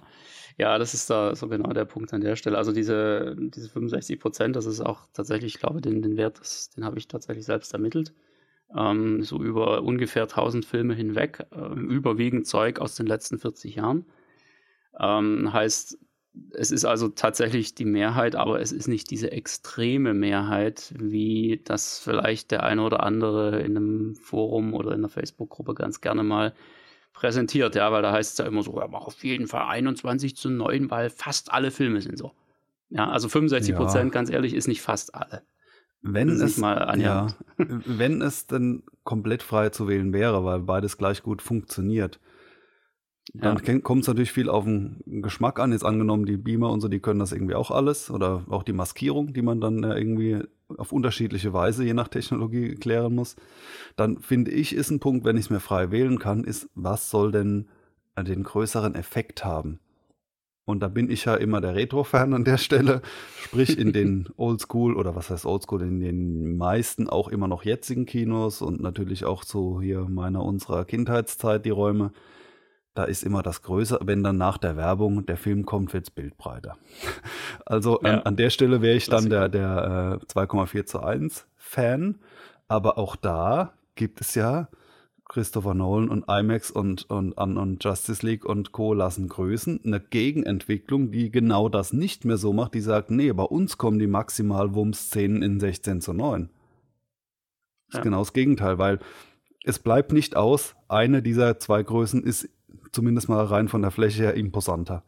Ja, 0.57 0.77
das 0.77 0.93
ist 0.93 1.09
da 1.09 1.35
so 1.35 1.47
genau 1.47 1.71
der 1.73 1.85
Punkt 1.85 2.13
an 2.13 2.21
der 2.21 2.35
Stelle. 2.35 2.57
Also 2.57 2.71
diese, 2.71 3.35
diese 3.37 3.69
65 3.69 4.19
Prozent, 4.19 4.55
das 4.55 4.65
ist 4.65 4.81
auch 4.81 5.07
tatsächlich, 5.13 5.55
ich 5.55 5.59
glaube, 5.59 5.81
den, 5.81 6.01
den 6.01 6.17
Wert, 6.17 6.39
das, 6.39 6.69
den 6.69 6.85
habe 6.85 6.99
ich 6.99 7.07
tatsächlich 7.07 7.45
selbst 7.45 7.73
ermittelt 7.73 8.13
ähm, 8.75 9.23
so 9.23 9.41
über 9.41 9.81
ungefähr 9.83 10.23
1000 10.23 10.65
Filme 10.65 10.93
hinweg, 10.93 11.45
äh, 11.51 11.79
überwiegend 11.79 12.47
Zeug 12.47 12.79
aus 12.79 12.95
den 12.95 13.07
letzten 13.07 13.39
40 13.39 13.75
Jahren. 13.75 14.05
Ähm, 14.99 15.51
heißt, 15.51 15.97
es 16.51 16.71
ist 16.71 16.85
also 16.85 17.09
tatsächlich 17.09 17.73
die 17.75 17.85
Mehrheit, 17.85 18.35
aber 18.35 18.61
es 18.61 18.71
ist 18.71 18.87
nicht 18.87 19.09
diese 19.09 19.31
extreme 19.31 20.13
Mehrheit, 20.13 20.93
wie 20.97 21.61
das 21.65 21.99
vielleicht 21.99 22.51
der 22.51 22.63
eine 22.63 22.83
oder 22.83 23.03
andere 23.03 23.59
in 23.59 23.75
einem 23.75 24.15
Forum 24.15 24.73
oder 24.73 24.91
in 24.91 24.99
einer 24.99 25.09
Facebook-Gruppe 25.09 25.73
ganz 25.73 26.01
gerne 26.01 26.23
mal 26.23 26.53
präsentiert, 27.13 27.75
ja, 27.75 27.91
weil 27.91 28.03
da 28.03 28.11
heißt 28.11 28.33
es 28.33 28.37
ja 28.37 28.45
immer 28.45 28.63
so, 28.63 28.79
ja, 28.79 28.87
mach 28.87 29.01
auf 29.01 29.23
jeden 29.23 29.47
Fall 29.47 29.67
21 29.67 30.35
zu 30.35 30.49
9, 30.49 30.89
weil 30.91 31.09
fast 31.09 31.51
alle 31.51 31.71
Filme 31.71 32.01
sind 32.01 32.17
so. 32.17 32.31
Ja, 32.89 33.09
also 33.09 33.27
65 33.27 33.75
Prozent, 33.75 34.05
ja. 34.05 34.13
ganz 34.13 34.29
ehrlich, 34.29 34.53
ist 34.53 34.67
nicht 34.67 34.81
fast 34.81 35.15
alle 35.15 35.43
wenn 36.01 36.29
es 36.29 36.57
mal 36.57 36.99
ja, 36.99 37.27
wenn 37.57 38.21
es 38.21 38.47
denn 38.47 38.83
komplett 39.03 39.43
frei 39.43 39.69
zu 39.69 39.87
wählen 39.87 40.13
wäre, 40.13 40.43
weil 40.45 40.59
beides 40.59 40.97
gleich 40.97 41.23
gut 41.23 41.41
funktioniert, 41.41 42.19
dann 43.33 43.61
ja. 43.63 43.79
kommt 43.79 44.01
es 44.03 44.07
natürlich 44.07 44.31
viel 44.31 44.49
auf 44.49 44.63
den 44.63 45.01
Geschmack 45.05 45.59
an. 45.59 45.71
Jetzt 45.71 45.85
angenommen, 45.85 46.25
die 46.25 46.37
Beamer 46.37 46.71
und 46.71 46.81
so, 46.81 46.87
die 46.87 46.99
können 46.99 47.19
das 47.19 47.31
irgendwie 47.31 47.55
auch 47.55 47.69
alles 47.69 48.09
oder 48.09 48.45
auch 48.49 48.63
die 48.63 48.73
Maskierung, 48.73 49.33
die 49.33 49.41
man 49.41 49.61
dann 49.61 49.83
irgendwie 49.83 50.41
auf 50.77 50.91
unterschiedliche 50.91 51.53
Weise 51.53 51.83
je 51.83 51.93
nach 51.93 52.07
Technologie 52.07 52.75
klären 52.75 53.13
muss. 53.13 53.35
Dann 53.95 54.19
finde 54.19 54.51
ich, 54.51 54.73
ist 54.73 54.89
ein 54.89 54.99
Punkt, 54.99 55.25
wenn 55.25 55.37
ich 55.37 55.45
es 55.45 55.49
mir 55.49 55.59
frei 55.59 55.91
wählen 55.91 56.17
kann, 56.17 56.43
ist, 56.43 56.69
was 56.75 57.09
soll 57.09 57.31
denn 57.31 57.67
den 58.17 58.43
größeren 58.43 58.95
Effekt 58.95 59.45
haben? 59.45 59.79
Und 60.69 60.81
da 60.81 60.87
bin 60.87 61.09
ich 61.09 61.25
ja 61.25 61.33
immer 61.33 61.61
der 61.61 61.73
Retro-Fan 61.73 62.31
an 62.31 62.45
der 62.45 62.57
Stelle. 62.57 63.01
Sprich, 63.41 63.75
in 63.79 63.91
den 63.91 64.29
Oldschool 64.37 64.95
oder 64.95 65.15
was 65.15 65.31
heißt 65.31 65.47
Oldschool, 65.47 65.81
in 65.81 65.99
den 65.99 66.57
meisten 66.57 67.09
auch 67.09 67.27
immer 67.27 67.47
noch 67.47 67.65
jetzigen 67.65 68.05
Kinos 68.05 68.61
und 68.61 68.79
natürlich 68.79 69.25
auch 69.25 69.41
so 69.41 69.81
hier 69.81 70.01
meiner, 70.01 70.45
unserer 70.45 70.85
Kindheitszeit 70.85 71.65
die 71.65 71.71
Räume. 71.71 72.11
da 72.93 73.05
ist 73.05 73.23
immer 73.23 73.41
das 73.41 73.63
Größere. 73.63 74.05
Wenn 74.05 74.23
dann 74.23 74.37
nach 74.37 74.59
der 74.59 74.77
Werbung 74.77 75.25
der 75.25 75.37
Film 75.37 75.65
kommt, 75.65 75.91
wird 75.93 76.05
das 76.05 76.11
Bild 76.11 76.37
breiter. 76.37 76.77
Also 77.65 77.99
ja. 78.03 78.11
an, 78.11 78.19
an, 78.21 78.35
der 78.35 78.51
Stelle 78.51 78.83
wäre 78.83 78.95
ich 78.95 79.07
dann 79.07 79.27
der, 79.27 79.49
der 79.49 80.19
äh, 80.21 80.25
2,4 80.25 80.85
zu 80.85 80.99
1 81.01 81.47
Fan. 81.55 82.19
Aber 82.67 82.99
auch 82.99 83.15
da 83.15 83.73
gibt 83.95 84.21
es 84.21 84.35
ja 84.35 84.69
Christopher 85.29 85.75
Nolan 85.75 86.09
und 86.09 86.25
IMAX 86.27 86.71
und, 86.71 87.09
und, 87.09 87.33
und 87.33 87.83
Justice 87.83 88.25
League 88.25 88.45
und 88.45 88.71
Co. 88.71 88.93
lassen 88.93 89.29
größen. 89.29 89.79
Eine 89.85 89.99
Gegenentwicklung, 89.99 91.11
die 91.11 91.29
genau 91.31 91.69
das 91.69 91.93
nicht 91.93 92.25
mehr 92.25 92.37
so 92.37 92.51
macht, 92.51 92.73
die 92.73 92.81
sagt, 92.81 93.11
nee, 93.11 93.31
bei 93.31 93.43
uns 93.43 93.77
kommen 93.77 93.99
die 93.99 94.07
maximal 94.07 94.73
Wumms-Szenen 94.73 95.43
in 95.43 95.59
16 95.59 96.01
zu 96.01 96.13
9. 96.13 96.49
Das 97.85 97.93
ja. 97.93 97.99
ist 97.99 98.03
genau 98.03 98.19
das 98.19 98.33
Gegenteil, 98.33 98.79
weil 98.79 98.99
es 99.63 99.77
bleibt 99.77 100.11
nicht 100.13 100.35
aus, 100.35 100.75
eine 100.87 101.21
dieser 101.21 101.59
zwei 101.59 101.83
Größen 101.83 102.23
ist 102.23 102.49
zumindest 102.91 103.29
mal 103.29 103.45
rein 103.45 103.67
von 103.67 103.83
der 103.83 103.91
Fläche 103.91 104.23
her 104.23 104.33
imposanter. 104.33 105.03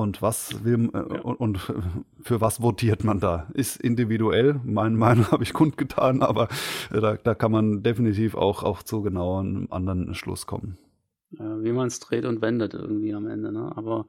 Und 0.00 0.22
was 0.22 0.64
will 0.64 0.88
äh, 0.94 1.14
ja. 1.14 1.20
und, 1.20 1.58
für 2.22 2.40
was 2.40 2.62
votiert 2.62 3.04
man 3.04 3.20
da? 3.20 3.48
Ist 3.52 3.76
individuell, 3.76 4.58
meine 4.64 4.96
Meinung 4.96 5.26
habe 5.30 5.42
ich 5.42 5.52
kundgetan, 5.52 6.22
aber 6.22 6.48
äh, 6.90 7.00
da, 7.00 7.16
da 7.16 7.34
kann 7.34 7.52
man 7.52 7.82
definitiv 7.82 8.34
auch, 8.34 8.62
auch 8.62 8.82
zu 8.82 9.02
genau 9.02 9.40
einem 9.40 9.68
anderen 9.70 10.14
Schluss 10.14 10.46
kommen. 10.46 10.78
Ja, 11.32 11.62
wie 11.62 11.72
man 11.72 11.88
es 11.88 12.00
dreht 12.00 12.24
und 12.24 12.40
wendet 12.40 12.72
irgendwie 12.72 13.12
am 13.12 13.26
Ende, 13.26 13.52
ne? 13.52 13.72
Aber 13.76 14.06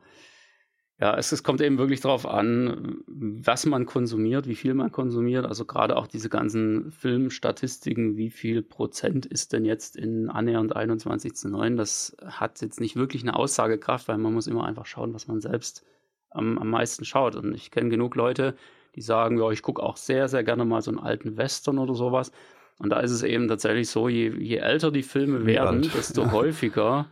ja, 1.02 1.18
es, 1.18 1.32
es, 1.32 1.42
kommt 1.42 1.62
eben 1.62 1.80
wirklich 1.80 2.00
darauf 2.00 2.28
an, 2.28 3.02
was 3.08 3.66
man 3.66 3.88
konsumiert, 3.88 4.48
wie 4.48 4.56
viel 4.56 4.76
man 4.76 4.92
konsumiert. 4.92 5.48
Also 5.48 5.66
gerade 5.66 5.98
auch 5.98 6.06
diese 6.06 6.30
ganzen 6.30 6.92
Filmstatistiken, 6.92 8.18
wie 8.18 8.30
viel 8.30 8.62
Prozent 8.62 9.26
ist 9.26 9.52
denn 9.52 9.66
jetzt 9.66 9.98
in 9.98 10.30
annähernd 10.30 10.76
21 10.76 11.34
zu 11.36 11.50
9, 11.50 11.76
das 11.76 12.16
hat 12.24 12.62
jetzt 12.62 12.80
nicht 12.80 12.96
wirklich 12.96 13.24
eine 13.24 13.36
Aussagekraft, 13.36 14.08
weil 14.10 14.20
man 14.20 14.32
muss 14.32 14.46
immer 14.46 14.64
einfach 14.64 14.86
schauen, 14.86 15.16
was 15.16 15.28
man 15.28 15.42
selbst 15.42 15.84
am, 16.30 16.60
am 16.60 16.70
meisten 16.70 17.04
schaut. 17.04 17.36
Und 17.36 17.56
ich 17.56 17.72
kenne 17.72 17.90
genug 17.90 18.16
Leute, 18.16 18.56
die 18.96 19.02
sagen, 19.02 19.40
ja, 19.40 19.50
ich 19.50 19.64
gucke 19.64 19.82
auch 19.82 19.98
sehr, 19.98 20.28
sehr 20.28 20.44
gerne 20.44 20.66
mal 20.66 20.84
so 20.84 20.92
einen 20.92 21.00
alten 21.00 21.36
Western 21.36 21.80
oder 21.80 21.96
sowas. 21.96 22.32
Und 22.78 22.92
da 22.92 23.00
ist 23.00 23.12
es 23.12 23.24
eben 23.24 23.48
tatsächlich 23.48 23.90
so, 23.90 24.08
je, 24.08 24.30
je 24.38 24.58
älter 24.58 24.92
die 24.92 25.02
Filme 25.02 25.48
werden, 25.48 25.82
desto 25.96 26.22
ja. 26.22 26.32
häufiger 26.32 27.08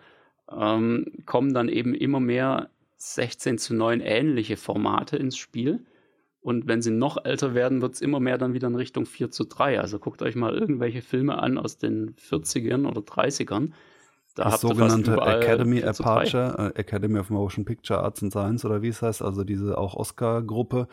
ähm, 0.56 1.08
kommen 1.26 1.56
dann 1.56 1.70
eben 1.70 1.96
immer 1.96 2.20
mehr 2.20 2.70
16 3.00 3.58
zu 3.58 3.74
9 3.74 4.02
ähnliche 4.02 4.58
Formate 4.58 5.18
ins 5.18 5.38
Spiel. 5.38 5.86
Und 6.42 6.68
wenn 6.68 6.82
sie 6.82 6.92
noch 6.92 7.24
älter 7.26 7.54
werden, 7.54 7.82
wird 7.82 7.96
es 7.96 8.02
immer 8.02 8.20
mehr 8.20 8.38
dann 8.38 8.54
wieder 8.54 8.68
in 8.68 8.76
Richtung 8.76 9.06
4 9.06 9.32
zu 9.32 9.44
3. 9.44 9.80
Also 9.80 10.00
guckt 10.00 10.22
euch 10.22 10.36
mal 10.36 10.54
irgendwelche 10.54 11.02
Filme 11.02 11.38
an 11.38 11.58
aus 11.58 11.78
den 11.78 12.16
40ern 12.16 12.88
oder 12.88 13.02
30ern. 13.02 13.72
Da 14.36 14.52
das 14.52 14.62
sogenannte 14.62 15.18
Academy 15.18 15.84
Aperture, 15.84 16.72
äh, 16.76 16.80
Academy 16.80 17.20
of 17.20 17.30
Motion 17.30 17.66
Picture 17.66 18.00
Arts 18.00 18.24
and 18.24 18.32
Science 18.32 18.64
oder 18.64 18.82
wie 18.82 18.88
es 18.88 19.02
heißt, 19.02 19.22
also 19.22 19.44
diese 19.44 19.78
auch 19.78 19.96
Oscar-Gruppe. 19.96 20.88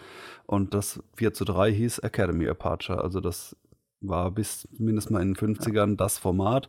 Und 0.46 0.74
das 0.74 1.00
4 1.14 1.32
zu 1.32 1.44
3 1.44 1.72
hieß 1.72 1.98
Academy 2.00 2.48
Aperture. 2.48 3.02
Also 3.02 3.20
das 3.20 3.54
war 4.00 4.30
bis 4.30 4.66
mindestens 4.78 5.10
mal 5.10 5.22
in 5.22 5.34
den 5.34 5.36
50ern 5.36 5.90
ja. 5.90 5.94
das 5.94 6.18
Format. 6.18 6.68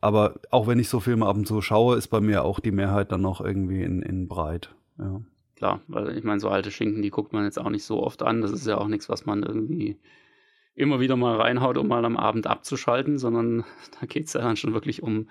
Aber 0.00 0.40
auch 0.50 0.66
wenn 0.66 0.78
ich 0.78 0.88
so 0.88 1.00
Filme 1.00 1.26
ab 1.26 1.36
und 1.36 1.46
zu 1.46 1.60
schaue, 1.62 1.96
ist 1.96 2.08
bei 2.08 2.20
mir 2.20 2.44
auch 2.44 2.60
die 2.60 2.70
Mehrheit 2.70 3.12
dann 3.12 3.22
noch 3.22 3.40
irgendwie 3.40 3.82
in, 3.82 4.02
in 4.02 4.28
breit. 4.28 4.74
Ja. 4.98 5.20
Klar, 5.56 5.80
weil 5.88 6.16
ich 6.16 6.22
meine, 6.22 6.38
so 6.38 6.50
alte 6.50 6.70
Schinken, 6.70 7.00
die 7.00 7.10
guckt 7.10 7.32
man 7.32 7.44
jetzt 7.44 7.58
auch 7.58 7.70
nicht 7.70 7.84
so 7.84 8.02
oft 8.02 8.22
an. 8.22 8.42
Das 8.42 8.52
ist 8.52 8.66
ja 8.66 8.76
auch 8.76 8.88
nichts, 8.88 9.08
was 9.08 9.24
man 9.24 9.42
irgendwie 9.42 9.98
immer 10.74 11.00
wieder 11.00 11.16
mal 11.16 11.36
reinhaut, 11.36 11.78
um 11.78 11.88
mal 11.88 12.04
am 12.04 12.18
Abend 12.18 12.46
abzuschalten, 12.46 13.18
sondern 13.18 13.64
da 14.00 14.06
geht 14.06 14.26
es 14.26 14.34
ja 14.34 14.42
dann 14.42 14.56
schon 14.56 14.74
wirklich 14.74 15.02
um 15.02 15.28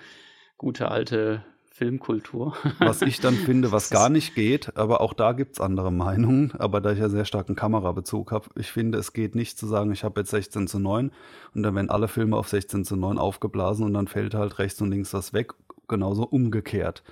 gute 0.58 0.90
alte 0.90 1.46
Filmkultur. 1.76 2.54
Was 2.80 3.02
ich 3.02 3.20
dann 3.20 3.34
finde, 3.34 3.74
was 3.74 3.90
gar 3.90 4.08
nicht 4.08 4.34
geht, 4.34 4.78
aber 4.78 5.02
auch 5.02 5.14
da 5.14 5.34
gibt 5.34 5.56
es 5.56 5.60
andere 5.60 5.92
Meinungen, 5.92 6.54
aber 6.58 6.80
da 6.80 6.94
ich 6.94 7.00
ja 7.00 7.10
sehr 7.10 7.26
starken 7.26 7.54
Kamerabezug 7.54 8.32
habe, 8.32 8.50
ich 8.56 8.72
finde, 8.72 8.98
es 8.98 9.12
geht 9.12 9.36
nicht 9.36 9.60
zu 9.60 9.68
sagen, 9.68 9.92
ich 9.92 10.06
habe 10.06 10.22
jetzt 10.22 10.30
16 10.30 10.68
zu 10.68 10.80
9 10.80 11.12
und 11.54 11.64
dann 11.64 11.76
werden 11.76 11.90
alle 11.90 12.08
Filme 12.08 12.38
auf 12.38 12.48
16 12.48 12.86
zu 12.86 12.96
9 12.96 13.18
aufgeblasen 13.18 13.84
und 13.86 13.94
dann 13.94 14.08
fällt 14.08 14.36
halt 14.36 14.58
rechts 14.58 14.82
und 14.82 14.90
links 14.90 15.14
was 15.14 15.34
weg, 15.34 15.54
genauso 15.90 16.24
umgekehrt. 16.24 17.04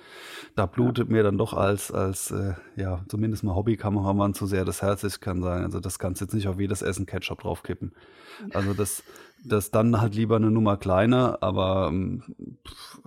Da 0.55 0.65
blutet 0.65 1.09
ja. 1.09 1.13
mir 1.13 1.23
dann 1.23 1.37
doch 1.37 1.53
als, 1.53 1.91
als 1.91 2.31
äh, 2.31 2.53
ja, 2.77 3.03
zumindest 3.09 3.43
mal 3.43 3.55
Hobbykameramann 3.55 4.33
zu 4.33 4.45
sehr 4.45 4.63
das 4.63 4.81
Herz, 4.81 5.03
ich 5.03 5.19
kann 5.19 5.41
sagen, 5.41 5.65
also 5.65 5.81
das 5.81 5.99
kannst 5.99 6.21
jetzt 6.21 6.33
nicht 6.33 6.47
auf 6.47 6.57
jedes 6.57 6.81
Essen 6.81 7.05
Ketchup 7.05 7.41
draufkippen. 7.41 7.91
Also 8.53 8.73
das, 8.73 9.03
das 9.43 9.71
dann 9.71 9.99
halt 9.99 10.15
lieber 10.15 10.37
eine 10.37 10.51
Nummer 10.51 10.77
kleiner, 10.77 11.39
aber 11.41 11.89
ähm, 11.89 12.23
pff, 12.65 13.01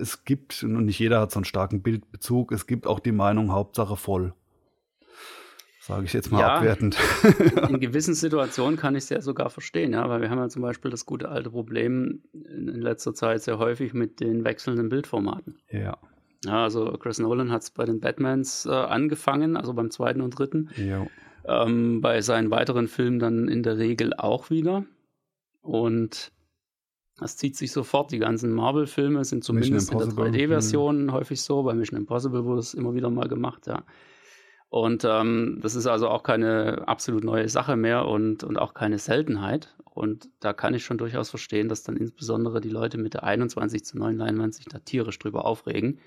es 0.00 0.24
gibt, 0.24 0.62
und 0.62 0.84
nicht 0.84 0.98
jeder 0.98 1.20
hat 1.20 1.30
so 1.30 1.38
einen 1.38 1.44
starken 1.44 1.82
Bildbezug, 1.82 2.52
es 2.52 2.66
gibt 2.66 2.86
auch 2.86 3.00
die 3.00 3.12
Meinung, 3.12 3.52
Hauptsache 3.52 3.96
voll. 3.96 4.34
Sage 5.80 6.04
ich 6.04 6.12
jetzt 6.12 6.30
mal 6.30 6.38
ja, 6.38 6.54
abwertend. 6.54 6.96
In 7.68 7.80
gewissen 7.80 8.14
Situationen 8.14 8.78
kann 8.78 8.94
ich 8.94 9.02
es 9.02 9.10
ja 9.10 9.20
sogar 9.20 9.50
verstehen, 9.50 9.94
ja, 9.94 10.08
weil 10.08 10.20
wir 10.20 10.30
haben 10.30 10.38
ja 10.38 10.48
zum 10.48 10.62
Beispiel 10.62 10.92
das 10.92 11.06
gute 11.06 11.28
alte 11.28 11.50
Problem 11.50 12.22
in, 12.32 12.80
letzter 12.80 13.14
Zeit 13.14 13.42
sehr 13.42 13.58
häufig 13.58 13.92
mit 13.92 14.20
den 14.20 14.44
wechselnden 14.44 14.88
Bildformaten. 14.88 15.58
Ja. 15.70 15.98
ja 16.44 16.62
also 16.62 16.92
Chris 16.92 17.18
Nolan 17.18 17.50
hat 17.50 17.62
es 17.62 17.70
bei 17.72 17.84
den 17.84 17.98
Batmans 17.98 18.64
äh, 18.64 18.70
angefangen, 18.70 19.56
also 19.56 19.74
beim 19.74 19.90
zweiten 19.90 20.20
und 20.20 20.38
dritten. 20.38 20.70
Ja. 20.76 21.04
Ähm, 21.44 22.00
bei 22.00 22.20
seinen 22.20 22.52
weiteren 22.52 22.86
Filmen 22.86 23.18
dann 23.18 23.48
in 23.48 23.64
der 23.64 23.76
Regel 23.76 24.14
auch 24.14 24.50
wieder. 24.50 24.84
Und 25.62 26.30
das 27.18 27.36
zieht 27.36 27.56
sich 27.56 27.72
sofort. 27.72 28.10
Die 28.10 28.18
ganzen 28.18 28.52
Marvel-Filme 28.52 29.24
sind 29.24 29.44
zumindest 29.44 29.92
in 29.92 29.98
der 29.98 30.08
3D-Version 30.08 31.04
mhm. 31.04 31.12
häufig 31.12 31.42
so. 31.42 31.62
Bei 31.62 31.74
Mission 31.74 32.00
Impossible 32.00 32.44
wurde 32.44 32.60
es 32.60 32.74
immer 32.74 32.94
wieder 32.94 33.10
mal 33.10 33.28
gemacht, 33.28 33.66
ja. 33.66 33.84
Und 34.68 35.04
ähm, 35.06 35.58
das 35.60 35.74
ist 35.74 35.86
also 35.86 36.08
auch 36.08 36.22
keine 36.22 36.88
absolut 36.88 37.24
neue 37.24 37.46
Sache 37.50 37.76
mehr 37.76 38.06
und, 38.06 38.42
und 38.42 38.56
auch 38.56 38.72
keine 38.72 38.98
Seltenheit. 38.98 39.76
Und 39.84 40.30
da 40.40 40.54
kann 40.54 40.72
ich 40.72 40.82
schon 40.82 40.96
durchaus 40.96 41.28
verstehen, 41.28 41.68
dass 41.68 41.82
dann 41.82 41.98
insbesondere 41.98 42.62
die 42.62 42.70
Leute 42.70 42.96
mit 42.96 43.12
der 43.12 43.24
21 43.24 43.84
zu 43.84 43.98
9 43.98 44.16
Leinwand 44.16 44.54
sich 44.54 44.64
da 44.64 44.78
tierisch 44.78 45.18
drüber 45.18 45.44
aufregen. 45.44 46.00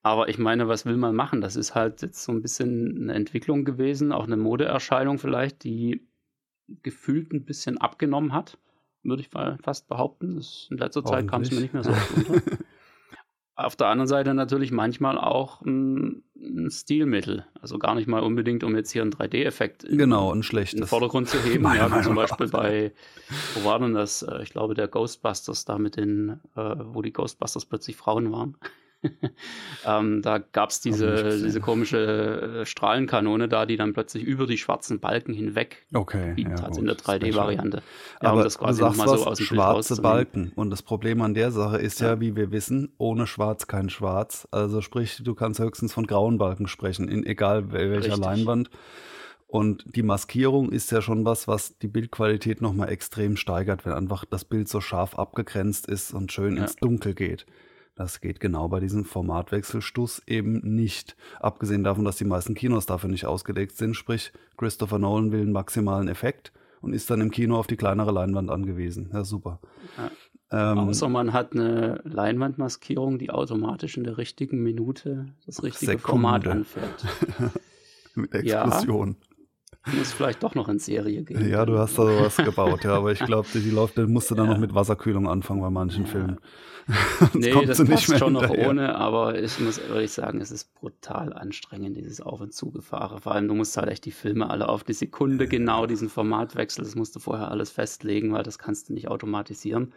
Aber 0.00 0.30
ich 0.30 0.38
meine, 0.38 0.66
was 0.66 0.86
will 0.86 0.96
man 0.96 1.14
machen? 1.14 1.42
Das 1.42 1.56
ist 1.56 1.74
halt 1.74 2.00
jetzt 2.00 2.24
so 2.24 2.32
ein 2.32 2.40
bisschen 2.40 3.02
eine 3.02 3.12
Entwicklung 3.12 3.66
gewesen, 3.66 4.12
auch 4.12 4.24
eine 4.24 4.38
Modeerscheinung 4.38 5.18
vielleicht, 5.18 5.62
die 5.62 6.08
gefühlt 6.82 7.34
ein 7.34 7.44
bisschen 7.44 7.76
abgenommen 7.76 8.32
hat 8.32 8.56
würde 9.04 9.22
ich 9.22 9.28
fast 9.28 9.88
behaupten. 9.88 10.36
Das, 10.36 10.68
in 10.70 10.78
letzter 10.78 11.04
Zeit 11.04 11.28
kam 11.28 11.42
es 11.42 11.50
mir 11.50 11.60
nicht 11.60 11.74
mehr 11.74 11.84
so 11.84 11.90
oft 11.90 12.16
unter. 12.16 12.42
Auf 13.56 13.76
der 13.76 13.86
anderen 13.86 14.08
Seite 14.08 14.34
natürlich 14.34 14.72
manchmal 14.72 15.16
auch 15.16 15.62
ein, 15.62 16.24
ein, 16.36 16.70
Stilmittel. 16.72 17.46
Also 17.60 17.78
gar 17.78 17.94
nicht 17.94 18.08
mal 18.08 18.20
unbedingt, 18.20 18.64
um 18.64 18.74
jetzt 18.74 18.90
hier 18.90 19.02
einen 19.02 19.12
3D-Effekt 19.12 19.84
in, 19.84 19.96
genau, 19.96 20.32
in 20.32 20.40
den 20.42 20.86
Vordergrund 20.86 21.28
zu 21.28 21.38
heben. 21.38 21.62
ja, 21.76 22.02
zum 22.02 22.16
Beispiel 22.16 22.48
bei, 22.48 22.92
wo 23.54 23.64
war 23.64 23.78
denn 23.78 23.94
das? 23.94 24.22
Äh, 24.22 24.42
ich 24.42 24.50
glaube, 24.50 24.74
der 24.74 24.88
Ghostbusters 24.88 25.64
da 25.64 25.78
mit 25.78 25.96
den, 25.96 26.40
äh, 26.56 26.74
wo 26.78 27.00
die 27.00 27.12
Ghostbusters 27.12 27.64
plötzlich 27.64 27.96
Frauen 27.96 28.32
waren. 28.32 28.56
ähm, 29.86 30.22
da 30.22 30.38
gab 30.38 30.70
es 30.70 30.80
diese, 30.80 31.40
diese 31.42 31.60
komische 31.60 32.60
äh, 32.62 32.66
Strahlenkanone 32.66 33.48
da, 33.48 33.66
die 33.66 33.76
dann 33.76 33.92
plötzlich 33.92 34.24
über 34.24 34.46
die 34.46 34.58
schwarzen 34.58 35.00
Balken 35.00 35.34
hinweg 35.34 35.86
okay, 35.92 36.34
ja, 36.36 36.62
hat 36.62 36.76
in 36.76 36.86
der 36.86 36.96
3D-Variante. 36.96 37.82
Ja, 38.22 38.30
Aber 38.30 38.42
das 38.42 38.58
quasi 38.58 38.82
was, 38.82 38.96
so 38.96 39.26
aus 39.26 39.38
dem 39.38 39.46
schwarze 39.46 40.00
Balken. 40.00 40.52
Und 40.54 40.70
das 40.70 40.82
Problem 40.82 41.22
an 41.22 41.34
der 41.34 41.50
Sache 41.50 41.78
ist 41.78 42.00
ja. 42.00 42.08
ja, 42.08 42.20
wie 42.20 42.36
wir 42.36 42.50
wissen, 42.50 42.92
ohne 42.98 43.26
Schwarz 43.26 43.66
kein 43.66 43.90
Schwarz. 43.90 44.48
Also 44.50 44.80
sprich, 44.80 45.20
du 45.22 45.34
kannst 45.34 45.60
höchstens 45.60 45.92
von 45.92 46.06
grauen 46.06 46.38
Balken 46.38 46.66
sprechen, 46.66 47.08
in 47.08 47.24
egal 47.24 47.72
welcher 47.72 48.12
Richtig. 48.12 48.16
Leinwand. 48.24 48.70
Und 49.54 49.84
die 49.94 50.02
Maskierung 50.02 50.72
ist 50.72 50.90
ja 50.90 51.00
schon 51.00 51.24
was, 51.24 51.46
was 51.46 51.78
die 51.78 51.86
Bildqualität 51.86 52.60
nochmal 52.60 52.88
extrem 52.88 53.36
steigert, 53.36 53.86
wenn 53.86 53.92
einfach 53.92 54.24
das 54.24 54.44
Bild 54.44 54.68
so 54.68 54.80
scharf 54.80 55.16
abgegrenzt 55.16 55.86
ist 55.86 56.12
und 56.12 56.32
schön 56.32 56.56
ja. 56.56 56.62
ins 56.62 56.74
Dunkel 56.74 57.14
geht. 57.14 57.46
Das 57.96 58.20
geht 58.20 58.40
genau 58.40 58.68
bei 58.68 58.80
diesem 58.80 59.04
Formatwechselstuss 59.04 60.22
eben 60.26 60.60
nicht. 60.62 61.16
Abgesehen 61.38 61.84
davon, 61.84 62.04
dass 62.04 62.16
die 62.16 62.24
meisten 62.24 62.54
Kinos 62.54 62.86
dafür 62.86 63.08
nicht 63.08 63.26
ausgelegt 63.26 63.76
sind, 63.76 63.94
sprich 63.94 64.32
Christopher 64.56 64.98
Nolan 64.98 65.30
will 65.30 65.42
einen 65.42 65.52
maximalen 65.52 66.08
Effekt 66.08 66.52
und 66.80 66.92
ist 66.92 67.08
dann 67.10 67.20
im 67.20 67.30
Kino 67.30 67.56
auf 67.56 67.68
die 67.68 67.76
kleinere 67.76 68.10
Leinwand 68.10 68.50
angewiesen. 68.50 69.10
Ja, 69.12 69.24
super. 69.24 69.60
Ja. 69.96 70.10
Ähm, 70.72 70.78
Außer 70.78 71.08
man 71.08 71.32
hat 71.32 71.52
eine 71.52 72.00
Leinwandmaskierung, 72.04 73.18
die 73.18 73.30
automatisch 73.30 73.96
in 73.96 74.04
der 74.04 74.18
richtigen 74.18 74.62
Minute 74.62 75.26
das 75.46 75.62
richtige 75.62 75.92
Sekunde. 75.92 76.08
Format 76.08 76.46
anfährt. 76.46 77.04
Mit 78.14 78.34
Explosion. 78.34 79.16
Ja. 79.86 79.92
Muss 79.98 80.12
vielleicht 80.12 80.42
doch 80.42 80.54
noch 80.54 80.68
in 80.68 80.78
Serie 80.78 81.22
gehen. 81.22 81.48
Ja, 81.48 81.66
du 81.66 81.78
hast 81.78 81.98
da 81.98 82.04
sowas 82.04 82.36
gebaut, 82.36 82.84
ja, 82.84 82.96
aber 82.96 83.12
ich 83.12 83.18
glaube, 83.20 83.48
die, 83.52 83.60
die 83.60 83.70
läuft, 83.70 83.98
dann 83.98 84.10
musst 84.10 84.30
du 84.30 84.34
dann 84.34 84.46
ja. 84.46 84.52
noch 84.52 84.60
mit 84.60 84.74
Wasserkühlung 84.74 85.28
anfangen 85.28 85.60
bei 85.60 85.70
manchen 85.70 86.04
ja. 86.04 86.10
Filmen. 86.10 86.38
nee, 87.32 87.64
das 87.64 87.82
passt 87.82 88.18
schon 88.18 88.34
noch 88.34 88.50
ohne, 88.50 88.94
aber 88.94 89.38
ich 89.38 89.58
muss 89.58 89.78
ehrlich 89.78 90.12
sagen, 90.12 90.40
es 90.42 90.50
ist 90.50 90.74
brutal 90.74 91.32
anstrengend, 91.32 91.96
dieses 91.96 92.20
Auf- 92.20 92.42
und 92.42 92.52
Zugefahren. 92.52 93.20
Vor 93.20 93.32
allem, 93.32 93.48
du 93.48 93.54
musst 93.54 93.76
halt 93.76 93.88
echt 93.88 94.04
die 94.04 94.10
Filme 94.10 94.50
alle 94.50 94.68
auf 94.68 94.84
die 94.84 94.92
Sekunde 94.92 95.48
genau 95.48 95.86
diesen 95.86 96.10
Formatwechsel, 96.10 96.84
das 96.84 96.94
musst 96.94 97.16
du 97.16 97.20
vorher 97.20 97.50
alles 97.50 97.70
festlegen, 97.70 98.32
weil 98.32 98.42
das 98.42 98.58
kannst 98.58 98.88
du 98.88 98.92
nicht 98.92 99.08
automatisieren. 99.08 99.92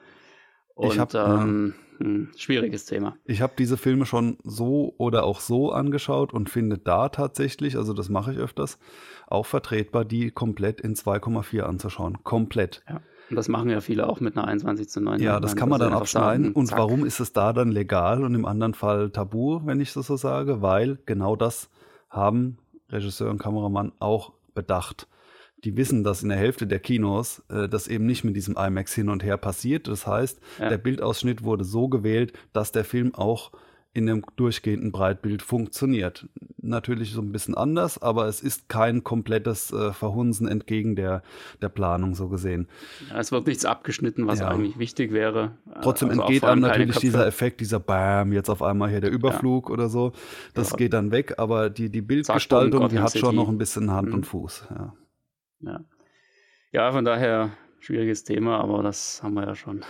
Und 0.76 0.94
Ich 0.94 1.00
hab, 1.00 1.14
ähm, 1.16 1.74
hm, 1.98 2.30
schwieriges 2.36 2.86
Thema. 2.86 3.18
Ich 3.26 3.42
habe 3.42 3.54
diese 3.58 3.78
Filme 3.78 4.06
schon 4.06 4.38
so 4.44 4.94
oder 4.98 5.24
auch 5.24 5.40
so 5.40 5.72
angeschaut 5.72 6.34
und 6.34 6.50
finde 6.50 6.78
da 6.78 7.10
tatsächlich, 7.10 7.78
also 7.78 7.94
das 7.94 8.10
mache 8.10 8.34
ich 8.34 8.38
öfters, 8.38 8.80
auch 9.28 9.46
vertretbar, 9.46 10.06
die 10.06 10.32
komplett 10.32 10.82
in 10.82 10.96
2,4 10.96 11.62
anzuschauen. 11.62 12.24
Komplett. 12.24 12.84
Ja. 12.90 13.02
Und 13.30 13.36
das 13.36 13.50
machen 13.50 13.70
ja 13.70 13.82
viele 13.82 14.08
auch 14.08 14.22
mit 14.22 14.38
einer 14.38 14.48
21 14.48 14.88
zu 14.88 15.02
9. 15.02 15.22
Ja, 15.22 15.40
das 15.40 15.56
kann 15.56 15.68
man 15.70 15.80
dann 15.80 15.94
abschneiden. 15.94 16.54
Und 16.54 16.72
warum 16.72 17.06
ist 17.06 17.20
es 17.20 17.34
da 17.34 17.52
dann 17.52 17.72
legal 17.72 18.24
und 18.24 18.34
im 18.36 18.46
anderen 18.46 18.74
Fall 18.74 19.10
tabu, 19.10 19.62
wenn 19.66 19.82
ich 19.82 19.94
das 19.94 20.08
so 20.08 20.16
sage? 20.16 20.62
Weil 20.62 20.98
genau 21.06 21.36
das 21.36 21.70
haben 22.10 22.58
Regisseur 22.90 23.30
und 23.30 23.38
Kameramann 23.38 23.92
auch 24.00 24.32
bedacht. 24.54 25.08
Die 25.64 25.76
wissen, 25.76 26.04
dass 26.04 26.22
in 26.24 26.30
der 26.30 26.38
Hälfte 26.38 26.68
der 26.68 26.80
Kinos 26.80 27.42
äh, 27.50 27.68
das 27.68 27.88
eben 27.88 28.06
nicht 28.06 28.24
mit 28.24 28.36
diesem 28.36 28.56
IMAX 28.58 28.94
hin 28.94 29.10
und 29.10 29.24
her 29.24 29.38
passiert. 29.38 29.88
Das 29.88 30.06
heißt, 30.06 30.40
Ja. 30.60 30.70
der 30.70 30.78
Bildausschnitt 30.78 31.44
wurde 31.44 31.64
so 31.64 31.88
gewählt, 31.90 32.34
dass 32.54 32.72
der 32.72 32.84
Film 32.86 33.16
auch 33.16 33.52
in 33.94 34.08
einem 34.08 34.24
durchgehenden 34.36 34.92
Breitbild 34.92 35.42
funktioniert. 35.42 36.28
Natürlich 36.62 37.12
so 37.14 37.22
ein 37.22 37.32
bisschen 37.32 37.56
anders, 37.56 38.00
aber 38.00 38.28
es 38.28 38.42
ist 38.42 38.70
kein 38.70 39.04
komplettes 39.04 39.72
äh, 39.72 39.92
Verhunzen 39.94 40.48
entgegen 40.48 40.96
der, 40.96 41.24
der 41.64 41.70
Planung 41.70 42.14
so 42.14 42.28
gesehen. 42.30 42.68
Ja, 43.10 43.18
es 43.18 43.32
wird 43.32 43.48
nichts 43.48 43.66
abgeschnitten, 43.66 44.28
was 44.28 44.40
Ja. 44.40 44.50
eigentlich 44.50 44.78
wichtig 44.78 45.12
wäre. 45.14 45.54
Trotzdem 45.82 46.10
Also 46.10 46.22
auch 46.22 46.26
entgeht 46.28 46.44
einem 46.44 46.62
natürlich 46.62 46.98
dieser 47.00 47.26
Effekt, 47.26 47.60
dieser 47.62 47.80
Bam, 47.80 48.32
jetzt 48.34 48.50
auf 48.52 48.62
einmal 48.62 48.92
hier 48.92 49.02
der 49.02 49.10
Überflug 49.10 49.72
oder 49.72 49.90
so. 49.90 50.12
Das 50.54 50.72
Ja. 50.72 50.76
geht 50.78 50.94
dann 50.94 51.10
weg, 51.10 51.34
aber 51.40 51.72
die, 51.72 51.90
die 51.90 52.02
Bildgestaltung, 52.02 52.90
die 52.90 53.00
hat 53.00 53.18
schon 53.18 53.36
noch 53.36 53.50
ein 53.50 53.58
bisschen 53.58 53.90
Hand 53.90 54.10
Mhm. 54.10 54.14
und 54.14 54.26
Fuß. 54.28 54.68
Ja. 54.70 54.94
Ja. 55.62 55.84
ja, 56.72 56.92
von 56.92 57.06
daher 57.06 57.52
schwieriges 57.80 58.24
Thema, 58.24 58.60
aber 58.60 58.84
das 58.84 59.22
haben 59.24 59.36
wir 59.36 59.46
ja 59.46 59.56
schon 59.56 59.86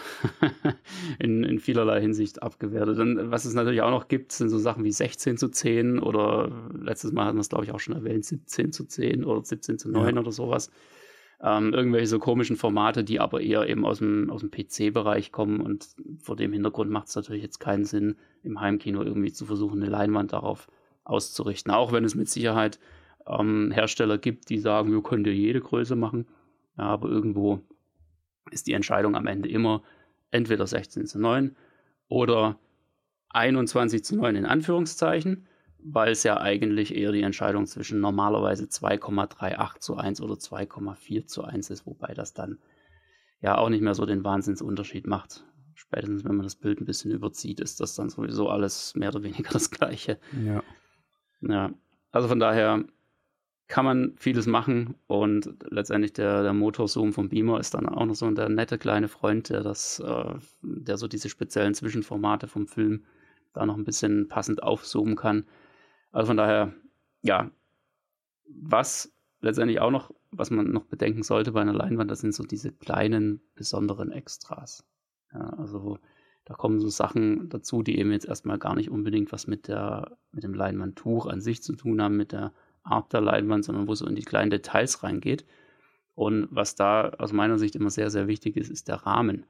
in, 1.20 1.44
in 1.44 1.60
vielerlei 1.60 2.02
Hinsicht 2.02 2.44
abgewertet. 2.44 3.00
Und 3.00 3.32
was 3.32 3.46
es 3.46 3.54
natürlich 3.54 3.82
auch 3.82 3.90
noch 3.92 4.08
gibt, 4.08 4.32
sind 4.32 4.50
so 4.50 4.58
Sachen 4.60 4.84
wie 4.84 4.92
16 4.92 5.38
zu 5.38 5.50
10 5.50 6.00
oder 6.00 6.52
letztes 6.80 7.12
Mal 7.12 7.26
hatten 7.26 7.38
wir 7.38 7.42
es, 7.42 7.50
glaube 7.50 7.66
ich, 7.66 7.72
auch 7.72 7.80
schon 7.80 7.96
erwähnt, 7.96 8.26
17 8.26 8.72
zu 8.72 8.86
10 8.86 9.26
oder 9.26 9.44
17 9.44 9.80
zu 9.80 9.90
9 9.90 10.16
Ja. 10.16 10.22
oder 10.22 10.32
sowas. 10.32 10.70
Ähm, 11.42 11.74
irgendwelche 11.74 12.08
so 12.08 12.20
komischen 12.20 12.56
Formate, 12.56 13.04
die 13.04 13.20
aber 13.20 13.42
eher 13.42 13.68
eben 13.70 13.86
aus 13.86 14.00
dem, 14.00 14.30
aus 14.32 14.42
dem 14.42 14.50
PC-Bereich 14.52 15.32
kommen 15.32 15.62
und 15.62 15.88
vor 16.20 16.36
dem 16.36 16.52
Hintergrund 16.52 16.90
macht 16.90 17.08
es 17.08 17.16
natürlich 17.16 17.44
jetzt 17.44 17.60
keinen 17.60 17.86
Sinn, 17.86 18.16
im 18.44 18.60
Heimkino 18.60 19.04
irgendwie 19.04 19.32
zu 19.32 19.46
versuchen, 19.46 19.82
eine 19.82 19.92
Leinwand 19.92 20.34
darauf 20.34 20.68
auszurichten. 21.04 21.72
Auch 21.72 21.92
wenn 21.92 22.04
es 22.04 22.16
mit 22.16 22.28
Sicherheit 22.28 22.80
ähm, 23.28 23.72
Hersteller 23.72 24.18
gibt, 24.18 24.50
die 24.50 24.60
sagen, 24.60 24.92
wir 24.92 25.02
können 25.02 25.24
dir 25.24 25.34
jede 25.34 25.62
Größe 25.62 25.96
machen. 25.96 26.28
Ja, 26.78 26.86
aber 26.86 27.10
irgendwo 27.10 27.62
ist 28.52 28.68
die 28.68 28.74
Entscheidung 28.74 29.16
am 29.16 29.28
Ende 29.28 29.50
immer 29.50 29.84
entweder 30.32 30.68
16 30.68 31.06
zu 31.06 31.20
9 31.20 31.56
oder 32.08 32.60
21 33.30 34.04
zu 34.04 34.16
9 34.16 34.36
in 34.36 34.46
Anführungszeichen, 34.46 35.48
weil 35.80 36.12
es 36.12 36.24
ja 36.24 36.40
eigentlich 36.40 36.96
eher 36.96 37.12
die 37.12 37.22
Entscheidung 37.22 37.66
zwischen 37.66 38.00
normalerweise 38.00 38.66
2,38 38.66 39.80
zu 39.80 39.98
1 39.98 40.22
oder 40.22 40.36
2,4 40.36 41.26
zu 41.26 41.44
1 41.44 41.70
ist, 41.70 41.86
wobei 41.86 42.14
das 42.14 42.34
dann 42.34 42.60
ja 43.42 43.58
auch 43.58 43.70
nicht 43.70 43.82
mehr 43.82 43.94
so 43.94 44.06
den 44.06 44.24
Wahnsinnsunterschied 44.24 45.08
macht. 45.08 45.44
Spätestens, 45.76 46.26
wenn 46.26 46.36
man 46.36 46.44
das 46.44 46.56
Bild 46.56 46.82
ein 46.82 46.86
bisschen 46.86 47.12
überzieht, 47.12 47.60
ist 47.60 47.80
das 47.80 47.96
dann 47.96 48.10
sowieso 48.10 48.50
alles 48.50 48.96
mehr 48.96 49.10
oder 49.10 49.24
weniger 49.24 49.50
das 49.54 49.70
Gleiche. 49.70 50.20
Ja. 50.44 50.64
Ja, 51.42 51.72
also 52.12 52.28
von 52.28 52.40
daher 52.40 52.84
kann 53.68 53.84
man 53.84 54.14
vieles 54.18 54.48
machen 54.48 54.96
und 55.08 55.54
letztendlich 55.70 56.14
der, 56.14 56.42
der 56.42 56.54
Motorzoom 56.54 57.12
vom 57.12 57.30
Beamer 57.30 57.60
ist 57.60 57.74
dann 57.74 57.88
auch 57.88 58.06
noch 58.06 58.16
so 58.16 58.30
der 58.32 58.48
nette 58.48 58.78
kleine 58.78 59.10
Freund, 59.10 59.50
der 59.50 59.62
das, 59.62 60.00
äh, 60.00 60.36
der 60.62 60.98
so 60.98 61.08
diese 61.08 61.30
speziellen 61.30 61.74
Zwischenformate 61.74 62.48
vom 62.48 62.68
Film 62.68 63.04
da 63.54 63.66
noch 63.66 63.76
ein 63.76 63.84
bisschen 63.84 64.30
passend 64.30 64.64
aufzoomen 64.64 65.16
kann. 65.16 65.46
Also 66.12 66.28
von 66.28 66.38
daher, 66.38 66.74
ja, 67.22 67.52
was 68.48 69.14
letztendlich 69.42 69.82
auch 69.82 69.92
noch, 69.92 70.14
was 70.32 70.50
man 70.50 70.72
noch 70.72 70.86
bedenken 70.86 71.24
sollte 71.24 71.52
bei 71.52 71.62
einer 71.62 71.74
Leinwand, 71.74 72.10
das 72.10 72.22
sind 72.22 72.34
so 72.34 72.44
diese 72.44 72.72
kleinen, 72.72 73.42
besonderen 73.56 74.12
Extras. 74.12 74.86
Ja, 75.34 75.50
also 75.58 76.00
da 76.46 76.54
kommen 76.54 76.80
so 76.80 76.88
Sachen 76.88 77.50
dazu, 77.50 77.84
die 77.84 78.00
eben 78.00 78.12
jetzt 78.12 78.26
erstmal 78.26 78.58
gar 78.58 78.76
nicht 78.76 78.90
unbedingt 78.90 79.34
was 79.34 79.48
mit 79.48 79.68
der, 79.68 80.18
mit 80.32 80.46
dem 80.46 80.54
Leinwandtuch 80.54 81.26
an 81.26 81.42
sich 81.42 81.62
zu 81.62 81.76
tun 81.76 82.02
haben, 82.02 82.16
mit 82.16 82.32
der 82.32 82.54
Art 82.88 83.14
der 83.14 83.22
Leinwand, 83.22 83.66
sondern 83.66 83.88
wo 83.88 83.94
es 83.94 84.00
so 84.00 84.08
in 84.08 84.16
die 84.16 84.24
kleinen 84.24 84.50
Details 84.50 85.04
reingeht. 85.04 85.46
Und 86.16 86.48
was 86.50 86.76
da 86.76 87.10
aus 87.20 87.32
meiner 87.32 87.60
Sicht 87.60 87.76
immer 87.76 87.90
sehr, 87.90 88.10
sehr 88.10 88.28
wichtig 88.28 88.58
ist, 88.58 88.70
ist 88.70 88.88
der 88.88 88.96
Rahmen. 88.96 89.46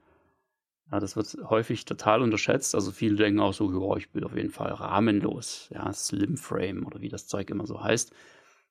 Ja, 0.91 0.99
das 0.99 1.15
wird 1.15 1.37
häufig 1.49 1.85
total 1.85 2.21
unterschätzt. 2.21 2.75
Also 2.75 2.91
viele 2.91 3.15
denken 3.15 3.39
auch 3.39 3.53
so, 3.53 3.71
ja, 3.71 3.97
ich 3.97 4.13
will 4.13 4.23
auf 4.23 4.35
jeden 4.35 4.49
Fall 4.49 4.71
rahmenlos, 4.71 5.69
ja, 5.73 5.91
Slim 5.93 6.37
Frame 6.37 6.85
oder 6.85 7.01
wie 7.01 7.09
das 7.09 7.27
Zeug 7.27 7.49
immer 7.49 7.65
so 7.65 7.83
heißt. 7.83 8.13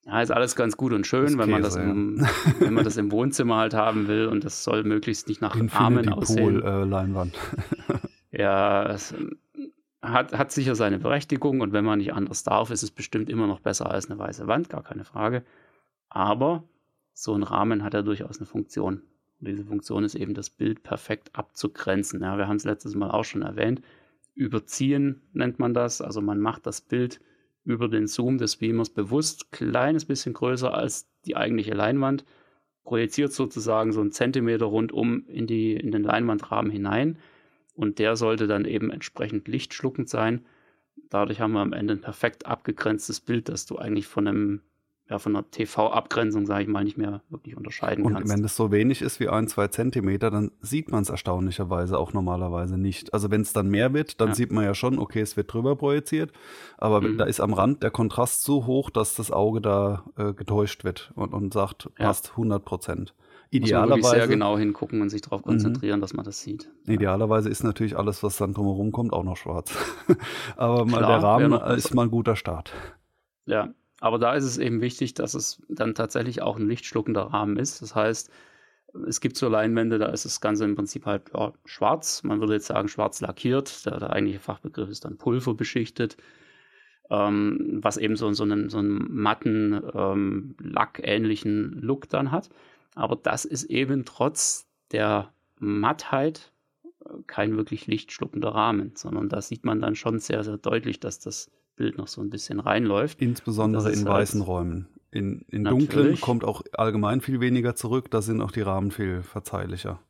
Ja, 0.07 0.23
ist 0.23 0.31
alles 0.31 0.55
ganz 0.55 0.77
gut 0.77 0.93
und 0.93 1.07
schön, 1.07 1.27
Ist 1.27 1.39
wenn 1.39 1.51
man 1.51 1.63
das 1.63 1.75
Käse, 1.75 1.91
im, 1.91 2.27
wenn 2.61 2.75
man 2.75 2.85
das 2.85 2.97
im 2.97 3.11
Wohnzimmer 3.11 3.57
halt 3.57 3.75
haben 3.75 4.07
will 4.09 4.27
und 4.27 4.45
das 4.45 4.63
soll 4.63 4.85
möglichst 4.85 5.29
nicht 5.29 5.41
nach 5.41 5.55
Rahmen 5.55 5.99
Infinity 5.99 6.11
aussehen. 6.11 6.61
Pool 6.61 6.65
äh, 6.65 6.85
Leinwand. 6.85 7.37
Ja, 8.31 8.87
es 8.91 9.15
hat, 10.13 10.37
hat 10.37 10.53
sicher 10.53 10.75
seine 10.75 10.99
Berechtigung 10.99 11.61
und 11.61 11.73
wenn 11.73 11.85
man 11.85 11.99
nicht 11.99 12.13
anders 12.13 12.43
darf, 12.45 12.71
ist 12.71 12.83
es 12.83 12.91
bestimmt 12.91 13.31
immer 13.31 13.47
noch 13.47 13.61
besser 13.61 13.91
als 13.91 14.11
eine 14.11 14.19
weiße 14.19 14.47
Wand, 14.47 14.69
gar 14.69 14.83
keine 14.83 15.05
Frage. 15.05 15.45
Aber 16.09 16.65
so 17.13 17.35
ein 17.35 17.43
Rahmen 17.43 17.83
hat 17.83 17.95
ja 17.95 18.03
durchaus 18.03 18.39
eine 18.39 18.47
Funktion. 18.47 19.03
Und 19.41 19.49
diese 19.49 19.65
Funktion 19.65 20.05
ist 20.05 20.15
eben, 20.15 20.35
das 20.35 20.51
Bild 20.51 20.83
perfekt 20.83 21.31
abzugrenzen. 21.35 22.23
Ja, 22.23 22.39
wir 22.39 22.49
haben 22.49 22.57
es 22.57 22.65
letztes 22.65 22.95
Mal 22.95 23.11
auch 23.11 23.25
schon 23.25 23.43
erwähnt. 23.43 23.83
Überziehen 24.35 25.23
nennt 25.33 25.59
man 25.59 25.75
das. 25.75 26.01
Also 26.01 26.21
man 26.21 26.41
macht 26.41 26.67
das 26.67 26.81
Bild 26.81 27.21
über 27.65 27.89
den 27.89 28.07
Zoom 28.07 28.39
des 28.39 28.57
Beamers 28.57 28.91
bewusst 28.91 29.51
kleines 29.51 30.05
bisschen 30.05 30.35
größer 30.35 30.73
als 30.73 31.11
die 31.27 31.37
eigentliche 31.37 31.75
Leinwand, 31.75 32.25
projiziert 32.85 33.33
sozusagen 33.33 33.93
so 33.93 34.01
einen 34.01 34.13
Zentimeter 34.13 34.67
rundum 34.67 35.27
in, 35.27 35.47
die, 35.47 35.75
in 35.75 35.91
den 35.91 36.05
Leinwandrahmen 36.05 36.71
hinein 36.71 37.19
und 37.77 37.99
der 37.99 38.17
sollte 38.17 38.47
dann 38.47 38.65
eben 38.65 38.91
entsprechend 38.91 39.47
lichtschluckend 39.49 40.09
sein. 40.09 40.45
Dadurch 41.11 41.41
haben 41.41 41.53
wir 41.53 41.61
am 41.61 41.73
Ende 41.73 41.95
ein 41.95 42.01
perfekt 42.01 42.47
abgegrenztes 42.47 43.21
Bild, 43.21 43.49
das 43.49 43.67
du 43.67 43.77
eigentlich 43.79 44.07
von 44.07 44.27
einem 44.27 44.61
ja, 45.09 45.21
von 45.21 45.37
einer 45.37 45.49
TV-Abgrenzung, 45.49 46.47
sage 46.47 46.63
ich 46.65 46.69
mal, 46.69 46.83
nicht 46.83 46.99
mehr 46.99 47.23
wirklich 47.29 47.57
unterscheiden 47.57 48.05
Und 48.05 48.15
kannst. 48.15 48.33
wenn 48.33 48.43
das 48.43 48.57
so 48.57 48.73
wenig 48.73 49.03
ist 49.03 49.21
wie 49.21 49.29
ein, 49.29 49.47
zwei 49.47 49.69
Zentimeter, 49.69 50.33
dann 50.33 50.51
sieht 50.61 50.91
man 50.91 51.03
es 51.03 51.11
erstaunlicherweise 51.11 51.97
auch 51.97 52.13
normalerweise 52.13 52.77
nicht. 52.77 53.15
Also 53.15 53.31
wenn 53.31 53.43
es 53.43 53.53
dann 53.53 53.69
mehr 53.71 53.95
wird, 53.95 54.21
dann 54.21 54.31
Ja. 54.31 54.35
sieht 54.35 54.51
man 54.51 54.65
ja 54.65 54.75
schon, 54.75 54.99
okay, 54.99 55.21
es 55.21 55.37
wird 55.37 55.53
drüber 55.53 55.77
projiziert, 55.77 56.33
aber 56.77 57.01
Mhm. 57.03 57.19
da 57.19 57.25
ist 57.25 57.39
am 57.39 57.53
Rand 57.55 57.85
der 57.85 57.93
Kontrast 57.93 58.43
so 58.43 58.67
hoch, 58.67 58.91
dass 58.91 59.15
das 59.15 59.31
Auge 59.31 59.61
da 59.61 60.03
äh, 60.17 60.33
getäuscht 60.33 60.83
wird 60.83 61.13
und, 61.15 61.33
und 61.33 61.53
sagt, 61.53 61.89
Ja. 62.01 62.07
passt 62.07 62.33
100 62.37 62.65
Prozent. 62.65 63.15
Muss 63.53 63.71
man 63.73 63.89
wirklich 63.89 63.99
Idealerweise, 64.07 64.17
sehr 64.17 64.29
genau 64.29 64.59
hingucken 64.59 65.01
und 65.01 65.09
sich 65.09 65.23
darauf 65.23 65.41
Mhm. 65.43 65.51
konzentrieren, 65.51 66.01
dass 66.01 66.15
man 66.15 66.25
das 66.25 66.41
sieht. 66.43 66.71
Idealerweise 66.87 67.49
ist 67.49 67.63
natürlich 67.65 67.97
alles, 67.97 68.23
was 68.23 68.37
dann 68.37 68.53
drumherum 68.53 68.93
kommt, 68.93 69.13
auch 69.13 69.25
noch 69.25 69.37
schwarz. 69.37 69.73
aber 70.57 70.85
Klar, 70.87 71.07
der 71.07 71.23
Rahmen 71.23 71.53
ist 71.77 71.95
mal 71.95 72.03
ein 72.05 72.11
guter 72.11 72.37
Start. 72.37 72.73
Ja, 73.47 73.73
aber 74.01 74.19
da 74.19 74.35
ist 74.35 74.45
es 74.45 74.59
eben 74.59 74.81
wichtig, 74.81 75.15
dass 75.15 75.35
es 75.35 75.63
dann 75.69 75.95
tatsächlich 75.95 76.43
auch 76.43 76.57
ein 76.59 76.69
lichtschluckender 76.69 77.23
Rahmen 77.23 77.57
ist. 77.57 77.81
Das 77.81 77.95
heißt, 77.95 78.31
es 79.07 79.21
gibt 79.21 79.37
so 79.37 79.49
Leinwände, 79.49 79.99
da 79.99 80.07
ist 80.07 80.25
das 80.25 80.41
Ganze 80.41 80.65
im 80.65 80.75
Prinzip 80.75 81.07
halt 81.07 81.23
ja, 81.35 81.53
schwarz. 81.65 82.23
Man 82.25 82.41
würde 82.41 82.55
jetzt 82.55 82.67
sagen, 82.67 82.89
schwarz 82.89 83.21
lackiert. 83.21 83.87
Der, 83.87 83.99
der 83.99 84.11
eigentliche 84.11 84.41
Fachbegriff 84.41 84.89
ist 84.89 85.05
dann 85.05 85.17
pulverbeschichtet. 85.19 86.17
Ähm, 87.09 87.79
was 87.83 87.99
eben 87.99 88.17
so, 88.17 88.33
so, 88.33 88.43
einen, 88.43 88.69
so 88.69 88.79
einen 88.79 89.15
matten, 89.15 89.81
ähm, 89.95 90.57
lackähnlichen 90.61 91.79
Look 91.81 92.09
dann 92.09 92.33
hat. 92.33 92.51
Aber 92.97 93.15
das 93.15 93.45
ist 93.45 93.65
eben 93.65 94.05
trotz 94.05 94.67
der 94.91 95.33
Mattheit 95.59 96.51
äh, 97.05 97.11
kein 97.27 97.57
wirklich 97.57 97.87
lichtschluckender 97.87 98.49
Rahmen, 98.49 98.93
sondern 98.97 99.29
da 99.29 99.41
sieht 99.41 99.65
man 99.65 99.81
dann 99.81 99.95
schon 99.95 100.19
sehr, 100.19 100.43
sehr 100.43 100.57
deutlich, 100.57 100.99
dass 100.99 101.21
das 101.21 101.51
Bild 101.77 101.99
noch 101.99 102.09
so 102.09 102.23
ein 102.23 102.31
bisschen 102.31 102.59
reinläuft. 102.59 103.21
Insbesondere 103.21 103.93
in 103.93 103.99
halt- 103.99 104.09
weißen 104.09 104.41
Räumen. 104.41 104.89
In, 105.13 105.43
in 105.49 105.65
dunklen 105.65 106.21
kommt 106.21 106.45
auch 106.45 106.63
allgemein 106.73 107.21
viel 107.21 107.41
weniger 107.41 107.75
zurück, 107.75 108.11
da 108.11 108.21
sind 108.21 108.43
auch 108.43 108.51
die 108.51 108.61
Rahmen 108.61 108.91
viel 108.91 109.23
verzeihlicher. 109.23 110.01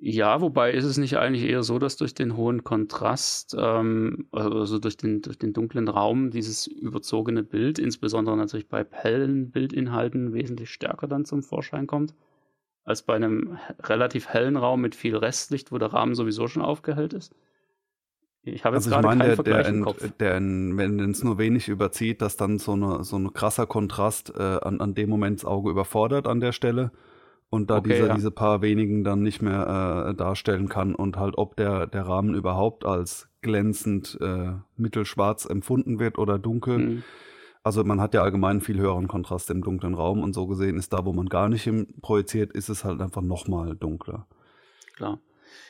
Ja, 0.00 0.40
wobei 0.40 0.72
ist 0.72 0.84
es 0.84 0.96
nicht 0.96 1.18
eigentlich 1.18 1.44
eher 1.44 1.64
so, 1.64 1.80
dass 1.80 1.96
durch 1.96 2.14
den 2.14 2.36
hohen 2.36 2.62
Kontrast, 2.62 3.56
ähm, 3.58 4.28
also 4.30 4.78
durch 4.78 4.96
den, 4.96 5.22
durch 5.22 5.38
den 5.38 5.52
dunklen 5.52 5.88
Raum, 5.88 6.30
dieses 6.30 6.68
überzogene 6.68 7.42
Bild, 7.42 7.80
insbesondere 7.80 8.36
natürlich 8.36 8.68
bei 8.68 8.86
hellen 8.88 9.50
Bildinhalten, 9.50 10.32
wesentlich 10.32 10.70
stärker 10.70 11.08
dann 11.08 11.24
zum 11.24 11.42
Vorschein 11.42 11.88
kommt, 11.88 12.14
als 12.84 13.02
bei 13.02 13.16
einem 13.16 13.58
relativ 13.80 14.28
hellen 14.28 14.56
Raum 14.56 14.82
mit 14.82 14.94
viel 14.94 15.16
Restlicht, 15.16 15.72
wo 15.72 15.78
der 15.78 15.92
Rahmen 15.92 16.14
sowieso 16.14 16.46
schon 16.46 16.62
aufgehellt 16.62 17.12
ist? 17.12 17.34
Ich 18.44 18.64
habe 18.64 18.76
jetzt 18.76 18.86
Also 18.86 18.96
ich 18.96 19.02
gerade 19.02 19.18
meine, 19.18 19.18
keinen 19.18 19.28
der, 19.28 19.34
Vergleich 19.34 19.66
der, 19.66 19.74
im 19.74 19.84
Kopf. 19.84 20.10
der 20.20 20.34
wenn 20.36 21.10
es 21.10 21.24
nur 21.24 21.38
wenig 21.38 21.68
überzieht, 21.68 22.22
dass 22.22 22.36
dann 22.36 22.58
so, 22.58 22.72
eine, 22.72 23.02
so 23.02 23.16
ein 23.18 23.32
krasser 23.32 23.66
Kontrast 23.66 24.32
äh, 24.36 24.42
an, 24.42 24.80
an 24.80 24.94
dem 24.94 25.10
Moment 25.10 25.40
das 25.40 25.44
Auge 25.44 25.70
überfordert 25.70 26.28
an 26.28 26.38
der 26.38 26.52
Stelle. 26.52 26.92
Und 27.50 27.70
da 27.70 27.78
Okay, 27.78 27.94
dieser, 27.94 28.06
ja. 28.08 28.14
diese 28.14 28.30
paar 28.30 28.62
wenigen 28.62 29.04
dann 29.04 29.22
nicht 29.22 29.40
mehr 29.40 30.08
äh, 30.10 30.14
darstellen 30.14 30.68
kann 30.68 30.94
und 30.94 31.16
halt 31.16 31.38
ob 31.38 31.56
der, 31.56 31.86
der 31.86 32.06
Rahmen 32.06 32.34
überhaupt 32.34 32.84
als 32.84 33.28
glänzend 33.40 34.18
äh, 34.20 34.52
mittelschwarz 34.76 35.46
empfunden 35.46 35.98
wird 35.98 36.18
oder 36.18 36.38
dunkel. 36.38 36.78
Mhm. 36.78 37.02
Also 37.62 37.84
man 37.84 38.00
hat 38.00 38.14
ja 38.14 38.22
allgemein 38.22 38.60
viel 38.60 38.78
höheren 38.78 39.08
Kontrast 39.08 39.50
im 39.50 39.62
dunklen 39.62 39.94
Raum 39.94 40.22
und 40.22 40.32
so 40.34 40.46
gesehen 40.46 40.78
ist 40.78 40.92
da, 40.92 41.04
wo 41.04 41.12
man 41.12 41.26
gar 41.26 41.48
nicht 41.48 41.68
projiziert, 42.00 42.52
ist 42.52 42.68
es 42.68 42.84
halt 42.84 43.00
einfach 43.00 43.22
nochmal 43.22 43.76
dunkler. 43.76 44.26
Klar. 44.94 45.20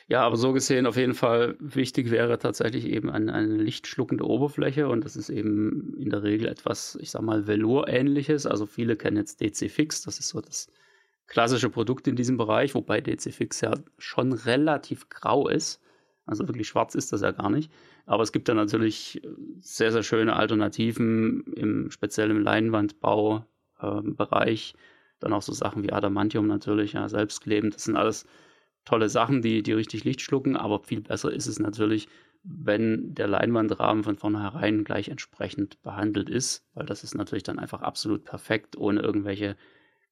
Ja, 0.07 0.21
aber 0.21 0.37
so 0.37 0.53
gesehen 0.53 0.87
auf 0.87 0.97
jeden 0.97 1.13
Fall 1.13 1.55
wichtig 1.59 2.09
wäre 2.09 2.39
tatsächlich 2.39 2.87
eben 2.87 3.09
eine, 3.09 3.33
eine 3.33 3.57
lichtschluckende 3.57 4.25
Oberfläche 4.25 4.87
und 4.87 5.05
das 5.05 5.15
ist 5.15 5.29
eben 5.29 5.95
in 5.97 6.09
der 6.09 6.23
Regel 6.23 6.47
etwas, 6.47 6.97
ich 6.99 7.11
sag 7.11 7.21
mal, 7.21 7.47
Velour-ähnliches. 7.47 8.45
Also 8.45 8.65
viele 8.65 8.95
kennen 8.95 9.17
jetzt 9.17 9.39
DC 9.39 9.69
Fix, 9.69 10.01
das 10.01 10.19
ist 10.19 10.29
so 10.29 10.41
das 10.41 10.71
klassische 11.29 11.69
Produkt 11.69 12.05
in 12.07 12.17
diesem 12.17 12.37
Bereich, 12.37 12.75
wobei 12.75 12.99
DC 12.99 13.31
Fix 13.31 13.61
ja 13.61 13.71
schon 13.97 14.33
relativ 14.33 15.07
grau 15.09 15.47
ist. 15.47 15.81
Also 16.25 16.45
wirklich 16.47 16.67
schwarz 16.67 16.95
ist 16.95 17.13
das 17.13 17.21
ja 17.21 17.31
gar 17.31 17.49
nicht. 17.49 17.71
Aber 18.05 18.23
es 18.23 18.31
gibt 18.31 18.47
da 18.49 18.53
natürlich 18.53 19.21
sehr, 19.59 19.91
sehr 19.91 20.03
schöne 20.03 20.35
Alternativen, 20.35 21.43
im, 21.55 21.89
speziell 21.91 22.29
im 22.31 22.41
Leinwandbau-Bereich. 22.41 24.73
Dann 25.19 25.33
auch 25.33 25.41
so 25.41 25.53
Sachen 25.53 25.83
wie 25.83 25.93
Adamantium 25.93 26.47
natürlich, 26.47 26.93
ja, 26.93 27.07
selbstklebend. 27.07 27.75
Das 27.75 27.85
sind 27.85 27.95
alles 27.95 28.25
tolle 28.85 29.09
Sachen, 29.09 29.41
die, 29.41 29.63
die 29.63 29.73
richtig 29.73 30.03
Licht 30.03 30.21
schlucken, 30.21 30.55
aber 30.55 30.79
viel 30.79 31.01
besser 31.01 31.31
ist 31.31 31.47
es 31.47 31.59
natürlich, 31.59 32.07
wenn 32.43 33.13
der 33.13 33.27
Leinwandrahmen 33.27 34.03
von 34.03 34.17
vornherein 34.17 34.83
gleich 34.83 35.09
entsprechend 35.09 35.81
behandelt 35.83 36.29
ist, 36.29 36.65
weil 36.73 36.85
das 36.85 37.03
ist 37.03 37.13
natürlich 37.13 37.43
dann 37.43 37.59
einfach 37.59 37.81
absolut 37.81 38.23
perfekt, 38.23 38.77
ohne 38.77 39.01
irgendwelche 39.01 39.57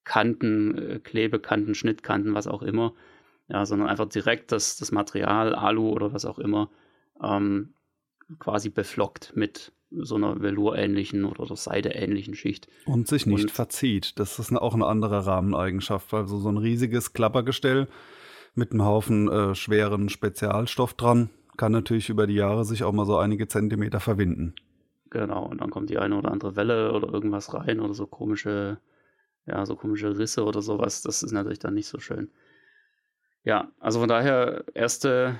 Kanten, 0.07 0.77
äh, 0.77 0.99
Klebekanten, 0.99 1.75
Schnittkanten, 1.75 2.33
was 2.33 2.47
auch 2.47 2.61
immer, 2.63 2.93
ja, 3.49 3.65
sondern 3.65 3.89
einfach 3.89 4.07
direkt 4.07 4.51
das, 4.51 4.77
das 4.77 4.91
Material, 4.91 5.53
Alu 5.53 5.89
oder 5.89 6.13
was 6.13 6.25
auch 6.25 6.39
immer, 6.39 6.69
ähm, 7.21 7.73
quasi 8.39 8.69
beflockt 8.69 9.33
mit 9.35 9.71
so 9.91 10.15
einer 10.15 10.41
Velour-ähnlichen 10.41 11.23
oder, 11.23 11.55
Seide-ähnlichen 11.55 12.35
Schicht. 12.35 12.67
Und 12.85 13.07
sich 13.07 13.25
nicht 13.25 13.43
Und- 13.43 13.51
verzieht. 13.51 14.19
Das 14.19 14.39
ist 14.39 14.51
auch 14.53 14.73
eine 14.73 14.85
andere 14.85 15.25
Rahmeneigenschaft. 15.25 16.13
Also 16.13 16.37
so 16.39 16.49
ein 16.49 16.57
riesiges 16.57 17.13
Klappergestell 17.13 17.87
mit 18.55 18.71
einem 18.71 18.83
Haufen 18.83 19.29
äh, 19.29 19.55
schweren 19.55 20.09
Spezialstoff 20.09 20.93
dran 20.93 21.29
kann 21.57 21.71
natürlich 21.71 22.09
über 22.09 22.27
die 22.27 22.35
Jahre 22.35 22.65
sich 22.65 22.83
auch 22.83 22.91
mal 22.93 23.05
so 23.05 23.17
einige 23.17 23.47
Zentimeter 23.47 23.99
verwinden. 23.99 24.53
Genau, 25.09 25.45
und 25.45 25.61
dann 25.61 25.69
kommt 25.69 25.89
die 25.89 25.97
eine 25.97 26.17
oder 26.17 26.31
andere 26.31 26.55
Welle 26.55 26.93
oder 26.93 27.11
irgendwas 27.11 27.53
rein 27.53 27.79
oder 27.79 27.93
so 27.93 28.05
komische, 28.07 28.77
ja, 29.47 29.65
so 29.65 29.75
komische 29.75 30.17
Risse 30.17 30.43
oder 30.43 30.61
sowas. 30.61 31.01
Das 31.01 31.23
ist 31.23 31.31
natürlich 31.31 31.59
dann 31.59 31.73
nicht 31.73 31.87
so 31.87 31.99
schön. 31.99 32.29
Ja, 33.43 33.71
also 33.79 33.99
von 33.99 34.09
daher 34.09 34.65
erste, 34.73 35.39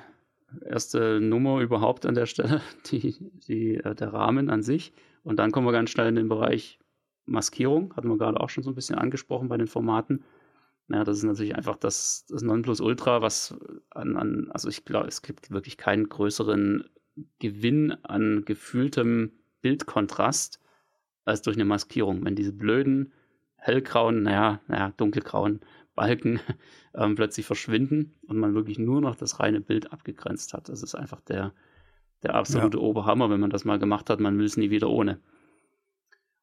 erste 0.65 1.19
Nummer 1.19 1.59
überhaupt 1.59 2.05
an 2.05 2.15
der 2.15 2.25
Stelle, 2.25 2.61
die, 2.91 3.17
die, 3.47 3.75
äh, 3.75 3.95
der 3.95 4.13
Rahmen 4.13 4.49
an 4.49 4.63
sich. 4.63 4.93
Und 5.23 5.37
dann 5.37 5.51
kommen 5.51 5.67
wir 5.67 5.73
ganz 5.73 5.89
schnell 5.89 6.07
in 6.07 6.15
den 6.15 6.29
Bereich 6.29 6.79
Maskierung, 7.25 7.93
hatten 7.95 8.07
wir 8.07 8.17
gerade 8.17 8.39
auch 8.39 8.49
schon 8.49 8.63
so 8.63 8.71
ein 8.71 8.75
bisschen 8.75 8.97
angesprochen 8.97 9.49
bei 9.49 9.57
den 9.57 9.67
Formaten. 9.67 10.23
Ja, 10.87 11.03
das 11.03 11.17
ist 11.17 11.23
natürlich 11.23 11.55
einfach 11.55 11.75
das, 11.75 12.25
das 12.29 12.41
Nonplusultra, 12.41 13.21
was 13.21 13.57
an, 13.89 14.15
an, 14.15 14.49
also 14.51 14.69
ich 14.69 14.85
glaube, 14.85 15.07
es 15.07 15.21
gibt 15.21 15.51
wirklich 15.51 15.75
keinen 15.75 16.07
größeren 16.07 16.85
Gewinn 17.39 17.91
an 18.03 18.43
gefühltem 18.45 19.33
Bildkontrast 19.61 20.61
als 21.25 21.41
durch 21.41 21.57
eine 21.57 21.65
Maskierung. 21.65 22.23
Wenn 22.23 22.35
diese 22.35 22.53
blöden, 22.53 23.11
hellgrauen, 23.57 24.23
naja, 24.23 24.61
naja, 24.67 24.93
dunkelgrauen 24.97 25.59
Balken 25.95 26.39
ähm, 26.95 27.15
plötzlich 27.15 27.45
verschwinden 27.45 28.13
und 28.27 28.37
man 28.37 28.53
wirklich 28.53 28.79
nur 28.79 29.01
noch 29.01 29.15
das 29.15 29.39
reine 29.39 29.61
Bild 29.61 29.91
abgegrenzt 29.91 30.53
hat. 30.53 30.69
Das 30.69 30.83
ist 30.83 30.95
einfach 30.95 31.21
der, 31.21 31.53
der 32.23 32.35
absolute 32.35 32.81
Oberhammer, 32.81 33.29
wenn 33.29 33.39
man 33.39 33.49
das 33.49 33.65
mal 33.65 33.79
gemacht 33.79 34.09
hat, 34.09 34.19
man 34.19 34.37
will 34.37 34.45
es 34.45 34.57
nie 34.57 34.69
wieder 34.69 34.89
ohne. 34.89 35.19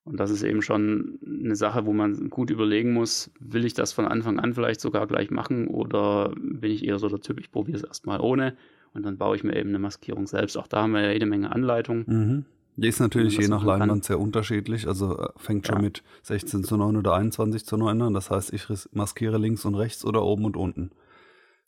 Und 0.05 0.21
das 0.21 0.31
ist 0.31 0.43
eben 0.43 0.61
schon 0.61 1.19
eine 1.25 1.57
Sache, 1.57 1.87
wo 1.87 1.95
man 1.95 2.29
gut 2.29 2.51
überlegen 2.51 2.93
muss, 2.93 3.31
will 3.41 3.65
ich 3.65 3.73
das 3.73 3.95
von 3.95 4.05
Anfang 4.05 4.39
an 4.39 4.53
vielleicht 4.53 4.83
sogar 4.83 5.07
gleich 5.07 5.31
machen 5.31 5.67
oder 5.67 6.35
bin 6.37 6.71
ich 6.71 6.85
eher 6.85 6.99
so 6.99 7.09
der 7.09 7.21
Typ, 7.21 7.41
ich 7.41 7.51
probiere 7.51 7.79
es 7.79 7.85
erstmal 7.85 8.21
ohne 8.21 8.55
und 8.93 9.05
dann 9.05 9.17
baue 9.17 9.35
ich 9.35 9.45
mir 9.45 9.57
eben 9.57 9.71
eine 9.71 9.79
Maskierung 9.79 10.27
selbst. 10.27 10.59
Auch 10.59 10.67
da 10.67 10.83
haben 10.83 10.93
wir 10.93 11.01
ja 11.01 11.12
jede 11.12 11.27
Menge 11.27 11.53
Anleitungen. 11.53 12.05
Mhm. 12.07 12.45
Die 12.77 12.89
ist 12.89 12.99
natürlich 13.01 13.37
je 13.39 13.49
nach. 13.49 13.62
Leinwand 13.64 14.05
sehr 14.05 14.18
unterschiedlich. 14.18 14.89
Also 14.89 15.16
äh, 15.18 15.29
fängt 15.37 15.66
schon 15.66 15.77
Ja. 15.77 15.83
mit 15.83 16.03
16 16.22 16.64
zu 16.64 16.77
9 16.77 16.97
oder 16.97 17.14
21 17.14 17.64
zu 17.64 17.77
9 17.77 18.01
an. 18.03 18.14
Das 18.14 18.31
heißt, 18.31 18.53
ich 18.53 18.66
maskiere 18.93 19.39
links 19.39 19.64
und 19.64 19.75
rechts 19.77 20.05
oder 20.05 20.22
oben 20.25 20.45
und 20.45 20.57
unten. 20.57 20.91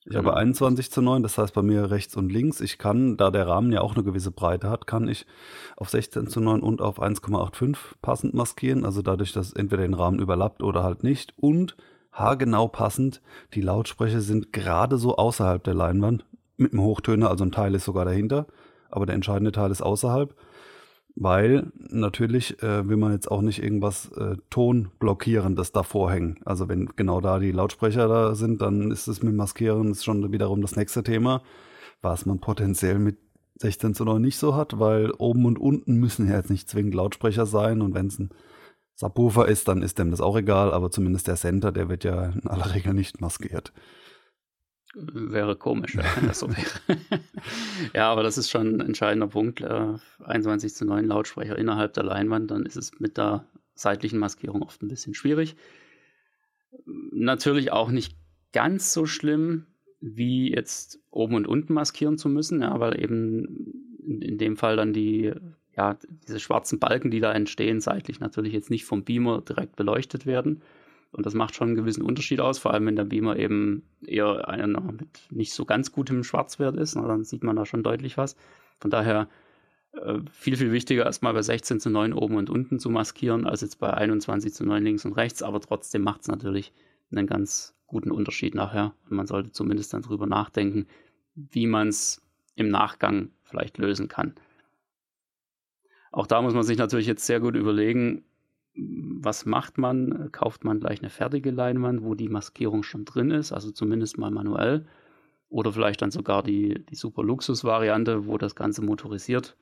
Ich 0.00 0.12
Genau. 0.12 0.18
habe 0.30 0.36
21 0.36 0.90
zu 0.92 1.02
9, 1.02 1.22
das 1.24 1.36
heißt 1.36 1.52
bei 1.52 1.62
mir 1.62 1.90
rechts 1.90 2.16
und 2.16 2.30
links. 2.32 2.60
Ich 2.60 2.78
kann, 2.78 3.16
da 3.16 3.30
der 3.32 3.48
Rahmen 3.48 3.72
ja 3.72 3.80
auch 3.80 3.94
eine 3.94 4.04
gewisse 4.04 4.30
Breite 4.30 4.70
hat, 4.70 4.86
kann 4.86 5.08
ich 5.08 5.26
auf 5.76 5.88
16 5.90 6.28
zu 6.28 6.40
9 6.40 6.60
und 6.60 6.80
auf 6.80 7.00
1,85 7.00 7.76
passend 8.02 8.32
maskieren. 8.34 8.84
Also 8.84 9.02
dadurch, 9.02 9.32
dass 9.32 9.52
entweder 9.52 9.82
den 9.82 9.94
Rahmen 9.94 10.20
überlappt 10.20 10.62
oder 10.62 10.84
halt 10.84 11.02
nicht. 11.02 11.34
Und 11.36 11.76
haargenau 12.12 12.68
passend, 12.68 13.20
die 13.54 13.60
Lautsprecher 13.62 14.20
sind 14.20 14.52
gerade 14.52 14.96
so 14.96 15.16
außerhalb 15.16 15.62
der 15.64 15.74
Leinwand 15.74 16.24
mit 16.56 16.72
einem 16.72 16.82
Hochtöner, 16.82 17.28
also 17.28 17.44
ein 17.44 17.52
Teil 17.52 17.74
ist 17.74 17.84
sogar 17.84 18.04
dahinter, 18.04 18.46
aber 18.90 19.06
der 19.06 19.14
entscheidende 19.14 19.52
Teil 19.52 19.70
ist 19.70 19.82
außerhalb. 19.82 20.34
Weil 21.18 21.72
natürlich 21.78 22.62
äh, 22.62 22.86
will 22.86 22.98
man 22.98 23.12
jetzt 23.12 23.30
auch 23.30 23.40
nicht 23.40 23.62
irgendwas 23.62 24.12
äh, 24.12 24.36
Tonblockierendes 24.50 25.72
davor 25.72 26.12
hängen. 26.12 26.38
Also 26.44 26.68
wenn 26.68 26.90
genau 26.94 27.22
da 27.22 27.38
die 27.38 27.52
Lautsprecher 27.52 28.06
da 28.06 28.34
sind, 28.34 28.60
dann 28.60 28.90
ist 28.90 29.08
es 29.08 29.22
mit 29.22 29.34
Maskieren 29.34 29.90
ist 29.90 30.04
schon 30.04 30.30
wiederum 30.30 30.60
das 30.60 30.76
nächste 30.76 31.02
Thema, 31.02 31.42
was 32.02 32.26
man 32.26 32.38
potenziell 32.38 32.98
mit 32.98 33.16
16 33.60 33.94
zu 33.94 34.04
9 34.04 34.20
nicht 34.20 34.36
so 34.36 34.54
hat, 34.54 34.78
weil 34.78 35.10
oben 35.12 35.46
und 35.46 35.58
unten 35.58 35.94
müssen 35.94 36.28
ja 36.28 36.36
jetzt 36.36 36.50
nicht 36.50 36.68
zwingend 36.68 36.94
Lautsprecher 36.94 37.46
sein 37.46 37.80
und 37.80 37.94
wenn 37.94 38.08
es 38.08 38.18
ein 38.18 38.30
Subwoofer 38.94 39.48
ist, 39.48 39.68
dann 39.68 39.82
ist 39.82 39.98
dem 39.98 40.10
das 40.10 40.20
auch 40.20 40.36
egal, 40.36 40.72
aber 40.72 40.90
zumindest 40.90 41.28
der 41.28 41.36
Center, 41.36 41.72
der 41.72 41.88
wird 41.88 42.04
ja 42.04 42.26
in 42.26 42.46
aller 42.46 42.74
Regel 42.74 42.92
nicht 42.92 43.22
maskiert. 43.22 43.72
Wäre 44.98 45.56
komisch, 45.56 45.94
ja, 45.94 46.04
wenn 46.16 46.28
das 46.28 46.38
so 46.38 46.48
wäre. 46.48 46.70
ja, 47.94 48.10
aber 48.10 48.22
das 48.22 48.38
ist 48.38 48.50
schon 48.50 48.76
ein 48.76 48.80
entscheidender 48.80 49.28
Punkt. 49.28 49.60
Äh, 49.60 49.94
21 50.24 50.74
zu 50.74 50.86
9 50.86 51.04
Lautsprecher 51.04 51.58
innerhalb 51.58 51.92
der 51.92 52.04
Leinwand, 52.04 52.50
dann 52.50 52.64
ist 52.64 52.76
es 52.76 52.98
mit 52.98 53.18
der 53.18 53.46
seitlichen 53.74 54.18
Maskierung 54.18 54.62
oft 54.62 54.82
ein 54.82 54.88
bisschen 54.88 55.12
schwierig. 55.12 55.54
Natürlich 56.86 57.72
auch 57.72 57.90
nicht 57.90 58.16
ganz 58.52 58.94
so 58.94 59.04
schlimm, 59.04 59.66
wie 60.00 60.50
jetzt 60.50 60.98
oben 61.10 61.34
und 61.34 61.46
unten 61.46 61.74
maskieren 61.74 62.16
zu 62.16 62.30
müssen, 62.30 62.62
ja, 62.62 62.80
weil 62.80 62.98
eben 62.98 63.74
in, 64.02 64.22
in 64.22 64.38
dem 64.38 64.56
Fall 64.56 64.76
dann 64.76 64.94
die, 64.94 65.30
ja, 65.76 65.98
diese 66.26 66.40
schwarzen 66.40 66.78
Balken, 66.78 67.10
die 67.10 67.20
da 67.20 67.32
entstehen, 67.32 67.82
seitlich 67.82 68.18
natürlich 68.18 68.54
jetzt 68.54 68.70
nicht 68.70 68.86
vom 68.86 69.04
Beamer 69.04 69.42
direkt 69.42 69.76
beleuchtet 69.76 70.24
werden. 70.24 70.62
Und 71.12 71.24
das 71.24 71.34
macht 71.34 71.54
schon 71.54 71.68
einen 71.68 71.76
gewissen 71.76 72.02
Unterschied 72.02 72.40
aus, 72.40 72.58
vor 72.58 72.74
allem 72.74 72.86
wenn 72.86 72.96
der 72.96 73.04
Beamer 73.04 73.36
eben 73.36 73.84
eher 74.04 74.48
einer 74.48 74.80
mit 74.80 75.08
nicht 75.30 75.52
so 75.52 75.64
ganz 75.64 75.92
gutem 75.92 76.24
Schwarzwert 76.24 76.76
ist. 76.76 76.94
Na, 76.94 77.06
dann 77.06 77.24
sieht 77.24 77.42
man 77.42 77.56
da 77.56 77.64
schon 77.64 77.82
deutlich 77.82 78.18
was. 78.18 78.36
Von 78.80 78.90
daher 78.90 79.28
äh, 79.92 80.18
viel, 80.30 80.56
viel 80.56 80.72
wichtiger 80.72 81.04
erstmal 81.04 81.32
bei 81.32 81.42
16 81.42 81.80
zu 81.80 81.90
9 81.90 82.12
oben 82.12 82.36
und 82.36 82.50
unten 82.50 82.78
zu 82.78 82.90
maskieren, 82.90 83.46
als 83.46 83.62
jetzt 83.62 83.78
bei 83.78 83.92
21 83.94 84.52
zu 84.52 84.64
9 84.64 84.82
links 84.82 85.04
und 85.04 85.14
rechts. 85.14 85.42
Aber 85.42 85.60
trotzdem 85.60 86.02
macht 86.02 86.22
es 86.22 86.28
natürlich 86.28 86.72
einen 87.10 87.26
ganz 87.26 87.74
guten 87.86 88.10
Unterschied 88.10 88.54
nachher. 88.54 88.92
Und 89.08 89.16
man 89.16 89.26
sollte 89.26 89.52
zumindest 89.52 89.94
dann 89.94 90.02
drüber 90.02 90.26
nachdenken, 90.26 90.86
wie 91.34 91.66
man 91.66 91.88
es 91.88 92.20
im 92.56 92.68
Nachgang 92.68 93.30
vielleicht 93.44 93.78
lösen 93.78 94.08
kann. 94.08 94.34
Auch 96.10 96.26
da 96.26 96.40
muss 96.40 96.54
man 96.54 96.62
sich 96.62 96.78
natürlich 96.78 97.06
jetzt 97.06 97.26
sehr 97.26 97.40
gut 97.40 97.54
überlegen, 97.56 98.24
was 98.76 99.46
macht 99.46 99.78
man? 99.78 100.30
Kauft 100.32 100.64
man 100.64 100.80
gleich 100.80 101.00
eine 101.00 101.10
fertige 101.10 101.50
Leinwand, 101.50 102.02
wo 102.02 102.14
die 102.14 102.28
Maskierung 102.28 102.82
schon 102.82 103.04
drin 103.04 103.30
ist, 103.30 103.52
also 103.52 103.70
zumindest 103.70 104.18
mal 104.18 104.30
manuell? 104.30 104.86
Oder 105.48 105.72
vielleicht 105.72 106.02
dann 106.02 106.10
sogar 106.10 106.42
die, 106.42 106.84
die 106.86 106.96
super 106.96 107.22
Luxus-Variante, 107.22 108.26
wo 108.26 108.36
das 108.38 108.54
Ganze 108.54 108.82
motorisiert 108.82 109.56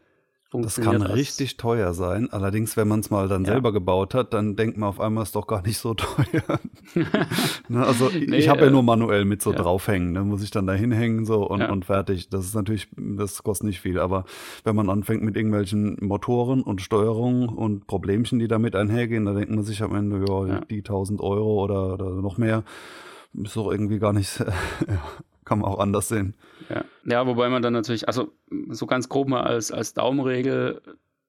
Das 0.62 0.76
kann 0.80 1.02
als- 1.02 1.14
richtig 1.14 1.56
teuer 1.56 1.92
sein. 1.94 2.28
Allerdings, 2.30 2.76
wenn 2.76 2.86
man 2.88 3.00
es 3.00 3.10
mal 3.10 3.28
dann 3.28 3.44
Ja. 3.44 3.52
selber 3.52 3.72
gebaut 3.72 4.14
hat, 4.14 4.32
dann 4.34 4.56
denkt 4.56 4.76
man 4.76 4.88
auf 4.88 5.00
einmal, 5.00 5.22
ist 5.24 5.34
doch 5.34 5.46
gar 5.46 5.62
nicht 5.62 5.78
so 5.78 5.94
teuer. 5.94 6.60
ne, 7.68 7.84
also 7.86 8.10
Nee, 8.10 8.36
ich 8.36 8.48
habe 8.48 8.60
ja 8.62 8.66
äh, 8.66 8.70
nur 8.70 8.82
manuell 8.82 9.24
mit 9.24 9.42
so 9.42 9.52
ja. 9.52 9.58
draufhängen. 9.58 10.14
Da 10.14 10.22
muss 10.22 10.42
ich 10.42 10.50
dann 10.50 10.66
da 10.66 10.72
hinhängen 10.74 11.24
so 11.26 11.46
und, 11.48 11.60
Ja. 11.60 11.70
und 11.72 11.84
fertig. 11.84 12.28
Das 12.28 12.44
ist 12.44 12.54
natürlich, 12.54 12.88
das 12.96 13.42
kostet 13.42 13.66
nicht 13.66 13.80
viel. 13.80 13.98
Aber 13.98 14.24
wenn 14.64 14.76
man 14.76 14.88
anfängt 14.90 15.22
mit 15.22 15.36
irgendwelchen 15.36 15.96
Motoren 16.00 16.62
und 16.62 16.80
Steuerungen 16.82 17.48
und 17.48 17.86
Problemchen, 17.86 18.38
die 18.38 18.48
damit 18.48 18.76
einhergehen, 18.76 19.24
da 19.24 19.32
denkt 19.34 19.50
man 19.50 19.64
sich 19.64 19.82
am 19.82 19.94
Ende, 19.94 20.24
ja, 20.28 20.46
Ja. 20.46 20.60
die 20.70 20.82
1000 20.82 21.20
Euro 21.20 21.62
oder, 21.64 21.94
oder 21.94 22.10
noch 22.10 22.38
mehr, 22.38 22.62
ist 23.42 23.56
doch 23.56 23.70
irgendwie 23.70 23.98
gar 23.98 24.12
nicht, 24.12 24.38
ja, 24.88 25.02
kann 25.44 25.60
man 25.60 25.70
auch 25.70 25.78
anders 25.78 26.08
sehen. 26.08 26.34
Ja. 26.68 26.84
ja, 27.04 27.26
wobei 27.26 27.48
man 27.48 27.62
dann 27.62 27.72
natürlich, 27.72 28.08
also 28.08 28.32
so 28.70 28.86
ganz 28.86 29.08
grob 29.08 29.28
mal 29.28 29.42
als, 29.42 29.70
als 29.70 29.94
Daumenregel 29.94 30.80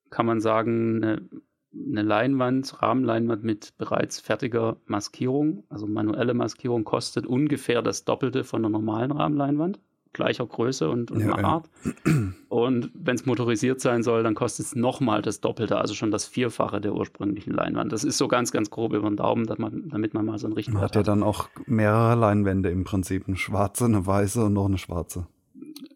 kann 0.09 0.26
man 0.26 0.39
sagen, 0.39 1.03
eine 1.03 1.30
eine 1.76 2.03
Leinwand, 2.03 2.82
Rahmenleinwand 2.82 3.43
mit 3.43 3.78
bereits 3.78 4.20
fertiger 4.20 4.78
Maskierung, 4.86 5.63
also 5.70 5.88
manuelle 5.88 6.34
Maskierung, 6.34 6.84
kostet 6.84 7.26
ungefähr 7.26 7.82
das 7.82 8.05
Doppelte 8.05 8.43
von 8.43 8.61
einer 8.61 8.70
normalen 8.70 9.11
Rahmenleinwand, 9.11 9.80
gleicher 10.16 10.45
Größe 10.45 10.89
und, 10.89 11.11
und 11.11 11.20
ja, 11.20 11.36
Art. 11.38 11.70
Ja. 11.84 12.11
Und 12.49 12.89
wenn 12.93 13.16
es 13.16 13.26
motorisiert 13.26 13.82
sein 13.82 14.01
soll, 14.01 14.24
dann 14.24 14.34
kostet 14.34 14.66
es 14.66 14.76
nochmal 14.76 15.22
das 15.22 15.41
Doppelte, 15.41 15.78
also 15.78 15.93
schon 15.93 16.09
das 16.09 16.26
Vierfache 16.26 16.82
der 16.82 16.95
ursprünglichen 16.95 17.53
Leinwand. 17.53 17.91
Das 17.91 18.03
ist 18.03 18.18
so 18.18 18.28
ganz, 18.28 18.51
ganz 18.51 18.70
grob 18.70 18.93
über 18.93 19.07
den 19.07 19.18
Daumen, 19.18 19.45
man, 19.57 19.89
damit 19.89 20.13
man 20.13 20.26
mal 20.26 20.39
so 20.39 20.47
einen 20.47 20.55
richtigen. 20.55 20.78
Man 20.78 20.84
hat 20.84 20.95
ja 20.95 21.03
dann 21.03 21.22
auch 21.22 21.49
mehrere 21.68 22.16
Leinwände 22.16 22.70
im 22.70 22.84
Prinzip, 22.84 23.28
eine 23.28 23.38
schwarze, 23.38 23.86
eine 23.86 24.07
weiße 24.07 24.45
und 24.45 24.53
noch 24.53 24.66
eine 24.66 24.78
schwarze. 24.78 25.28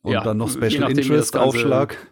Und 0.02 0.14
ja, 0.14 0.24
dann 0.24 0.38
noch 0.38 0.50
Special 0.50 0.90
Interest 0.90 1.36
Aufschlag. 1.36 1.98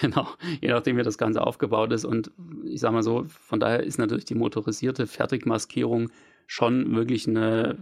Genau, 0.00 0.28
je 0.60 0.68
nachdem, 0.68 0.98
wie 0.98 1.02
das 1.02 1.18
Ganze 1.18 1.44
aufgebaut 1.44 1.92
ist. 1.92 2.04
Und 2.04 2.30
ich 2.64 2.78
sage 2.78 2.94
mal 2.94 3.02
so, 3.02 3.24
von 3.26 3.58
daher 3.58 3.82
ist 3.82 3.98
natürlich 3.98 4.26
die 4.26 4.34
motorisierte 4.34 5.06
Fertigmaskierung 5.06 6.10
schon 6.46 6.94
wirklich 6.94 7.26
eine, 7.26 7.78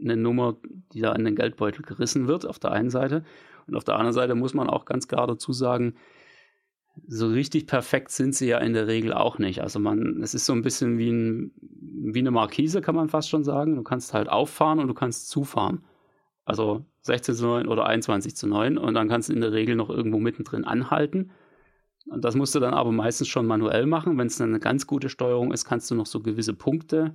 eine 0.00 0.16
Nummer, 0.16 0.56
die 0.92 1.00
da 1.00 1.12
in 1.12 1.24
den 1.24 1.36
Geldbeutel 1.36 1.82
gerissen 1.82 2.26
wird, 2.26 2.46
auf 2.46 2.58
der 2.58 2.72
einen 2.72 2.90
Seite. 2.90 3.24
Und 3.66 3.76
auf 3.76 3.84
der 3.84 3.94
anderen 3.94 4.12
Seite 4.12 4.34
muss 4.34 4.54
man 4.54 4.68
auch 4.68 4.84
ganz 4.84 5.08
klar 5.08 5.26
dazu 5.26 5.52
sagen, 5.52 5.94
so 7.06 7.26
richtig 7.28 7.66
perfekt 7.66 8.10
sind 8.10 8.34
sie 8.34 8.46
ja 8.46 8.58
in 8.58 8.72
der 8.72 8.86
Regel 8.86 9.12
auch 9.12 9.38
nicht. 9.38 9.60
Also 9.60 9.80
man, 9.80 10.22
es 10.22 10.34
ist 10.34 10.46
so 10.46 10.52
ein 10.52 10.62
bisschen 10.62 10.98
wie, 10.98 11.10
ein, 11.10 11.52
wie 11.60 12.20
eine 12.20 12.30
Markise, 12.30 12.80
kann 12.80 12.94
man 12.94 13.08
fast 13.08 13.28
schon 13.28 13.44
sagen. 13.44 13.76
Du 13.76 13.82
kannst 13.82 14.14
halt 14.14 14.28
auffahren 14.28 14.78
und 14.78 14.88
du 14.88 14.94
kannst 14.94 15.28
zufahren. 15.28 15.84
Also 16.44 16.84
16 17.02 17.34
zu 17.34 17.46
9 17.46 17.68
oder 17.68 17.86
21 17.86 18.36
zu 18.36 18.46
9 18.46 18.78
und 18.78 18.94
dann 18.94 19.08
kannst 19.08 19.28
du 19.28 19.32
in 19.32 19.40
der 19.40 19.52
Regel 19.52 19.76
noch 19.76 19.90
irgendwo 19.90 20.18
mittendrin 20.18 20.64
anhalten. 20.64 21.30
Und 22.06 22.24
das 22.24 22.34
musst 22.34 22.54
du 22.54 22.60
dann 22.60 22.74
aber 22.74 22.92
meistens 22.92 23.28
schon 23.28 23.46
manuell 23.46 23.86
machen. 23.86 24.18
Wenn 24.18 24.26
es 24.26 24.40
eine 24.40 24.60
ganz 24.60 24.86
gute 24.86 25.08
Steuerung 25.08 25.52
ist, 25.52 25.64
kannst 25.64 25.90
du 25.90 25.94
noch 25.94 26.06
so 26.06 26.20
gewisse 26.20 26.52
Punkte 26.52 27.14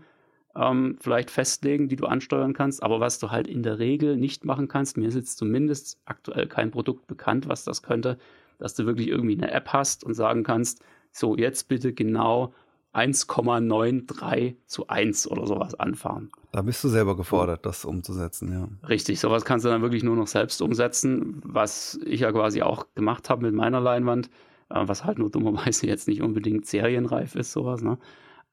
ähm, 0.56 0.98
vielleicht 1.00 1.32
festlegen, 1.32 1.88
die 1.88 1.96
du 1.96 2.06
ansteuern 2.06 2.54
kannst. 2.54 2.84
Aber 2.84 3.00
was 3.00 3.20
du 3.20 3.32
halt 3.32 3.48
in 3.48 3.64
der 3.64 3.80
Regel 3.80 4.18
nicht 4.18 4.46
machen 4.46 4.68
kannst, 4.68 4.98
mir 4.98 5.08
ist 5.08 5.16
jetzt 5.16 5.38
zumindest 5.38 6.00
aktuell 6.06 6.48
kein 6.48 6.72
Produkt 6.72 7.08
bekannt, 7.08 7.48
was 7.48 7.64
das 7.64 7.84
könnte, 7.84 8.18
dass 8.58 8.76
du 8.76 8.86
wirklich 8.86 9.08
irgendwie 9.08 9.38
eine 9.38 9.52
App 9.52 9.70
hast 9.70 10.04
und 10.04 10.14
sagen 10.14 10.44
kannst, 10.44 10.84
so 11.12 11.36
jetzt 11.36 11.68
bitte 11.68 11.94
genau 11.94 12.54
1,93 12.94 14.56
zu 14.66 14.88
1 14.88 15.30
oder 15.30 15.46
sowas 15.46 15.76
anfahren. 15.76 16.32
Da 16.52 16.62
bist 16.64 16.84
du 16.84 16.90
selber 16.90 17.16
gefordert, 17.16 17.66
das 17.66 17.86
umzusetzen, 17.86 18.52
ja. 18.52 18.88
Richtig, 18.88 19.20
sowas 19.20 19.46
kannst 19.46 19.66
du 19.66 19.70
dann 19.70 19.84
wirklich 19.84 20.04
nur 20.04 20.16
noch 20.16 20.28
selbst 20.28 20.62
umsetzen, 20.62 21.40
was 21.46 22.00
ich 22.04 22.22
ja 22.22 22.32
quasi 22.32 22.64
auch 22.64 22.88
gemacht 22.96 23.30
habe 23.30 23.46
mit 23.46 23.54
meiner 23.54 23.80
Leinwand, 23.80 24.28
äh, 24.70 24.82
was 24.88 25.06
halt 25.06 25.20
nur 25.20 25.30
dummerweise 25.30 25.86
jetzt 25.86 26.08
nicht 26.08 26.22
unbedingt 26.22 26.66
serienreif 26.66 27.36
ist, 27.36 27.52
sowas, 27.52 27.82
ne? 27.82 27.98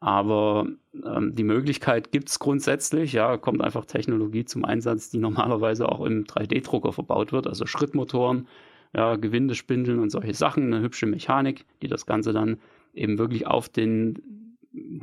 Aber 0.01 0.67
ähm, 1.05 1.35
die 1.35 1.43
Möglichkeit 1.43 2.13
gibt 2.13 2.29
es 2.29 2.39
grundsätzlich, 2.39 3.13
ja, 3.13 3.37
kommt 3.39 3.63
einfach 3.63 3.87
Technologie 3.87 4.45
zum 4.45 4.65
Einsatz, 4.65 5.11
die 5.11 5.19
normalerweise 5.19 5.89
auch 5.89 6.05
im 6.05 6.25
3D-Drucker 6.25 6.93
verbaut 6.93 7.33
wird, 7.33 7.47
also 7.47 7.67
Schrittmotoren, 7.67 8.47
ja, 8.95 9.17
Gewindespindeln 9.17 9.99
und 9.99 10.11
solche 10.11 10.35
Sachen, 10.35 10.73
eine 10.73 10.83
hübsche 10.83 11.07
Mechanik, 11.07 11.65
die 11.83 11.89
das 11.89 12.07
Ganze 12.07 12.33
dann 12.33 12.59
eben 12.95 13.19
wirklich 13.19 13.47
auf 13.47 13.69
den 13.69 14.47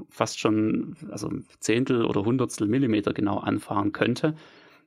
fast 0.10 0.40
schon 0.40 0.96
also 1.10 1.32
Zehntel 1.60 2.06
oder 2.06 2.26
Hundertstel 2.26 2.68
Millimeter 2.68 3.14
genau 3.14 3.40
anfahren 3.40 3.92
könnte. 3.92 4.36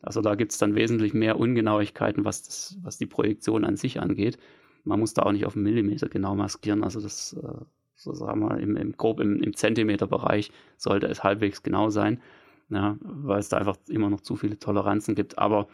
Also 0.03 0.21
da 0.21 0.35
gibt 0.35 0.53
es 0.53 0.59
dann 0.59 0.75
wesentlich 0.75 1.15
mehr 1.15 1.39
Ungenauigkeiten, 1.39 2.25
was, 2.25 2.43
das, 2.45 2.79
was 2.83 2.99
die 2.99 3.07
Projektion 3.07 3.65
an 3.65 3.77
sich 3.77 4.01
angeht. 4.01 4.39
Man 4.85 5.01
muss 5.01 5.15
da 5.15 5.23
auch 5.23 5.33
nicht 5.33 5.47
auf 5.47 5.57
einen 5.57 5.65
Millimeter 5.65 6.09
genau 6.09 6.37
maskieren. 6.37 6.85
Also 6.85 7.01
das, 7.01 7.33
äh, 7.33 7.65
so 7.97 8.13
sagen 8.15 8.41
wir, 8.41 8.59
im, 8.59 8.77
im 8.77 8.97
grob 8.97 9.21
im, 9.21 9.43
im 9.43 9.55
Zentimeterbereich 9.55 10.53
sollte 10.77 11.07
es 11.07 11.25
halbwegs 11.25 11.63
genau 11.63 11.91
sein, 11.91 12.21
ja, 12.69 12.97
weil 13.01 13.39
es 13.39 13.49
da 13.49 13.59
einfach 13.59 13.77
immer 13.89 14.11
noch 14.11 14.21
zu 14.21 14.37
viele 14.37 14.59
Toleranzen 14.59 15.15
gibt. 15.15 15.39
Aber 15.39 15.69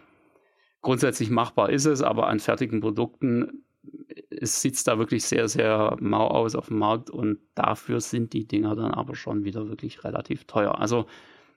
grundsätzlich 0.80 1.30
machbar 1.30 1.70
ist 1.70 1.86
es, 1.86 2.02
aber 2.02 2.28
an 2.28 2.40
fertigen 2.40 2.80
Produkten 2.80 3.64
es 4.30 4.60
sieht 4.60 4.86
da 4.86 4.98
wirklich 4.98 5.24
sehr, 5.24 5.48
sehr 5.48 5.96
mau 6.00 6.26
aus 6.26 6.54
auf 6.54 6.68
dem 6.68 6.78
Markt 6.78 7.10
und 7.10 7.38
dafür 7.54 8.00
sind 8.00 8.32
die 8.32 8.46
Dinger 8.46 8.74
dann 8.76 8.92
aber 8.92 9.14
schon 9.14 9.44
wieder 9.44 9.68
wirklich 9.68 10.04
relativ 10.04 10.44
teuer. 10.44 10.78
Also 10.78 11.06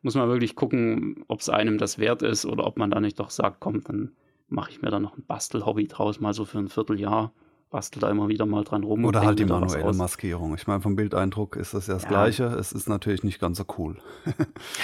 muss 0.01 0.16
man 0.16 0.30
wirklich 0.30 0.55
gucken, 0.55 1.24
ob 1.28 1.39
es 1.39 1.49
einem 1.49 1.78
das 1.78 1.97
wert 1.97 2.22
ist 2.22 2.45
oder 2.45 2.66
ob 2.66 2.78
man 2.78 2.91
da 2.91 2.99
nicht 2.99 3.20
doch 3.20 3.30
sagt, 3.30 3.59
komm, 3.59 3.84
dann 3.84 4.11
mache 4.47 4.72
ich 4.72 4.82
mir 4.82 4.89
da 4.89 4.99
noch 4.99 5.18
ein 5.18 5.26
Bastelhobby 5.26 5.88
draus, 5.88 6.20
mal 6.20 6.34
so 6.34 6.45
für 6.45 6.59
ein 6.59 6.68
Vierteljahr. 6.68 7.34
Bastel 7.70 7.99
da 7.99 8.09
immer 8.09 8.30
wieder 8.30 8.45
mal 8.45 8.63
dran 8.63 8.84
rum. 8.84 9.05
Oder 9.05 9.22
halt 9.22 9.39
die 9.39 9.45
manuelle 9.45 9.93
Maskierung. 9.93 10.55
Ich 10.55 10.68
meine, 10.68 10.82
vom 10.82 10.95
Bildeindruck 10.95 11.55
ist 11.55 11.74
das 11.74 11.88
ja 11.88 11.95
das 11.95 12.03
ja. 12.03 12.09
Gleiche. 12.09 12.45
Es 12.45 12.72
ist 12.72 12.88
natürlich 12.88 13.24
nicht 13.24 13.39
ganz 13.39 13.57
so 13.57 13.66
cool. 13.78 13.97
ja, 14.26 14.34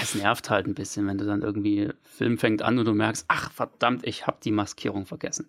es 0.01 0.15
nervt 0.15 0.49
halt 0.49 0.67
ein 0.67 0.73
bisschen, 0.73 1.07
wenn 1.07 1.17
du 1.17 1.25
dann 1.25 1.41
irgendwie 1.41 1.89
Film 2.03 2.37
fängt 2.37 2.61
an 2.61 2.79
und 2.79 2.85
du 2.85 2.93
merkst, 2.93 3.25
ach 3.27 3.51
verdammt, 3.51 4.05
ich 4.05 4.27
habe 4.27 4.37
die 4.43 4.51
Maskierung 4.51 5.05
vergessen. 5.05 5.47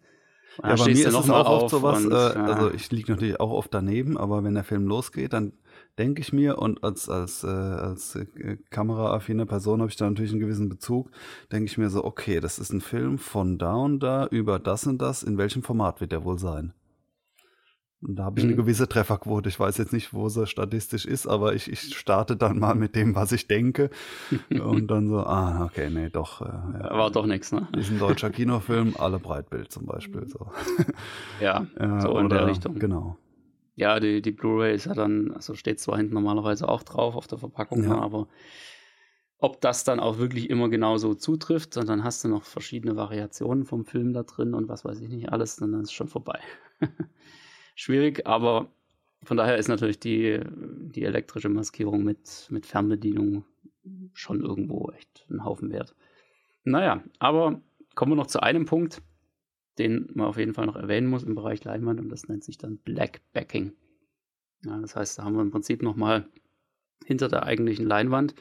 Ja, 0.63 0.77
bei 0.77 0.85
mir 0.85 0.93
ist 0.93 1.07
es 1.07 1.31
auch 1.31 1.63
oft 1.63 1.71
sowas, 1.71 2.05
und, 2.05 2.13
äh, 2.13 2.15
ja. 2.15 2.45
also 2.45 2.71
ich 2.73 2.91
liege 2.91 3.11
natürlich 3.11 3.41
auch 3.41 3.51
oft 3.51 3.73
daneben, 3.73 4.19
aber 4.19 4.45
wenn 4.45 4.55
der 4.55 4.65
Film 4.65 4.87
losgeht, 4.87 5.33
dann 5.33 5.55
denke 5.99 6.21
ich 6.21 6.33
mir 6.33 6.59
und 6.59 6.85
als 6.85 7.09
als 7.09 7.43
äh, 7.43 7.47
als 7.47 8.17
äh, 8.17 8.59
kameraaffine 8.71 9.47
Person 9.47 9.81
habe 9.81 9.91
ich 9.91 9.97
da 9.97 10.09
natürlich 10.09 10.33
einen 10.33 10.41
gewissen 10.41 10.69
Bezug, 10.69 11.11
denke 11.51 11.67
ich 11.67 11.79
mir 11.79 11.89
so, 11.89 12.05
okay, 12.05 12.41
das 12.41 12.59
ist 12.59 12.73
ein 12.73 12.83
Film 12.83 13.19
von 13.19 13.59
da 13.59 13.75
und 13.75 14.01
da 14.01 14.27
über 14.27 14.59
das 14.59 14.87
und 14.87 15.01
das, 15.01 15.23
in 15.23 15.39
welchem 15.39 15.63
Format 15.63 16.01
wird 16.01 16.13
der 16.13 16.25
wohl 16.25 16.39
sein? 16.39 16.75
Und 18.03 18.17
da 18.17 18.25
habe 18.25 18.41
ich 18.41 18.45
eine 18.45 18.57
gewisse 18.57 18.89
Trefferquote. 18.89 19.49
Ich 19.49 19.61
weiß 19.61 19.79
jetzt 19.79 19.93
nicht, 19.93 20.13
wo 20.13 20.29
sie 20.29 20.47
statistisch 20.47 21.07
ist, 21.07 21.27
aber 21.27 21.55
ich, 21.55 21.71
ich 21.71 21.97
starte 21.97 22.37
dann 22.37 22.59
mal 22.59 22.75
mit 22.75 22.97
dem, 22.97 23.15
was 23.15 23.31
ich 23.31 23.47
denke. 23.47 23.91
und 24.51 24.89
dann 24.89 25.09
so, 25.09 25.19
ah, 25.19 25.65
okay, 25.65 25.89
nee, 25.89 26.11
doch. 26.11 26.41
Äh, 26.41 26.45
ja. 26.45 26.91
War 26.91 27.11
doch 27.11 27.27
nichts, 27.27 27.53
ne? 27.53 27.69
Ist 27.77 27.91
ein 27.91 28.01
deutscher 28.01 28.31
Kinofilm, 28.31 28.95
alle 28.99 29.21
Breitbild 29.21 29.71
zum 29.71 29.87
Beispiel. 29.87 30.27
So. 30.29 30.49
Ja, 31.41 31.67
so 32.01 32.19
in 32.19 32.29
der 32.29 32.47
Richtung. 32.47 32.79
Genau. 32.79 33.17
Ja, 33.75 34.01
die, 34.01 34.21
die 34.21 34.33
Blu-ray 34.33 34.75
ist 34.75 34.87
ja 34.87 34.95
dann, 34.95 35.33
also 35.33 35.55
steht 35.55 35.81
zwar 35.81 35.97
hinten 35.97 36.15
normalerweise 36.15 36.69
auch 36.69 36.83
drauf 36.83 37.17
auf 37.17 37.27
der 37.27 37.39
Verpackung, 37.39 37.85
ja. 37.85 37.99
aber 37.99 38.29
ob 39.39 39.61
das 39.61 39.83
dann 39.85 39.99
auch 39.99 40.19
wirklich 40.19 40.51
immer 40.51 40.69
genau 40.69 40.99
so 40.99 41.15
zutrifft, 41.15 41.77
und 41.77 41.89
dann 41.89 42.05
hast 42.05 42.23
du 42.23 42.29
noch 42.29 42.45
verschiedene 42.45 42.97
Variationen 42.97 43.65
vom 43.65 43.85
Film 43.85 44.13
da 44.13 44.23
drin 44.23 44.55
und 44.55 44.69
was 44.69 44.85
weiß 44.85 45.01
ich 45.01 45.09
nicht 45.09 45.33
alles, 45.33 45.57
dann 45.57 45.75
ist 45.75 45.89
es 45.89 45.93
schon 45.93 46.09
vorbei 46.09 46.39
schwierig, 47.75 48.27
aber 48.27 48.71
von 49.23 49.37
daher 49.37 49.57
ist 49.57 49.69
natürlich 49.69 50.01
die, 50.01 50.41
die 50.47 51.05
elektrische 51.05 51.49
Maskierung 51.49 52.03
mit, 52.03 52.49
mit 52.51 52.67
Fernbedienung 52.67 53.45
schon 54.15 54.41
irgendwo 54.41 54.91
echt 54.97 55.27
ein 55.31 55.45
Haufen 55.45 55.71
wert. 55.71 55.95
Naja, 56.65 57.03
aber 57.19 57.61
kommen 57.95 58.13
wir 58.13 58.17
noch 58.17 58.27
zu 58.27 58.41
einem 58.41 58.67
Punkt, 58.67 59.03
den 59.79 60.11
man 60.15 60.27
auf 60.27 60.39
jeden 60.39 60.55
Fall 60.55 60.67
noch 60.67 60.77
erwähnen 60.77 61.09
muss 61.09 61.23
im 61.23 61.35
Bereich 61.35 61.65
Leinwand 61.65 62.01
und 62.01 62.09
das 62.09 62.29
nennt 62.29 62.45
sich 62.45 62.59
dann 62.59 62.79
Black 62.79 63.21
Backing. 63.33 63.73
Ja, 64.65 64.79
das 64.79 64.95
heißt, 64.95 65.19
da 65.19 65.25
haben 65.25 65.35
wir 65.35 65.43
im 65.43 65.51
Prinzip 65.51 65.83
nochmal 65.83 66.27
hinter 67.05 67.29
der 67.29 67.45
eigentlichen 67.45 67.87
Leinwand 67.87 68.35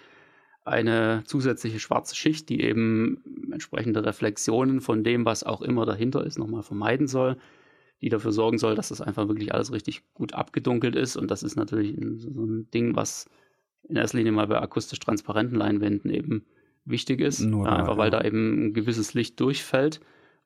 eine 0.63 1.23
zusätzliche 1.25 1.79
schwarze 1.79 2.15
Schicht, 2.15 2.49
die 2.49 2.61
eben 2.61 3.49
entsprechende 3.51 4.05
Reflexionen 4.05 4.81
von 4.81 5.03
dem, 5.03 5.25
was 5.25 5.43
auch 5.43 5.61
immer 5.61 5.85
dahinter 5.85 6.23
ist, 6.23 6.37
nochmal 6.37 6.61
vermeiden 6.63 7.07
soll 7.07 7.37
die 8.01 8.09
dafür 8.09 8.31
sorgen 8.31 8.57
soll, 8.57 8.75
dass 8.75 8.89
das 8.89 9.01
einfach 9.01 9.27
wirklich 9.27 9.53
alles 9.53 9.71
richtig 9.71 10.03
gut 10.13 10.33
abgedunkelt 10.33 10.95
ist. 10.95 11.15
Und 11.15 11.29
das 11.29 11.43
ist 11.43 11.55
natürlich 11.55 11.95
so 12.17 12.45
ein 12.45 12.69
Ding, 12.71 12.95
was 12.95 13.29
in 13.87 13.95
erster 13.95 14.17
Linie 14.17 14.31
mal 14.31 14.47
bei 14.47 14.59
akustisch 14.59 14.99
transparenten 14.99 15.57
Leinwänden 15.57 16.11
eben 16.11 16.45
wichtig 16.85 17.21
ist. 17.21 17.41
Nur 17.41 17.65
da, 17.65 17.75
einfach 17.75 17.97
weil 17.97 18.11
ja. 18.11 18.19
da 18.19 18.25
eben 18.25 18.67
ein 18.67 18.73
gewisses 18.73 19.13
Licht 19.13 19.39
durchfällt 19.39 19.99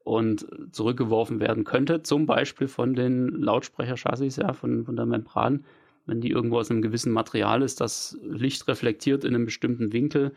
und 0.03 0.45
zurückgeworfen 0.71 1.39
werden 1.39 1.63
könnte, 1.63 2.03
zum 2.03 2.25
Beispiel 2.25 2.67
von 2.67 2.93
den 2.93 3.29
Lautsprecherchassis, 3.29 4.35
ja, 4.35 4.53
von, 4.53 4.85
von 4.85 4.95
der 4.95 5.05
Membran. 5.05 5.65
Wenn 6.05 6.21
die 6.21 6.29
irgendwo 6.29 6.59
aus 6.59 6.69
einem 6.69 6.83
gewissen 6.83 7.11
Material 7.11 7.63
ist, 7.63 7.81
das 7.81 8.17
Licht 8.21 8.67
reflektiert 8.67 9.23
in 9.23 9.33
einem 9.33 9.45
bestimmten 9.45 9.91
Winkel, 9.93 10.33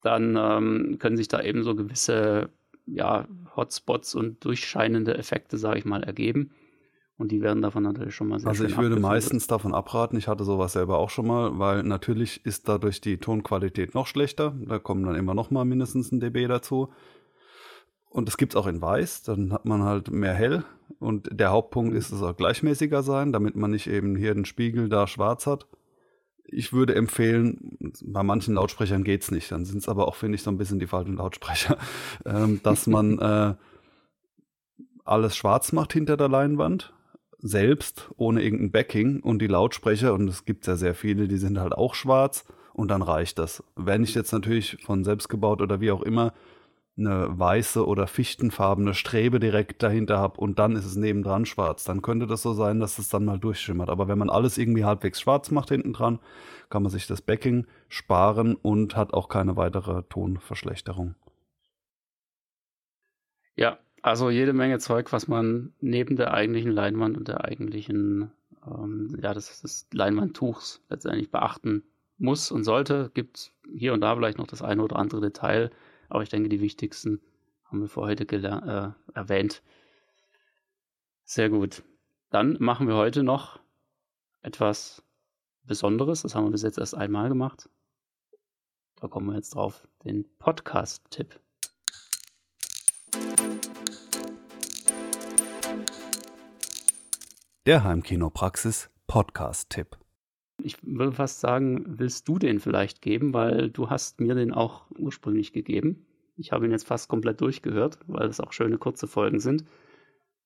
dann 0.00 0.36
ähm, 0.38 0.98
können 0.98 1.16
sich 1.16 1.28
da 1.28 1.42
eben 1.42 1.62
so 1.62 1.74
gewisse 1.74 2.48
ja, 2.86 3.26
Hotspots 3.54 4.14
und 4.14 4.44
durchscheinende 4.44 5.16
Effekte, 5.16 5.58
sage 5.58 5.78
ich 5.78 5.84
mal, 5.84 6.02
ergeben. 6.02 6.50
Und 7.18 7.32
die 7.32 7.40
werden 7.40 7.62
davon 7.62 7.82
natürlich 7.82 8.14
schon 8.14 8.28
mal 8.28 8.38
sehr 8.38 8.48
Also 8.48 8.64
ich 8.64 8.76
würde 8.76 9.00
meistens 9.00 9.46
davon 9.46 9.74
abraten, 9.74 10.18
ich 10.18 10.28
hatte 10.28 10.44
sowas 10.44 10.74
selber 10.74 10.98
auch 10.98 11.08
schon 11.08 11.26
mal, 11.26 11.58
weil 11.58 11.82
natürlich 11.82 12.44
ist 12.44 12.68
dadurch 12.68 13.00
die 13.00 13.16
Tonqualität 13.16 13.94
noch 13.94 14.06
schlechter. 14.06 14.54
Da 14.66 14.78
kommen 14.78 15.04
dann 15.04 15.14
immer 15.14 15.32
noch 15.34 15.50
mal 15.50 15.64
mindestens 15.64 16.12
ein 16.12 16.20
dB 16.20 16.46
dazu. 16.46 16.92
Und 18.10 18.28
das 18.28 18.36
gibt 18.36 18.52
es 18.52 18.56
auch 18.56 18.66
in 18.66 18.80
weiß, 18.80 19.22
dann 19.24 19.52
hat 19.52 19.64
man 19.64 19.82
halt 19.82 20.10
mehr 20.10 20.34
hell. 20.34 20.64
Und 20.98 21.28
der 21.32 21.50
Hauptpunkt 21.50 21.94
ist, 21.94 22.12
es 22.12 22.18
soll 22.18 22.34
gleichmäßiger 22.34 23.02
sein, 23.02 23.32
damit 23.32 23.56
man 23.56 23.70
nicht 23.70 23.88
eben 23.88 24.14
hier 24.16 24.34
den 24.34 24.44
Spiegel 24.44 24.88
da 24.88 25.06
schwarz 25.06 25.46
hat 25.46 25.66
ich 26.48 26.72
würde 26.72 26.94
empfehlen, 26.94 27.78
bei 28.04 28.22
manchen 28.22 28.54
Lautsprechern 28.54 29.04
geht 29.04 29.22
es 29.22 29.30
nicht, 29.30 29.50
dann 29.50 29.64
sind 29.64 29.78
es 29.78 29.88
aber 29.88 30.08
auch, 30.08 30.14
finde 30.14 30.36
ich, 30.36 30.42
so 30.42 30.50
ein 30.50 30.58
bisschen 30.58 30.78
die 30.78 30.86
falschen 30.86 31.16
Lautsprecher, 31.16 31.78
ähm, 32.24 32.60
dass 32.62 32.86
man 32.86 33.18
äh, 33.18 33.54
alles 35.04 35.36
schwarz 35.36 35.72
macht 35.72 35.92
hinter 35.92 36.16
der 36.16 36.28
Leinwand, 36.28 36.92
selbst 37.38 38.10
ohne 38.16 38.42
irgendein 38.42 38.72
Backing 38.72 39.20
und 39.20 39.40
die 39.40 39.46
Lautsprecher, 39.46 40.14
und 40.14 40.28
es 40.28 40.44
gibt 40.44 40.66
ja 40.66 40.76
sehr 40.76 40.94
viele, 40.94 41.28
die 41.28 41.38
sind 41.38 41.58
halt 41.58 41.72
auch 41.72 41.94
schwarz 41.94 42.44
und 42.72 42.88
dann 42.88 43.02
reicht 43.02 43.38
das. 43.38 43.62
Wenn 43.74 44.04
ich 44.04 44.14
jetzt 44.14 44.32
natürlich 44.32 44.78
von 44.84 45.04
selbst 45.04 45.28
gebaut 45.28 45.62
oder 45.62 45.80
wie 45.80 45.90
auch 45.90 46.02
immer 46.02 46.32
eine 46.98 47.38
weiße 47.38 47.86
oder 47.86 48.06
fichtenfarbene 48.06 48.94
Strebe 48.94 49.38
direkt 49.38 49.82
dahinter 49.82 50.18
habe 50.18 50.40
und 50.40 50.58
dann 50.58 50.76
ist 50.76 50.86
es 50.86 50.96
nebendran 50.96 51.44
schwarz, 51.44 51.84
dann 51.84 52.00
könnte 52.00 52.26
das 52.26 52.42
so 52.42 52.54
sein, 52.54 52.80
dass 52.80 52.98
es 52.98 53.08
dann 53.08 53.24
mal 53.24 53.38
durchschimmert. 53.38 53.90
Aber 53.90 54.08
wenn 54.08 54.18
man 54.18 54.30
alles 54.30 54.56
irgendwie 54.56 54.84
halbwegs 54.84 55.20
schwarz 55.20 55.50
macht 55.50 55.68
hinten 55.68 55.92
dran, 55.92 56.20
kann 56.70 56.82
man 56.82 56.90
sich 56.90 57.06
das 57.06 57.20
Backing 57.20 57.66
sparen 57.88 58.54
und 58.54 58.96
hat 58.96 59.12
auch 59.12 59.28
keine 59.28 59.56
weitere 59.56 60.02
Tonverschlechterung. 60.04 61.14
Ja, 63.56 63.78
also 64.02 64.30
jede 64.30 64.52
Menge 64.52 64.78
Zeug, 64.78 65.12
was 65.12 65.28
man 65.28 65.72
neben 65.80 66.16
der 66.16 66.32
eigentlichen 66.32 66.70
Leinwand 66.70 67.16
und 67.16 67.28
der 67.28 67.44
eigentlichen, 67.44 68.30
ähm, 68.66 69.18
ja, 69.20 69.34
des, 69.34 69.60
des 69.60 69.86
Leinwandtuchs 69.92 70.82
letztendlich 70.88 71.30
beachten 71.30 71.82
muss 72.18 72.50
und 72.50 72.64
sollte. 72.64 73.10
Gibt 73.14 73.52
hier 73.74 73.92
und 73.92 74.00
da 74.00 74.14
vielleicht 74.14 74.38
noch 74.38 74.46
das 74.46 74.62
eine 74.62 74.82
oder 74.82 74.96
andere 74.96 75.20
Detail, 75.20 75.70
aber 76.08 76.22
ich 76.22 76.28
denke, 76.28 76.48
die 76.48 76.60
wichtigsten 76.60 77.20
haben 77.64 77.80
wir 77.80 77.88
für 77.88 78.02
heute 78.02 78.24
äh, 78.24 79.16
erwähnt. 79.16 79.62
Sehr 81.24 81.50
gut. 81.50 81.82
Dann 82.30 82.56
machen 82.60 82.86
wir 82.86 82.94
heute 82.94 83.22
noch 83.22 83.60
etwas 84.42 85.02
Besonderes. 85.64 86.22
Das 86.22 86.34
haben 86.34 86.44
wir 86.44 86.52
bis 86.52 86.62
jetzt 86.62 86.78
erst 86.78 86.94
einmal 86.94 87.28
gemacht. 87.28 87.68
Da 88.96 89.08
kommen 89.08 89.26
wir 89.26 89.34
jetzt 89.34 89.54
drauf. 89.54 89.86
Den 90.04 90.24
Podcast-Tipp. 90.38 91.40
Der 97.66 97.82
Heimkinopraxis 97.82 98.90
Podcast-Tipp. 99.08 99.98
Ich 100.66 100.78
würde 100.82 101.12
fast 101.12 101.38
sagen, 101.38 101.84
willst 101.86 102.26
du 102.26 102.40
den 102.40 102.58
vielleicht 102.58 103.00
geben, 103.00 103.32
weil 103.32 103.70
du 103.70 103.88
hast 103.88 104.20
mir 104.20 104.34
den 104.34 104.52
auch 104.52 104.90
ursprünglich 104.98 105.52
gegeben. 105.52 106.04
Ich 106.36 106.50
habe 106.50 106.66
ihn 106.66 106.72
jetzt 106.72 106.88
fast 106.88 107.08
komplett 107.08 107.40
durchgehört, 107.40 108.00
weil 108.08 108.26
es 108.26 108.40
auch 108.40 108.52
schöne 108.52 108.76
kurze 108.76 109.06
Folgen 109.06 109.38
sind. 109.38 109.64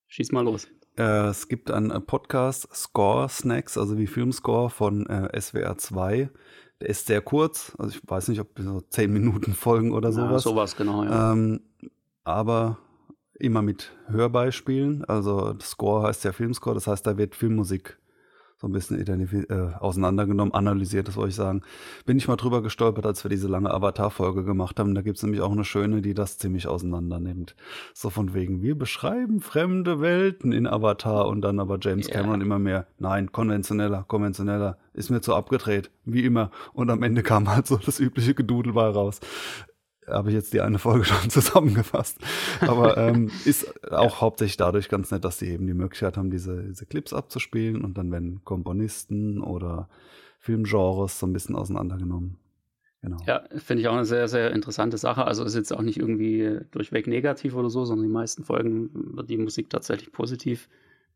Schieß 0.08 0.32
mal 0.32 0.44
los. 0.44 0.68
Äh, 0.98 1.28
es 1.28 1.48
gibt 1.48 1.70
einen 1.70 1.90
äh, 1.90 2.00
Podcast 2.00 2.68
Score 2.74 3.30
Snacks, 3.30 3.78
also 3.78 3.96
wie 3.96 4.06
Filmscore 4.06 4.68
von 4.68 5.06
äh, 5.06 5.40
SWR 5.40 5.78
2. 5.78 6.28
Der 6.82 6.88
ist 6.90 7.06
sehr 7.06 7.22
kurz, 7.22 7.74
also 7.78 7.96
ich 7.96 8.02
weiß 8.06 8.28
nicht, 8.28 8.40
ob 8.40 8.48
so 8.58 8.82
10 8.82 9.10
Minuten 9.10 9.54
Folgen 9.54 9.92
oder 9.92 10.12
sowas. 10.12 10.44
Ja, 10.44 10.50
sowas, 10.50 10.76
genau, 10.76 11.02
ja. 11.02 11.32
Ähm, 11.32 11.62
aber 12.24 12.76
immer 13.38 13.62
mit 13.62 13.90
Hörbeispielen. 14.08 15.02
Also 15.06 15.56
Score 15.62 16.06
heißt 16.06 16.24
ja 16.24 16.32
Filmscore, 16.32 16.74
das 16.74 16.86
heißt, 16.86 17.06
da 17.06 17.16
wird 17.16 17.34
Filmmusik 17.34 17.98
so 18.60 18.68
ein 18.68 18.72
bisschen 18.72 19.00
äh, 19.00 19.74
auseinandergenommen, 19.78 20.52
analysiert, 20.52 21.08
das 21.08 21.16
wollte 21.16 21.30
ich 21.30 21.34
sagen. 21.34 21.62
Bin 22.04 22.18
ich 22.18 22.28
mal 22.28 22.36
drüber 22.36 22.62
gestolpert, 22.62 23.06
als 23.06 23.24
wir 23.24 23.30
diese 23.30 23.48
lange 23.48 23.72
Avatar-Folge 23.72 24.44
gemacht 24.44 24.78
haben. 24.78 24.94
Da 24.94 25.00
gibt 25.00 25.16
es 25.16 25.22
nämlich 25.22 25.40
auch 25.40 25.52
eine 25.52 25.64
schöne, 25.64 26.02
die 26.02 26.12
das 26.12 26.36
ziemlich 26.36 26.66
auseinander 26.66 27.20
nimmt. 27.20 27.56
So 27.94 28.10
von 28.10 28.34
wegen, 28.34 28.60
wir 28.60 28.76
beschreiben 28.76 29.40
fremde 29.40 30.02
Welten 30.02 30.52
in 30.52 30.66
Avatar 30.66 31.26
und 31.26 31.40
dann 31.40 31.58
aber 31.58 31.78
James 31.80 32.08
yeah. 32.08 32.18
Cameron 32.18 32.42
immer 32.42 32.58
mehr, 32.58 32.86
nein, 32.98 33.32
konventioneller, 33.32 34.04
konventioneller, 34.06 34.76
ist 34.92 35.08
mir 35.08 35.22
zu 35.22 35.34
abgedreht, 35.34 35.90
wie 36.04 36.24
immer. 36.26 36.50
Und 36.74 36.90
am 36.90 37.02
Ende 37.02 37.22
kam 37.22 37.48
halt 37.48 37.66
so 37.66 37.78
das 37.78 37.98
übliche 37.98 38.34
Gedudel 38.34 38.74
bei 38.74 38.88
raus 38.88 39.20
habe 40.06 40.30
ich 40.30 40.34
jetzt 40.34 40.52
die 40.52 40.60
eine 40.60 40.78
Folge 40.78 41.04
schon 41.06 41.30
zusammengefasst. 41.30 42.18
Aber 42.60 42.96
ähm, 42.96 43.30
ist 43.44 43.84
auch 43.92 44.14
ja. 44.14 44.20
hauptsächlich 44.20 44.56
dadurch 44.56 44.88
ganz 44.88 45.10
nett, 45.10 45.24
dass 45.24 45.38
sie 45.38 45.48
eben 45.48 45.66
die 45.66 45.74
Möglichkeit 45.74 46.16
haben, 46.16 46.30
diese, 46.30 46.62
diese 46.64 46.86
Clips 46.86 47.12
abzuspielen 47.12 47.84
und 47.84 47.98
dann 47.98 48.10
werden 48.10 48.42
Komponisten 48.44 49.40
oder 49.40 49.88
Filmgenres 50.38 51.18
so 51.18 51.26
ein 51.26 51.32
bisschen 51.32 51.56
auseinandergenommen. 51.56 52.38
Genau. 53.02 53.16
Ja, 53.26 53.44
finde 53.56 53.80
ich 53.80 53.88
auch 53.88 53.94
eine 53.94 54.04
sehr, 54.04 54.28
sehr 54.28 54.50
interessante 54.52 54.98
Sache. 54.98 55.24
Also 55.24 55.42
ist 55.44 55.54
jetzt 55.54 55.72
auch 55.72 55.80
nicht 55.80 55.98
irgendwie 55.98 56.60
durchweg 56.70 57.06
negativ 57.06 57.54
oder 57.54 57.70
so, 57.70 57.86
sondern 57.86 58.06
die 58.06 58.12
meisten 58.12 58.44
Folgen 58.44 58.90
wird 59.16 59.30
die 59.30 59.38
Musik 59.38 59.70
tatsächlich 59.70 60.12
positiv 60.12 60.68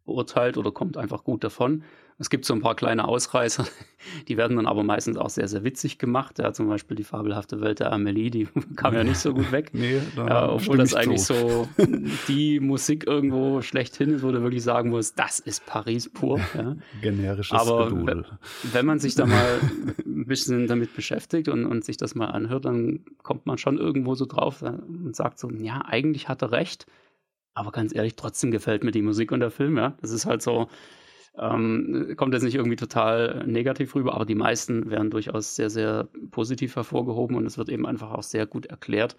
beurteilt 0.04 0.56
oder 0.56 0.72
kommt 0.72 0.96
einfach 0.96 1.24
gut 1.24 1.44
davon. 1.44 1.82
Es 2.16 2.30
gibt 2.30 2.44
so 2.44 2.54
ein 2.54 2.60
paar 2.60 2.76
kleine 2.76 3.08
Ausreißer, 3.08 3.66
die 4.28 4.36
werden 4.36 4.56
dann 4.56 4.66
aber 4.66 4.84
meistens 4.84 5.16
auch 5.16 5.30
sehr, 5.30 5.48
sehr 5.48 5.64
witzig 5.64 5.98
gemacht. 5.98 6.38
Ja, 6.38 6.52
zum 6.52 6.68
Beispiel 6.68 6.96
die 6.96 7.02
fabelhafte 7.02 7.60
Welt 7.60 7.80
der 7.80 7.92
Amelie, 7.92 8.30
die 8.30 8.46
kam 8.76 8.94
ja 8.94 9.02
nicht 9.02 9.18
so 9.18 9.34
gut 9.34 9.50
weg. 9.50 9.70
nee, 9.72 10.00
ja, 10.16 10.52
obwohl 10.52 10.76
das 10.76 10.94
eigentlich 10.94 11.24
so. 11.24 11.66
so 11.76 11.86
die 12.28 12.60
Musik 12.60 13.06
irgendwo 13.08 13.62
schlechthin 13.62 14.10
ist, 14.10 14.22
wo 14.22 14.30
du 14.30 14.42
wirklich 14.42 14.62
sagen 14.62 14.90
musst, 14.90 15.18
das 15.18 15.40
ist 15.40 15.66
Paris 15.66 16.08
pur. 16.08 16.38
Ja. 16.54 16.76
Generisches 17.02 17.58
aber 17.58 17.88
Gedudel. 17.88 18.26
wenn 18.72 18.86
man 18.86 19.00
sich 19.00 19.16
da 19.16 19.26
mal 19.26 19.58
ein 20.06 20.26
bisschen 20.26 20.68
damit 20.68 20.94
beschäftigt 20.94 21.48
und, 21.48 21.66
und 21.66 21.84
sich 21.84 21.96
das 21.96 22.14
mal 22.14 22.26
anhört, 22.26 22.64
dann 22.64 23.00
kommt 23.24 23.46
man 23.46 23.58
schon 23.58 23.76
irgendwo 23.76 24.14
so 24.14 24.26
drauf 24.26 24.62
und 24.62 25.16
sagt 25.16 25.40
so, 25.40 25.50
ja, 25.50 25.84
eigentlich 25.84 26.28
hat 26.28 26.42
er 26.42 26.52
recht 26.52 26.86
aber 27.54 27.70
ganz 27.70 27.94
ehrlich, 27.94 28.16
trotzdem 28.16 28.50
gefällt 28.50 28.84
mir 28.84 28.90
die 28.90 29.02
Musik 29.02 29.32
und 29.32 29.40
der 29.40 29.50
Film, 29.50 29.76
ja. 29.76 29.96
Das 30.00 30.10
ist 30.10 30.26
halt 30.26 30.42
so, 30.42 30.68
ähm, 31.38 32.14
kommt 32.16 32.34
jetzt 32.34 32.42
nicht 32.42 32.54
irgendwie 32.54 32.76
total 32.76 33.44
negativ 33.46 33.94
rüber, 33.94 34.14
aber 34.14 34.24
die 34.24 34.34
meisten 34.34 34.90
werden 34.90 35.10
durchaus 35.10 35.56
sehr, 35.56 35.70
sehr 35.70 36.08
positiv 36.30 36.76
hervorgehoben 36.76 37.36
und 37.36 37.46
es 37.46 37.58
wird 37.58 37.68
eben 37.68 37.86
einfach 37.86 38.12
auch 38.12 38.22
sehr 38.22 38.46
gut 38.46 38.66
erklärt, 38.66 39.16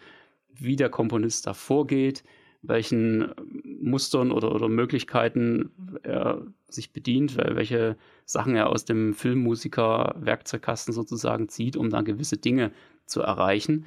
wie 0.53 0.75
der 0.75 0.89
Komponist 0.89 1.47
da 1.47 1.53
vorgeht, 1.53 2.23
welchen 2.61 3.31
Mustern 3.63 4.31
oder, 4.31 4.53
oder 4.53 4.69
Möglichkeiten 4.69 5.69
er 6.03 6.41
sich 6.69 6.93
bedient, 6.93 7.37
welche 7.37 7.97
Sachen 8.25 8.55
er 8.55 8.69
aus 8.69 8.85
dem 8.85 9.13
Filmmusiker-Werkzeugkasten 9.13 10.93
sozusagen 10.93 11.49
zieht, 11.49 11.77
um 11.77 11.89
dann 11.89 12.05
gewisse 12.05 12.37
Dinge 12.37 12.71
zu 13.05 13.21
erreichen. 13.21 13.85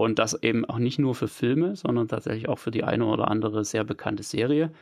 Und 0.00 0.18
das 0.18 0.32
eben 0.42 0.64
auch 0.64 0.78
nicht 0.78 0.98
nur 0.98 1.14
für 1.14 1.28
Filme, 1.28 1.76
sondern 1.76 2.08
tatsächlich 2.08 2.48
auch 2.48 2.58
für 2.58 2.70
die 2.70 2.84
eine 2.84 3.04
oder 3.04 3.30
andere 3.30 3.66
sehr 3.66 3.84
bekannte 3.84 4.22
Serie. 4.22 4.72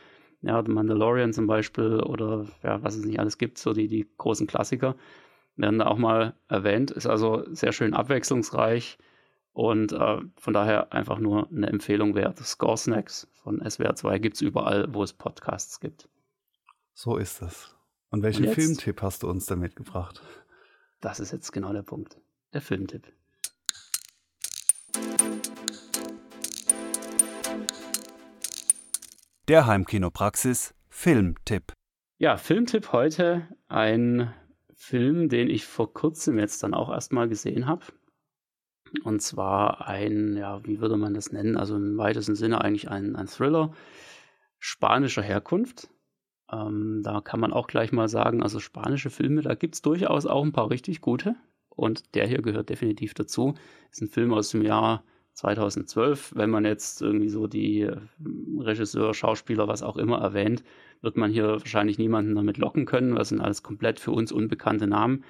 Ja, 0.41 0.63
The 0.63 0.71
Mandalorian 0.71 1.33
zum 1.33 1.45
Beispiel 1.45 1.99
oder 1.99 2.45
ja, 2.63 2.81
was 2.83 2.95
es 2.95 3.03
nicht 3.03 3.19
alles 3.19 3.37
gibt, 3.37 3.57
so 3.57 3.73
die, 3.73 3.89
die 3.89 4.07
großen 4.17 4.47
Klassiker 4.47 4.95
werden 5.57 5.79
da 5.79 5.87
auch 5.87 5.97
mal 5.97 6.35
erwähnt. 6.47 6.91
Ist 6.91 7.05
also 7.05 7.43
sehr 7.53 7.73
schön 7.73 7.93
abwechslungsreich 7.93 8.97
und 9.51 9.91
äh, 9.91 10.21
von 10.37 10.53
daher 10.53 10.93
einfach 10.93 11.19
nur 11.19 11.49
eine 11.49 11.67
Empfehlung 11.67 12.15
wert. 12.15 12.39
Score 12.39 12.77
Snacks 12.77 13.27
von 13.43 13.61
SWR 13.69 13.95
2 13.95 14.19
gibt 14.19 14.37
es 14.37 14.41
überall, 14.41 14.87
wo 14.93 15.03
es 15.03 15.11
Podcasts 15.11 15.81
gibt. 15.81 16.07
So 16.93 17.17
ist 17.17 17.41
es. 17.41 17.75
Und 18.09 18.23
welchen 18.23 18.43
und 18.43 18.51
jetzt, 18.51 18.55
Filmtipp 18.55 19.01
hast 19.01 19.23
du 19.23 19.29
uns 19.29 19.47
da 19.47 19.57
mitgebracht? 19.57 20.21
Das 21.01 21.19
ist 21.19 21.33
jetzt 21.33 21.51
genau 21.51 21.73
der 21.73 21.83
Punkt. 21.83 22.21
Der 22.53 22.61
Filmtipp. 22.61 23.11
Der 29.49 29.65
Heimkinopraxis 29.65 30.75
Filmtipp. 30.89 31.73
Ja, 32.19 32.37
Filmtipp 32.37 32.91
heute 32.91 33.47
ein 33.67 34.31
Film, 34.75 35.27
den 35.27 35.49
ich 35.49 35.65
vor 35.65 35.91
kurzem 35.91 36.37
jetzt 36.37 36.61
dann 36.61 36.75
auch 36.75 36.91
erstmal 36.91 37.27
gesehen 37.27 37.65
habe. 37.65 37.83
Und 39.03 39.23
zwar 39.23 39.87
ein, 39.87 40.37
ja, 40.37 40.63
wie 40.67 40.81
würde 40.81 40.97
man 40.97 41.15
das 41.15 41.31
nennen? 41.31 41.57
Also 41.57 41.77
im 41.77 41.97
weitesten 41.97 42.35
Sinne 42.35 42.61
eigentlich 42.61 42.91
ein, 42.91 43.15
ein 43.15 43.25
Thriller 43.25 43.73
spanischer 44.59 45.23
Herkunft. 45.23 45.89
Ähm, 46.51 47.01
da 47.03 47.19
kann 47.19 47.39
man 47.39 47.51
auch 47.51 47.65
gleich 47.65 47.91
mal 47.91 48.07
sagen, 48.07 48.43
also 48.43 48.59
spanische 48.59 49.09
Filme, 49.09 49.41
da 49.41 49.55
gibt 49.55 49.73
es 49.73 49.81
durchaus 49.81 50.27
auch 50.27 50.43
ein 50.43 50.53
paar 50.53 50.69
richtig 50.69 51.01
gute. 51.01 51.35
Und 51.69 52.13
der 52.13 52.27
hier 52.27 52.43
gehört 52.43 52.69
definitiv 52.69 53.15
dazu. 53.15 53.55
Ist 53.89 54.03
ein 54.03 54.09
Film 54.09 54.31
aus 54.31 54.51
dem 54.51 54.61
Jahr 54.61 55.03
2012, 55.39 56.33
wenn 56.35 56.49
man 56.49 56.65
jetzt 56.65 57.01
irgendwie 57.01 57.29
so 57.29 57.47
die 57.47 57.81
äh, 57.81 57.95
Regisseur, 58.59 59.13
Schauspieler, 59.13 59.69
was 59.69 59.83
auch 59.83 59.95
immer 59.95 60.19
erwähnt, 60.19 60.63
wird 61.01 61.15
man 61.15 61.31
hier 61.31 61.47
wahrscheinlich 61.47 61.97
niemanden 61.97 62.35
damit 62.35 62.57
locken 62.57 62.85
können. 62.85 63.15
Das 63.15 63.29
sind 63.29 63.39
alles 63.39 63.63
komplett 63.63 64.01
für 64.01 64.11
uns 64.11 64.33
unbekannte 64.33 64.85
Namen. 64.85 65.23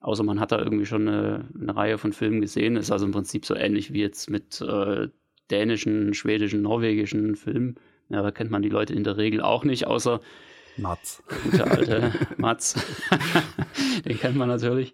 Außer 0.00 0.22
man 0.22 0.38
hat 0.38 0.52
da 0.52 0.58
irgendwie 0.58 0.84
schon 0.84 1.08
eine, 1.08 1.48
eine 1.58 1.74
Reihe 1.74 1.96
von 1.96 2.12
Filmen 2.12 2.42
gesehen. 2.42 2.76
Ist 2.76 2.92
also 2.92 3.06
im 3.06 3.12
Prinzip 3.12 3.46
so 3.46 3.54
ähnlich 3.54 3.92
wie 3.92 4.00
jetzt 4.00 4.28
mit 4.28 4.60
äh, 4.60 5.08
dänischen, 5.50 6.12
schwedischen, 6.12 6.60
norwegischen 6.60 7.34
Filmen. 7.34 7.76
Ja, 8.10 8.20
da 8.20 8.30
kennt 8.30 8.50
man 8.50 8.62
die 8.62 8.68
Leute 8.68 8.92
in 8.92 9.02
der 9.02 9.16
Regel 9.16 9.40
auch 9.40 9.64
nicht, 9.64 9.86
außer 9.86 10.20
Mats. 10.76 11.22
Der 11.30 11.38
gute 11.38 11.70
alte 11.70 12.12
Mats. 12.36 12.74
Den 14.04 14.18
kennt 14.18 14.36
man 14.36 14.48
natürlich. 14.48 14.92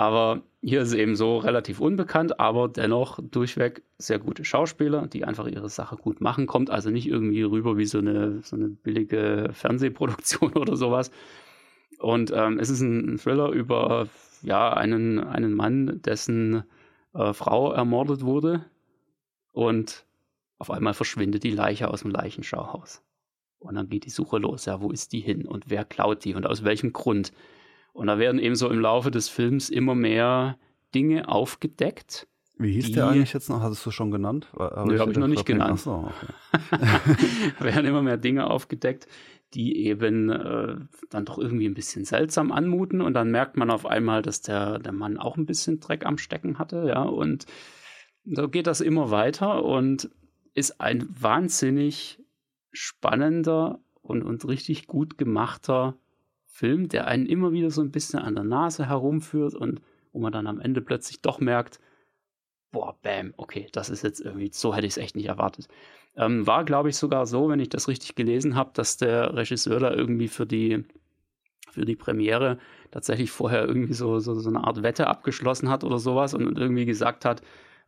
Aber 0.00 0.40
hier 0.62 0.80
ist 0.80 0.88
es 0.88 0.94
eben 0.94 1.14
so 1.14 1.36
relativ 1.36 1.78
unbekannt, 1.78 2.40
aber 2.40 2.68
dennoch 2.68 3.18
durchweg 3.22 3.82
sehr 3.98 4.18
gute 4.18 4.46
Schauspieler, 4.46 5.06
die 5.06 5.26
einfach 5.26 5.46
ihre 5.46 5.68
Sache 5.68 5.96
gut 5.96 6.22
machen. 6.22 6.46
Kommt 6.46 6.70
also 6.70 6.88
nicht 6.88 7.06
irgendwie 7.06 7.42
rüber 7.42 7.76
wie 7.76 7.84
so 7.84 7.98
eine, 7.98 8.40
so 8.40 8.56
eine 8.56 8.68
billige 8.68 9.50
Fernsehproduktion 9.52 10.52
oder 10.56 10.78
sowas. 10.78 11.10
Und 11.98 12.32
ähm, 12.34 12.58
es 12.58 12.70
ist 12.70 12.80
ein 12.80 13.18
Thriller 13.18 13.50
über 13.50 14.08
ja, 14.40 14.72
einen, 14.72 15.18
einen 15.18 15.52
Mann, 15.52 16.00
dessen 16.00 16.64
äh, 17.12 17.34
Frau 17.34 17.70
ermordet 17.70 18.24
wurde. 18.24 18.64
Und 19.52 20.06
auf 20.56 20.70
einmal 20.70 20.94
verschwindet 20.94 21.42
die 21.42 21.50
Leiche 21.50 21.90
aus 21.90 22.00
dem 22.00 22.10
Leichenschauhaus. 22.10 23.02
Und 23.58 23.74
dann 23.74 23.90
geht 23.90 24.06
die 24.06 24.10
Suche 24.10 24.38
los. 24.38 24.64
Ja, 24.64 24.80
wo 24.80 24.92
ist 24.92 25.12
die 25.12 25.20
hin 25.20 25.46
und 25.46 25.68
wer 25.68 25.84
klaut 25.84 26.24
die 26.24 26.34
und 26.34 26.46
aus 26.46 26.64
welchem 26.64 26.94
Grund? 26.94 27.34
Und 27.92 28.06
da 28.06 28.18
werden 28.18 28.40
eben 28.40 28.54
so 28.54 28.68
im 28.68 28.80
Laufe 28.80 29.10
des 29.10 29.28
Films 29.28 29.70
immer 29.70 29.94
mehr 29.94 30.58
Dinge 30.94 31.28
aufgedeckt. 31.28 32.26
Wie 32.58 32.72
hieß 32.72 32.92
der 32.92 33.08
eigentlich 33.08 33.32
jetzt 33.32 33.48
noch? 33.48 33.62
Hattest 33.62 33.86
du 33.86 33.90
schon 33.90 34.10
genannt? 34.10 34.48
Habe 34.54 34.94
ich 34.94 35.16
noch 35.16 35.28
nicht 35.28 35.46
genannt. 35.46 35.72
Achso, 35.72 36.10
okay. 36.10 36.84
werden 37.58 37.86
immer 37.86 38.02
mehr 38.02 38.18
Dinge 38.18 38.50
aufgedeckt, 38.50 39.08
die 39.54 39.86
eben 39.86 40.28
äh, 40.28 40.76
dann 41.08 41.24
doch 41.24 41.38
irgendwie 41.38 41.66
ein 41.66 41.74
bisschen 41.74 42.04
seltsam 42.04 42.52
anmuten. 42.52 43.00
Und 43.00 43.14
dann 43.14 43.30
merkt 43.30 43.56
man 43.56 43.70
auf 43.70 43.86
einmal, 43.86 44.20
dass 44.20 44.42
der, 44.42 44.78
der 44.78 44.92
Mann 44.92 45.16
auch 45.16 45.38
ein 45.38 45.46
bisschen 45.46 45.80
Dreck 45.80 46.04
am 46.04 46.18
Stecken 46.18 46.58
hatte. 46.58 46.84
Ja, 46.86 47.02
und 47.02 47.46
so 48.26 48.48
geht 48.48 48.66
das 48.66 48.82
immer 48.82 49.10
weiter 49.10 49.64
und 49.64 50.10
ist 50.52 50.82
ein 50.82 51.08
wahnsinnig 51.18 52.22
spannender 52.72 53.80
und, 54.02 54.22
und 54.22 54.46
richtig 54.46 54.86
gut 54.86 55.16
gemachter 55.16 55.96
Film, 56.50 56.88
der 56.88 57.06
einen 57.06 57.26
immer 57.26 57.52
wieder 57.52 57.70
so 57.70 57.80
ein 57.80 57.92
bisschen 57.92 58.18
an 58.18 58.34
der 58.34 58.44
Nase 58.44 58.86
herumführt 58.88 59.54
und 59.54 59.80
wo 60.12 60.18
man 60.18 60.32
dann 60.32 60.48
am 60.48 60.60
Ende 60.60 60.80
plötzlich 60.80 61.22
doch 61.22 61.38
merkt, 61.38 61.80
boah, 62.72 62.96
bam, 63.02 63.32
okay, 63.36 63.68
das 63.72 63.88
ist 63.88 64.02
jetzt 64.02 64.20
irgendwie, 64.20 64.50
so 64.52 64.74
hätte 64.74 64.86
ich 64.86 64.94
es 64.94 64.98
echt 64.98 65.16
nicht 65.16 65.26
erwartet. 65.26 65.68
Ähm, 66.16 66.46
war, 66.46 66.64
glaube 66.64 66.88
ich, 66.88 66.96
sogar 66.96 67.26
so, 67.26 67.48
wenn 67.48 67.60
ich 67.60 67.68
das 67.68 67.88
richtig 67.88 68.16
gelesen 68.16 68.56
habe, 68.56 68.70
dass 68.74 68.96
der 68.96 69.34
Regisseur 69.34 69.78
da 69.78 69.92
irgendwie 69.92 70.28
für 70.28 70.44
die, 70.44 70.84
für 71.70 71.84
die 71.84 71.96
Premiere 71.96 72.58
tatsächlich 72.90 73.30
vorher 73.30 73.64
irgendwie 73.66 73.94
so, 73.94 74.18
so, 74.18 74.34
so 74.34 74.48
eine 74.48 74.64
Art 74.64 74.82
Wette 74.82 75.06
abgeschlossen 75.06 75.68
hat 75.68 75.84
oder 75.84 75.98
sowas 75.98 76.34
und 76.34 76.58
irgendwie 76.58 76.84
gesagt 76.84 77.24
hat 77.24 77.42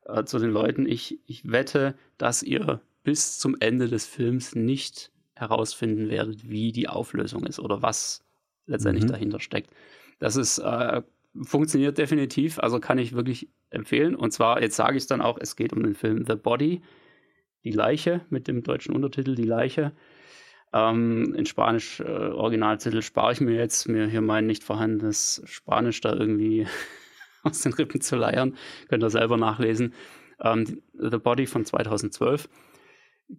äh, 0.04 0.24
zu 0.24 0.38
den 0.38 0.50
Leuten, 0.50 0.86
ich, 0.86 1.18
ich 1.26 1.50
wette, 1.50 1.96
dass 2.16 2.42
ihr 2.42 2.80
bis 3.02 3.38
zum 3.38 3.56
Ende 3.58 3.88
des 3.88 4.06
Films 4.06 4.54
nicht 4.54 5.10
herausfinden 5.34 6.08
werdet, 6.08 6.48
wie 6.48 6.70
die 6.70 6.88
Auflösung 6.88 7.44
ist 7.44 7.58
oder 7.58 7.82
was 7.82 8.24
letztendlich 8.66 9.04
mhm. 9.04 9.12
dahinter 9.12 9.40
steckt. 9.40 9.70
Das 10.18 10.36
ist 10.36 10.58
äh, 10.58 11.02
funktioniert 11.40 11.98
definitiv, 11.98 12.58
also 12.58 12.78
kann 12.80 12.98
ich 12.98 13.14
wirklich 13.14 13.48
empfehlen. 13.70 14.14
Und 14.14 14.32
zwar, 14.32 14.60
jetzt 14.60 14.76
sage 14.76 14.96
ich 14.96 15.04
es 15.04 15.06
dann 15.06 15.20
auch, 15.20 15.38
es 15.40 15.56
geht 15.56 15.72
um 15.72 15.82
den 15.82 15.94
Film 15.94 16.24
The 16.26 16.34
Body 16.34 16.82
die 17.64 17.70
Leiche 17.70 18.22
mit 18.28 18.48
dem 18.48 18.62
deutschen 18.62 18.94
Untertitel 18.94 19.34
Die 19.34 19.44
Leiche. 19.44 19.92
Ähm, 20.72 21.34
in 21.34 21.46
Spanisch 21.46 22.00
äh, 22.00 22.04
Originaltitel 22.04 23.02
spare 23.02 23.32
ich 23.32 23.40
mir 23.40 23.54
jetzt, 23.54 23.88
mir 23.88 24.06
hier 24.06 24.22
mein 24.22 24.46
nicht 24.46 24.64
vorhandenes 24.64 25.42
Spanisch 25.44 26.00
da 26.00 26.12
irgendwie 26.12 26.66
aus 27.42 27.60
den 27.62 27.72
Rippen 27.74 28.00
zu 28.00 28.16
leiern. 28.16 28.56
Könnt 28.88 29.02
ihr 29.02 29.10
selber 29.10 29.36
nachlesen. 29.36 29.94
Ähm, 30.40 30.82
The 30.94 31.18
Body 31.18 31.46
von 31.46 31.64
2012. 31.64 32.48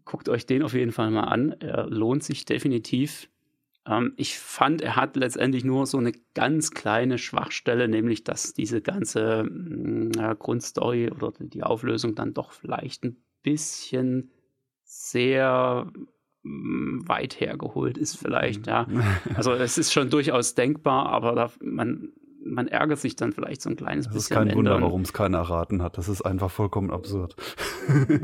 Guckt 0.05 0.29
euch 0.29 0.45
den 0.45 0.63
auf 0.63 0.73
jeden 0.73 0.91
Fall 0.91 1.11
mal 1.11 1.23
an. 1.23 1.55
Er 1.59 1.87
lohnt 1.87 2.23
sich 2.23 2.45
definitiv. 2.45 3.29
Ähm, 3.85 4.13
ich 4.15 4.37
fand, 4.37 4.81
er 4.81 4.95
hat 4.95 5.15
letztendlich 5.15 5.63
nur 5.63 5.85
so 5.85 5.97
eine 5.97 6.13
ganz 6.33 6.71
kleine 6.71 7.17
Schwachstelle, 7.17 7.87
nämlich 7.87 8.23
dass 8.23 8.53
diese 8.53 8.81
ganze 8.81 9.41
äh, 10.17 10.35
Grundstory 10.37 11.11
oder 11.11 11.33
die 11.39 11.63
Auflösung 11.63 12.15
dann 12.15 12.33
doch 12.33 12.51
vielleicht 12.51 13.03
ein 13.03 13.17
bisschen 13.41 14.31
sehr 14.83 15.91
mm, 16.43 17.07
weit 17.07 17.39
hergeholt 17.39 17.97
ist 17.97 18.15
vielleicht, 18.15 18.67
mhm. 18.67 18.71
ja. 18.71 18.87
Also 19.35 19.51
es 19.53 19.77
ist 19.77 19.91
schon 19.91 20.09
durchaus 20.09 20.55
denkbar, 20.55 21.07
aber 21.07 21.35
da, 21.35 21.51
man, 21.61 22.13
man 22.45 22.67
ärgert 22.67 22.99
sich 22.99 23.17
dann 23.17 23.33
vielleicht 23.33 23.61
so 23.61 23.69
ein 23.69 23.75
kleines 23.75 24.05
das 24.05 24.13
bisschen. 24.13 24.35
Das 24.35 24.43
ist 24.43 24.49
kein 24.49 24.57
Wunder, 24.57 24.81
warum 24.81 25.01
es 25.01 25.11
keiner 25.11 25.39
erraten 25.39 25.81
hat. 25.81 25.97
Das 25.97 26.07
ist 26.07 26.21
einfach 26.21 26.51
vollkommen 26.51 26.91
absurd. 26.91 27.35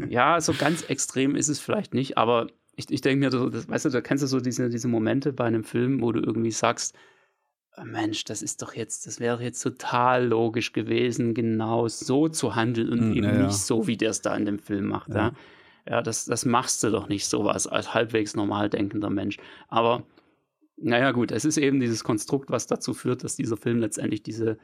ja, 0.08 0.40
so 0.40 0.54
ganz 0.58 0.84
extrem 0.84 1.36
ist 1.36 1.50
es 1.50 1.60
vielleicht 1.60 1.94
nicht, 1.94 2.18
aber 2.18 2.48
ich, 2.80 2.90
ich 2.90 3.02
denke 3.02 3.26
mir, 3.26 3.30
du, 3.30 3.50
das, 3.50 3.68
weißt 3.68 3.86
du, 3.86 3.90
da 3.90 4.00
kennst 4.00 4.24
du 4.24 4.28
so 4.28 4.40
diese, 4.40 4.70
diese 4.70 4.88
Momente 4.88 5.34
bei 5.34 5.44
einem 5.44 5.66
Film, 5.66 6.02
wo 6.02 6.14
du 6.14 6.22
irgendwie 6.22 6.52
sagst, 6.52 6.96
oh 7.76 7.84
Mensch, 7.84 8.24
das 8.24 8.42
ist 8.42 8.62
doch 8.62 8.74
jetzt, 8.74 9.06
das 9.06 9.20
wäre 9.20 9.44
jetzt 9.44 9.62
total 9.62 10.26
logisch 10.26 10.72
gewesen, 10.72 11.34
genau 11.34 11.90
so 11.90 12.30
zu 12.30 12.56
handeln 12.56 12.90
und 12.90 13.10
mm, 13.10 13.14
eben 13.14 13.26
ja, 13.26 13.46
nicht 13.48 13.58
so, 13.58 13.88
wie 13.88 13.98
der 13.98 14.12
es 14.12 14.22
da 14.22 14.36
in 14.36 14.46
dem 14.46 14.60
Film 14.60 14.86
macht. 14.86 15.10
Ja, 15.10 15.16
ja. 15.16 15.34
ja 15.90 16.02
das, 16.02 16.26
das 16.26 16.46
machst 16.46 16.82
du 16.84 16.90
doch 16.90 17.10
nicht 17.10 17.26
sowas 17.28 17.68
als 17.68 17.94
halbwegs 17.94 18.36
normal 18.36 18.70
denkender 18.70 19.10
Mensch. 19.10 19.38
Aber 19.68 20.04
naja, 20.78 21.12
gut, 21.12 21.32
es 21.32 21.44
ist 21.44 21.58
eben 21.58 21.82
dieses 21.82 22.06
Konstrukt, 22.06 22.50
was 22.50 22.66
dazu 22.66 22.94
führt, 22.94 23.26
dass 23.26 23.36
dieser 23.36 23.58
Film 23.58 23.80
letztendlich 23.80 24.24
diese 24.24 24.58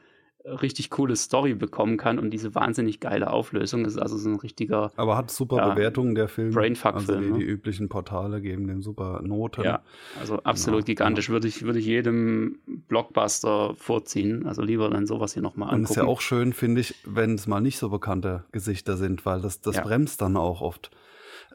richtig 0.46 0.90
coole 0.90 1.16
Story 1.16 1.54
bekommen 1.54 1.96
kann 1.96 2.18
und 2.18 2.30
diese 2.30 2.54
wahnsinnig 2.54 3.00
geile 3.00 3.30
Auflösung. 3.30 3.84
Das 3.84 3.94
ist 3.94 3.98
also 3.98 4.16
so 4.16 4.28
ein 4.28 4.36
richtiger. 4.36 4.92
Aber 4.96 5.16
hat 5.16 5.30
super 5.30 5.56
ja, 5.56 5.70
Bewertungen 5.70 6.14
der 6.14 6.28
Film. 6.28 6.52
Brainfuck-Film. 6.52 7.18
Also 7.18 7.34
die, 7.34 7.44
die, 7.44 7.44
üblichen 7.44 7.88
Portale 7.88 8.40
geben 8.40 8.66
dem 8.68 8.82
super 8.82 9.20
Noten. 9.22 9.64
Ja, 9.64 9.82
also 10.20 10.42
absolut 10.42 10.80
genau. 10.80 10.86
gigantisch. 10.86 11.30
Würde 11.30 11.48
ich, 11.48 11.62
würde 11.62 11.78
ich 11.78 11.86
jedem 11.86 12.58
Blockbuster 12.88 13.74
vorziehen. 13.76 14.46
Also 14.46 14.62
lieber 14.62 14.88
dann 14.88 15.06
sowas 15.06 15.34
hier 15.34 15.42
nochmal 15.42 15.68
angucken. 15.68 15.84
Und 15.84 15.90
ist 15.90 15.96
ja 15.96 16.04
auch 16.04 16.20
schön, 16.20 16.52
finde 16.52 16.80
ich, 16.80 16.94
wenn 17.04 17.34
es 17.34 17.46
mal 17.46 17.60
nicht 17.60 17.78
so 17.78 17.88
bekannte 17.88 18.44
Gesichter 18.52 18.96
sind, 18.96 19.26
weil 19.26 19.40
das, 19.40 19.60
das 19.60 19.76
ja. 19.76 19.82
bremst 19.82 20.20
dann 20.20 20.36
auch 20.36 20.60
oft. 20.60 20.90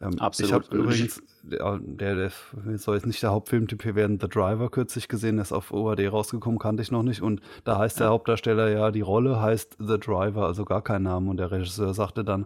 Ähm, 0.02 0.20
Absolut. 0.20 0.50
Ich 0.50 0.54
habe 0.54 0.78
übrigens, 0.78 1.22
der, 1.44 1.80
der, 2.16 2.32
soll 2.78 2.96
jetzt 2.96 3.06
nicht 3.06 3.24
der 3.24 3.32
Hauptfilmtipp 3.32 3.84
hier 3.84 3.96
werden, 3.96 4.20
The 4.20 4.28
Driver 4.28 4.70
kürzlich 4.70 5.08
gesehen, 5.08 5.38
der 5.38 5.44
ist 5.44 5.52
auf 5.52 5.72
OAD 5.72 6.00
rausgekommen, 6.12 6.60
kannte 6.60 6.84
ich 6.84 6.92
noch 6.92 7.04
nicht. 7.04 7.22
Und 7.22 7.42
da 7.64 7.78
heißt 7.78 8.00
der 8.00 8.10
Hauptdarsteller 8.10 8.70
ja, 8.70 8.92
die 8.92 9.02
Rolle 9.02 9.42
heißt 9.42 9.78
The 9.80 10.00
Driver, 10.00 10.46
also 10.46 10.66
gar 10.66 10.82
kein 10.84 11.04
Name. 11.04 11.30
Und 11.30 11.38
der 11.38 11.52
Regisseur 11.52 11.94
sagte 11.94 12.24
dann, 12.24 12.46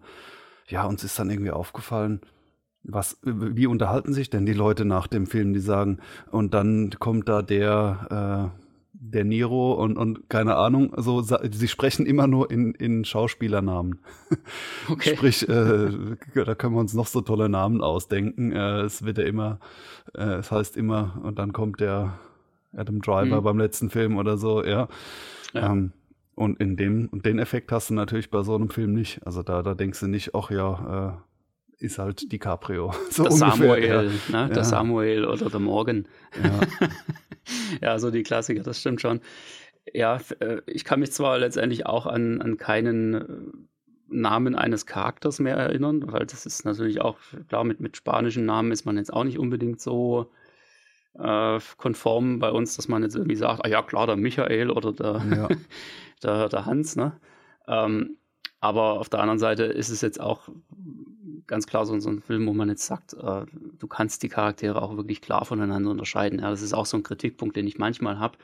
ja, 0.68 0.86
uns 0.86 1.04
ist 1.04 1.20
dann 1.20 1.30
irgendwie 1.30 1.52
aufgefallen, 1.52 2.22
was, 2.84 3.18
wie 3.24 3.68
unterhalten 3.68 4.14
sich 4.14 4.30
denn 4.30 4.46
die 4.46 4.54
Leute 4.54 4.86
nach 4.86 5.08
dem 5.08 5.26
Film, 5.26 5.54
die 5.54 5.60
sagen, 5.60 6.00
und 6.32 6.54
dann 6.54 6.92
kommt 7.00 7.28
da 7.28 7.42
der, 7.42 8.52
äh, 8.56 8.65
der 9.12 9.24
Nero 9.24 9.74
und, 9.74 9.98
und 9.98 10.30
keine 10.30 10.56
Ahnung, 10.56 10.94
so 10.98 11.22
sie 11.22 11.68
sprechen 11.68 12.06
immer 12.06 12.28
nur 12.28 12.50
in, 12.52 12.74
in 12.74 13.06
Schauspielernamen. 13.06 14.00
Okay. 14.88 15.16
Sprich, 15.16 15.48
äh, 15.50 15.90
da 16.36 16.56
können 16.56 16.76
wir 16.76 16.80
uns 16.80 16.94
noch 16.94 17.08
so 17.08 17.22
tolle 17.22 17.50
Namen 17.50 17.82
ausdenken. 17.82 18.52
Äh, 18.52 18.82
es 18.82 19.04
wird 19.04 19.18
ja 19.18 19.24
immer, 19.24 19.60
äh, 20.14 20.36
es 20.36 20.52
heißt 20.52 20.78
immer, 20.78 21.20
und 21.24 21.40
dann 21.40 21.54
kommt 21.54 21.80
der 21.80 22.20
Adam 22.76 23.02
Driver 23.02 23.42
mhm. 23.42 23.44
beim 23.44 23.58
letzten 23.58 23.90
Film 23.90 24.18
oder 24.18 24.38
so, 24.38 24.64
ja. 24.64 24.88
ja. 25.54 25.72
Ähm, 25.72 25.94
und 26.36 26.60
in 26.60 26.76
dem, 26.76 27.08
und 27.10 27.26
den 27.26 27.40
Effekt 27.40 27.72
hast 27.72 27.90
du 27.90 27.94
natürlich 27.94 28.30
bei 28.30 28.44
so 28.44 28.56
einem 28.56 28.70
Film 28.70 28.94
nicht. 28.94 29.26
Also 29.26 29.42
da, 29.42 29.64
da 29.64 29.74
denkst 29.74 30.02
du 30.02 30.08
nicht, 30.08 30.36
ach 30.36 30.52
ja, 30.52 31.18
äh, 31.80 31.84
ist 31.84 31.98
halt 31.98 32.32
DiCaprio. 32.32 32.94
So 33.10 33.24
der 33.24 33.32
ungefähr, 33.32 33.52
Samuel, 33.52 34.12
ja. 34.30 34.42
ne? 34.44 34.50
Der 34.50 34.58
ja. 34.58 34.64
Samuel 34.64 35.26
oder 35.26 35.50
der 35.50 35.60
Morgan. 35.60 36.08
Ja. 36.44 36.88
ja, 37.82 37.98
so 38.00 38.12
die 38.12 38.24
Klassiker, 38.24 38.64
das 38.64 38.80
stimmt 38.80 39.02
schon. 39.02 39.22
Ja, 39.94 40.20
äh, 40.40 40.62
ich 40.66 40.84
kann 40.84 41.00
mich 41.00 41.12
zwar 41.12 41.38
letztendlich 41.38 41.86
auch 41.86 42.06
an, 42.06 42.42
an 42.42 42.58
keinen 42.58 43.14
äh, 43.14 43.26
Namen 44.08 44.56
eines 44.56 44.86
Charakters 44.86 45.40
mehr 45.40 45.56
erinnern, 45.56 46.12
weil 46.12 46.26
das 46.26 46.46
ist 46.46 46.66
natürlich 46.66 47.02
auch, 47.02 47.18
klar, 47.50 47.64
mit, 47.64 47.80
mit 47.80 47.98
spanischen 47.98 48.46
Namen 48.46 48.72
ist 48.72 48.86
man 48.86 48.98
jetzt 48.98 49.12
auch 49.12 49.24
nicht 49.24 49.40
unbedingt 49.40 49.82
so 49.82 50.32
äh, 51.18 51.60
konform 51.78 52.40
bei 52.40 52.52
uns, 52.52 52.76
dass 52.76 52.88
man 52.88 53.04
jetzt 53.04 53.16
irgendwie 53.16 53.36
sagt, 53.36 53.64
ah 53.64 53.68
ja, 53.68 53.82
klar, 53.82 54.08
der 54.08 54.16
Michael 54.16 54.70
oder 54.70 54.92
der, 54.92 55.22
ja. 55.36 55.48
der, 56.24 56.50
der, 56.50 56.66
Hans, 56.66 56.96
ne? 56.96 57.20
Ähm, 57.68 58.18
aber 58.66 59.00
auf 59.00 59.10
der 59.10 59.20
anderen 59.20 59.38
Seite 59.38 59.64
ist 59.64 59.90
es 59.90 60.02
jetzt 60.02 60.20
auch 60.20 60.50
ganz 61.46 61.68
klar 61.68 61.86
so, 61.86 62.00
so 62.00 62.10
ein 62.10 62.22
Film, 62.22 62.48
wo 62.48 62.54
man 62.54 62.70
jetzt 62.70 62.88
sagt, 62.88 63.14
äh, 63.14 63.46
du 63.78 63.88
kannst 63.88 64.24
die 64.24 64.30
Charaktere 64.30 64.82
auch 64.82 64.98
wirklich 64.98 65.22
klar 65.22 65.46
voneinander 65.46 65.92
unterscheiden. 65.92 66.40
Ja, 66.40 66.50
das 66.50 66.64
ist 66.64 66.74
auch 66.74 66.88
so 66.88 66.98
ein 66.98 67.04
Kritikpunkt, 67.04 67.56
den 67.56 67.68
ich 67.68 67.78
manchmal 67.78 68.18
habe. 68.18 68.40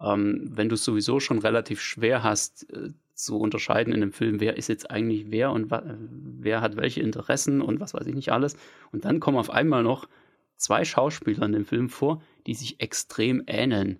Ähm, 0.00 0.52
wenn 0.54 0.68
du 0.68 0.76
es 0.76 0.84
sowieso 0.84 1.18
schon 1.18 1.40
relativ 1.40 1.80
schwer 1.80 2.22
hast, 2.22 2.70
äh, 2.72 2.90
zu 3.14 3.38
unterscheiden 3.38 3.92
in 3.92 4.02
einem 4.02 4.12
Film, 4.12 4.38
wer 4.38 4.56
ist 4.56 4.68
jetzt 4.68 4.90
eigentlich 4.90 5.26
wer 5.30 5.50
und 5.50 5.70
wer 5.70 6.60
hat 6.60 6.76
welche 6.76 7.00
Interessen 7.00 7.60
und 7.60 7.80
was 7.80 7.94
weiß 7.94 8.06
ich 8.06 8.14
nicht 8.14 8.30
alles. 8.30 8.56
Und 8.92 9.04
dann 9.04 9.18
kommen 9.18 9.38
auf 9.38 9.50
einmal 9.50 9.82
noch 9.82 10.08
zwei 10.56 10.84
Schauspieler 10.84 11.46
in 11.46 11.52
dem 11.52 11.64
Film 11.64 11.88
vor, 11.88 12.22
die 12.46 12.54
sich 12.54 12.80
extrem 12.80 13.42
ähneln. 13.46 13.98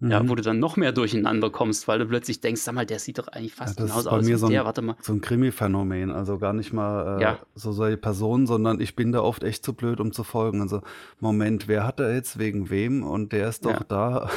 Mhm. 0.00 0.10
Ja, 0.12 0.28
wo 0.28 0.36
du 0.36 0.42
dann 0.42 0.60
noch 0.60 0.76
mehr 0.76 0.92
durcheinander 0.92 1.50
kommst, 1.50 1.88
weil 1.88 1.98
du 1.98 2.06
plötzlich 2.06 2.40
denkst, 2.40 2.60
sag 2.60 2.74
mal, 2.74 2.86
der 2.86 3.00
sieht 3.00 3.18
doch 3.18 3.26
eigentlich 3.26 3.54
fast 3.54 3.80
ja, 3.80 3.86
genauso 3.86 4.10
aus 4.10 4.26
wie 4.26 4.34
so 4.34 4.48
der, 4.48 4.60
ein, 4.60 4.66
warte 4.66 4.80
mal. 4.80 4.96
So 5.00 5.12
ein 5.12 5.20
Krimi-Phänomen, 5.20 6.12
also 6.12 6.38
gar 6.38 6.52
nicht 6.52 6.72
mal 6.72 7.18
äh, 7.18 7.22
ja. 7.22 7.38
so 7.56 7.72
solche 7.72 7.96
Personen, 7.96 8.46
sondern 8.46 8.80
ich 8.80 8.94
bin 8.94 9.10
da 9.10 9.22
oft 9.22 9.42
echt 9.42 9.64
zu 9.64 9.72
blöd, 9.72 9.98
um 9.98 10.12
zu 10.12 10.22
folgen. 10.22 10.60
Also, 10.60 10.82
Moment, 11.18 11.66
wer 11.66 11.84
hat 11.84 11.98
er 11.98 12.14
jetzt 12.14 12.38
wegen 12.38 12.70
wem 12.70 13.02
und 13.02 13.32
der 13.32 13.48
ist 13.48 13.64
doch 13.64 13.72
ja. 13.72 13.84
da. 13.88 14.30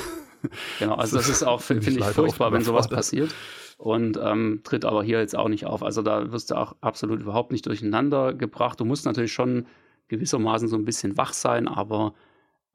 Genau, 0.80 0.95
also 0.95 1.18
das 1.18 1.30
ist 1.30 1.43
auch, 1.43 1.62
finde 1.62 1.91
ich, 1.91 2.03
furchtbar, 2.05 2.51
wenn 2.51 2.64
sowas 2.64 2.88
passiert 2.88 3.36
und 3.78 4.20
ähm, 4.22 4.62
tritt 4.64 4.86
aber 4.86 5.03
hier 5.03 5.20
jetzt 5.20 5.36
auch 5.36 5.47
nicht 5.47 5.66
auf. 5.66 5.84
Also 5.84 6.01
da 6.01 6.32
wirst 6.32 6.51
du 6.51 6.55
auch 6.55 6.76
absolut 6.82 7.22
überhaupt 7.22 7.51
nicht 7.51 7.66
durcheinander 7.66 8.34
gebracht. 8.34 8.80
Du 8.80 8.86
musst 8.86 9.05
natürlich 9.05 9.34
schon 9.34 9.66
gewissermaßen 10.07 10.68
so 10.68 10.76
ein 10.76 10.86
bisschen 10.86 11.18
wach 11.18 11.34
sein, 11.34 11.68
aber 11.68 12.14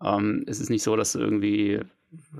ähm, 0.03 0.45
es 0.47 0.61
ist 0.61 0.69
nicht 0.69 0.83
so, 0.83 0.97
dass 0.97 1.13
du 1.13 1.21
irgendwie 1.21 1.81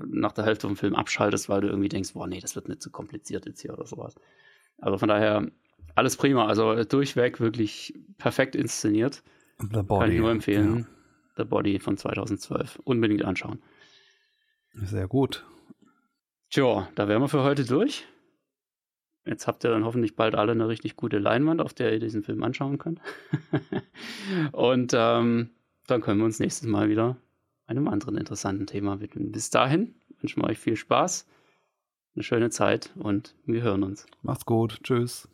nach 0.05 0.31
der 0.31 0.45
Hälfte 0.45 0.67
vom 0.67 0.77
Film 0.77 0.95
abschaltest, 0.95 1.49
weil 1.49 1.61
du 1.61 1.67
irgendwie 1.67 1.89
denkst, 1.89 2.13
boah, 2.13 2.27
nee, 2.27 2.39
das 2.39 2.55
wird 2.55 2.67
nicht 2.67 2.81
zu 2.81 2.91
kompliziert 2.91 3.45
jetzt 3.45 3.61
hier 3.61 3.73
oder 3.73 3.85
sowas. 3.85 4.15
Also 4.79 4.97
von 4.97 5.09
daher, 5.09 5.49
alles 5.95 6.17
prima. 6.17 6.45
Also 6.47 6.83
durchweg 6.83 7.39
wirklich 7.39 7.93
perfekt 8.17 8.55
inszeniert. 8.55 9.23
Body, 9.57 9.87
Kann 9.87 10.11
ich 10.11 10.19
nur 10.19 10.31
empfehlen. 10.31 10.87
The 11.37 11.43
Body 11.43 11.79
von 11.79 11.97
2012. 11.97 12.79
Unbedingt 12.83 13.23
anschauen. 13.23 13.61
Sehr 14.73 15.07
gut. 15.07 15.45
Tja, 16.49 16.87
da 16.95 17.07
wären 17.07 17.21
wir 17.21 17.27
für 17.27 17.43
heute 17.43 17.65
durch. 17.65 18.05
Jetzt 19.25 19.47
habt 19.47 19.65
ihr 19.65 19.71
dann 19.71 19.83
hoffentlich 19.83 20.15
bald 20.15 20.35
alle 20.35 20.53
eine 20.53 20.67
richtig 20.67 20.95
gute 20.95 21.17
Leinwand, 21.19 21.61
auf 21.61 21.73
der 21.73 21.91
ihr 21.91 21.99
diesen 21.99 22.23
Film 22.23 22.43
anschauen 22.43 22.77
könnt. 22.77 23.01
Und 24.53 24.93
ähm, 24.95 25.49
dann 25.87 26.01
können 26.01 26.19
wir 26.19 26.25
uns 26.25 26.39
nächstes 26.39 26.67
Mal 26.67 26.89
wieder 26.89 27.17
einem 27.67 27.87
anderen 27.87 28.17
interessanten 28.17 28.65
Thema 28.65 28.99
widmen. 29.01 29.31
Bis 29.31 29.49
dahin 29.49 29.95
wünschen 30.21 30.41
wir 30.41 30.49
euch 30.49 30.57
viel 30.57 30.75
Spaß, 30.75 31.27
eine 32.15 32.23
schöne 32.23 32.49
Zeit 32.49 32.91
und 32.95 33.35
wir 33.45 33.61
hören 33.61 33.83
uns. 33.83 34.07
Macht's 34.23 34.45
gut. 34.45 34.79
Tschüss. 34.83 35.27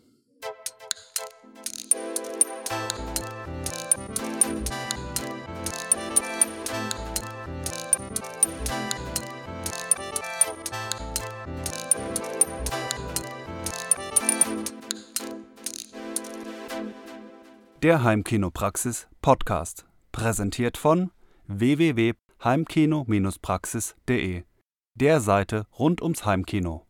Der 17.83 18.01
Heimkinopraxis 18.01 19.09
Podcast, 19.21 19.85
präsentiert 20.13 20.77
von 20.77 21.11
www.heimkino-praxis.de, 22.43 24.43
der 24.95 25.21
Seite 25.21 25.65
rund 25.79 26.01
ums 26.01 26.25
Heimkino. 26.25 26.85